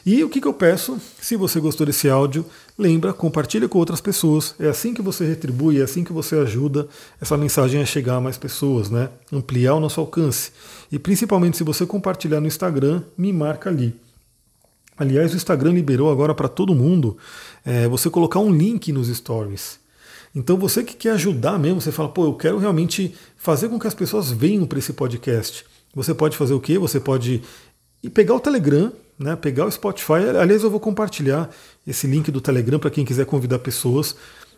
E 0.07 0.25
o 0.25 0.31
que, 0.31 0.41
que 0.41 0.49
eu 0.49 0.55
peço? 0.55 0.99
Se 1.21 1.37
você 1.37 1.61
gostou 1.61 1.87
desse 1.87 2.09
áudio, 2.09 2.47
lembra, 2.79 3.13
compartilha 3.13 3.69
com 3.69 3.79
outras 3.79 4.01
pessoas. 4.01 4.55
É 4.59 4.69
assim 4.69 4.95
que 4.95 5.03
você 5.03 5.27
retribui, 5.27 5.81
é 5.81 5.83
assim 5.83 6.03
que 6.03 6.15
você 6.15 6.35
ajuda 6.37 6.89
essa 7.21 7.37
mensagem 7.37 7.83
a 7.83 7.85
chegar 7.85 8.17
a 8.17 8.21
mais 8.23 8.39
pessoas, 8.39 8.89
né? 8.89 9.11
Ampliar 9.31 9.75
o 9.75 9.81
nosso 9.81 10.01
alcance. 10.01 10.51
E 10.91 10.99
principalmente 10.99 11.59
se 11.59 11.63
você 11.63 11.85
compartilhar 11.85 12.41
no 12.41 12.47
Instagram, 12.47 13.03
me 13.19 13.35
marca 13.35 13.69
ali. 13.69 14.06
Aliás, 14.97 15.33
o 15.33 15.37
Instagram 15.37 15.73
liberou 15.73 16.11
agora 16.11 16.35
para 16.35 16.49
todo 16.49 16.75
mundo 16.75 17.17
é, 17.65 17.87
você 17.87 18.09
colocar 18.09 18.41
um 18.41 18.51
link 18.51 18.93
nos 18.93 19.09
stories. 19.09 19.79
Então 20.35 20.57
você 20.57 20.85
que 20.85 20.95
quer 20.95 21.13
ajudar 21.13 21.59
mesmo, 21.59 21.81
você 21.81 21.91
fala, 21.91 22.09
pô, 22.09 22.25
eu 22.25 22.35
quero 22.35 22.59
realmente 22.59 23.15
fazer 23.37 23.69
com 23.69 23.79
que 23.79 23.87
as 23.87 23.95
pessoas 23.95 24.31
venham 24.31 24.67
para 24.67 24.79
esse 24.79 24.93
podcast. 24.93 25.65
Você 25.95 26.13
pode 26.13 26.37
fazer 26.37 26.55
o 26.55 26.61
quê? 26.61 26.79
Você 26.79 27.01
pode 27.01 27.43
pegar 28.13 28.35
o 28.35 28.41
Telegram, 28.41 28.93
né, 29.19 29.35
pegar 29.35 29.67
o 29.67 29.71
Spotify. 29.71 30.29
Aliás, 30.39 30.63
eu 30.63 30.71
vou 30.71 30.81
compartilhar 30.81 31.51
esse 31.87 32.07
link 32.07 32.31
do 32.31 32.41
Telegram 32.41 32.79
para 32.79 32.91
quem 32.91 33.05
quiser 33.05 33.25
convidar 33.25 33.59
pessoas. 33.61 34.15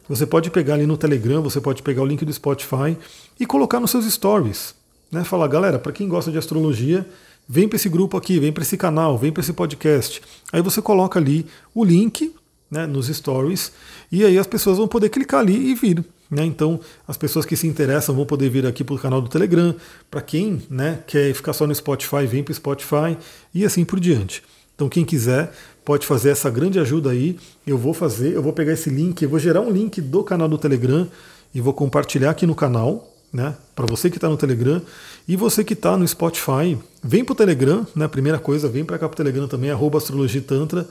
Você 0.08 0.26
pode 0.26 0.50
pegar 0.50 0.74
ali 0.74 0.86
no 0.86 0.96
Telegram, 0.96 1.42
você 1.42 1.60
pode 1.60 1.82
pegar 1.82 2.02
o 2.02 2.06
link 2.06 2.24
do 2.24 2.32
Spotify 2.32 2.96
e 3.38 3.46
colocar 3.46 3.78
nos 3.78 3.90
seus 3.90 4.04
stories. 4.12 4.74
Né? 5.12 5.22
Falar, 5.22 5.46
galera, 5.46 5.78
para 5.78 5.92
quem 5.92 6.08
gosta 6.08 6.32
de 6.32 6.38
astrologia, 6.38 7.06
vem 7.48 7.66
para 7.66 7.76
esse 7.76 7.88
grupo 7.88 8.16
aqui, 8.16 8.38
vem 8.38 8.52
para 8.52 8.62
esse 8.62 8.76
canal, 8.76 9.16
vem 9.16 9.32
para 9.32 9.40
esse 9.40 9.52
podcast. 9.52 10.20
Aí 10.52 10.60
você 10.60 10.82
coloca 10.82 11.18
ali 11.18 11.46
o 11.74 11.82
link 11.82 12.34
né, 12.70 12.86
nos 12.86 13.06
stories 13.06 13.72
e 14.12 14.24
aí 14.24 14.38
as 14.38 14.46
pessoas 14.46 14.76
vão 14.76 14.86
poder 14.86 15.08
clicar 15.08 15.40
ali 15.40 15.70
e 15.70 15.74
vir. 15.74 16.04
Né? 16.30 16.44
Então, 16.44 16.78
as 17.06 17.16
pessoas 17.16 17.46
que 17.46 17.56
se 17.56 17.66
interessam 17.66 18.14
vão 18.14 18.26
poder 18.26 18.50
vir 18.50 18.66
aqui 18.66 18.84
para 18.84 18.94
o 18.94 18.98
canal 18.98 19.22
do 19.22 19.28
Telegram. 19.28 19.74
Para 20.10 20.20
quem 20.20 20.60
né, 20.68 21.02
quer 21.06 21.32
ficar 21.32 21.54
só 21.54 21.66
no 21.66 21.74
Spotify, 21.74 22.26
vem 22.26 22.44
para 22.44 22.52
o 22.52 22.54
Spotify 22.54 23.16
e 23.54 23.64
assim 23.64 23.84
por 23.84 23.98
diante. 23.98 24.42
Então, 24.74 24.88
quem 24.88 25.04
quiser 25.04 25.50
pode 25.84 26.06
fazer 26.06 26.28
essa 26.28 26.50
grande 26.50 26.78
ajuda 26.78 27.10
aí. 27.10 27.38
Eu 27.66 27.78
vou 27.78 27.94
fazer, 27.94 28.34
eu 28.34 28.42
vou 28.42 28.52
pegar 28.52 28.74
esse 28.74 28.90
link, 28.90 29.22
eu 29.22 29.28
vou 29.30 29.38
gerar 29.38 29.62
um 29.62 29.70
link 29.70 30.02
do 30.02 30.22
canal 30.22 30.48
do 30.48 30.58
Telegram 30.58 31.08
e 31.54 31.62
vou 31.62 31.72
compartilhar 31.72 32.30
aqui 32.30 32.46
no 32.46 32.54
canal 32.54 33.08
né? 33.32 33.54
Para 33.74 33.86
você 33.86 34.08
que 34.10 34.16
está 34.16 34.28
no 34.28 34.36
Telegram 34.36 34.80
e 35.28 35.36
você 35.36 35.62
que 35.62 35.74
está 35.74 35.94
no 35.94 36.08
Spotify, 36.08 36.78
vem 37.04 37.22
para 37.22 37.34
o 37.34 37.36
Telegram, 37.36 37.86
né? 37.94 38.08
Primeira 38.08 38.38
coisa, 38.38 38.66
vem 38.66 38.82
para 38.82 38.98
cá 38.98 39.06
para 39.06 39.14
o 39.14 39.16
Telegram 39.16 39.46
também, 39.46 39.70
arroba 39.70 39.98
Astrologia 39.98 40.40
Tantra, 40.40 40.88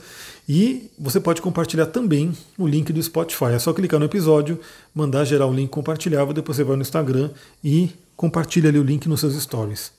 e 0.48 0.88
você 0.96 1.18
pode 1.18 1.42
compartilhar 1.42 1.86
também 1.86 2.32
o 2.56 2.64
link 2.64 2.92
do 2.92 3.02
Spotify. 3.02 3.46
É 3.46 3.58
só 3.58 3.72
clicar 3.72 3.98
no 3.98 4.06
episódio, 4.06 4.60
mandar 4.94 5.24
gerar 5.24 5.46
o 5.46 5.52
link 5.52 5.68
compartilhável, 5.68 6.32
depois 6.32 6.56
você 6.56 6.62
vai 6.62 6.76
no 6.76 6.82
Instagram 6.82 7.30
e 7.64 7.90
compartilha 8.16 8.70
ali 8.70 8.78
o 8.78 8.84
link 8.84 9.08
nos 9.08 9.18
seus 9.18 9.34
stories. 9.34 9.90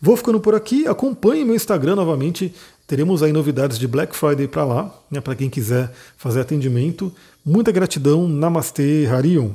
Vou 0.00 0.16
ficando 0.16 0.40
por 0.40 0.54
aqui, 0.54 0.86
acompanhe 0.86 1.44
meu 1.44 1.54
Instagram 1.54 1.96
novamente. 1.96 2.54
Teremos 2.86 3.22
aí 3.22 3.32
novidades 3.32 3.78
de 3.78 3.88
Black 3.88 4.14
Friday 4.14 4.46
para 4.46 4.64
lá, 4.64 4.94
né, 5.10 5.20
para 5.20 5.34
quem 5.34 5.48
quiser 5.48 5.90
fazer 6.18 6.40
atendimento. 6.40 7.10
Muita 7.44 7.72
gratidão, 7.72 8.28
Namastê, 8.28 9.06
Harion. 9.06 9.52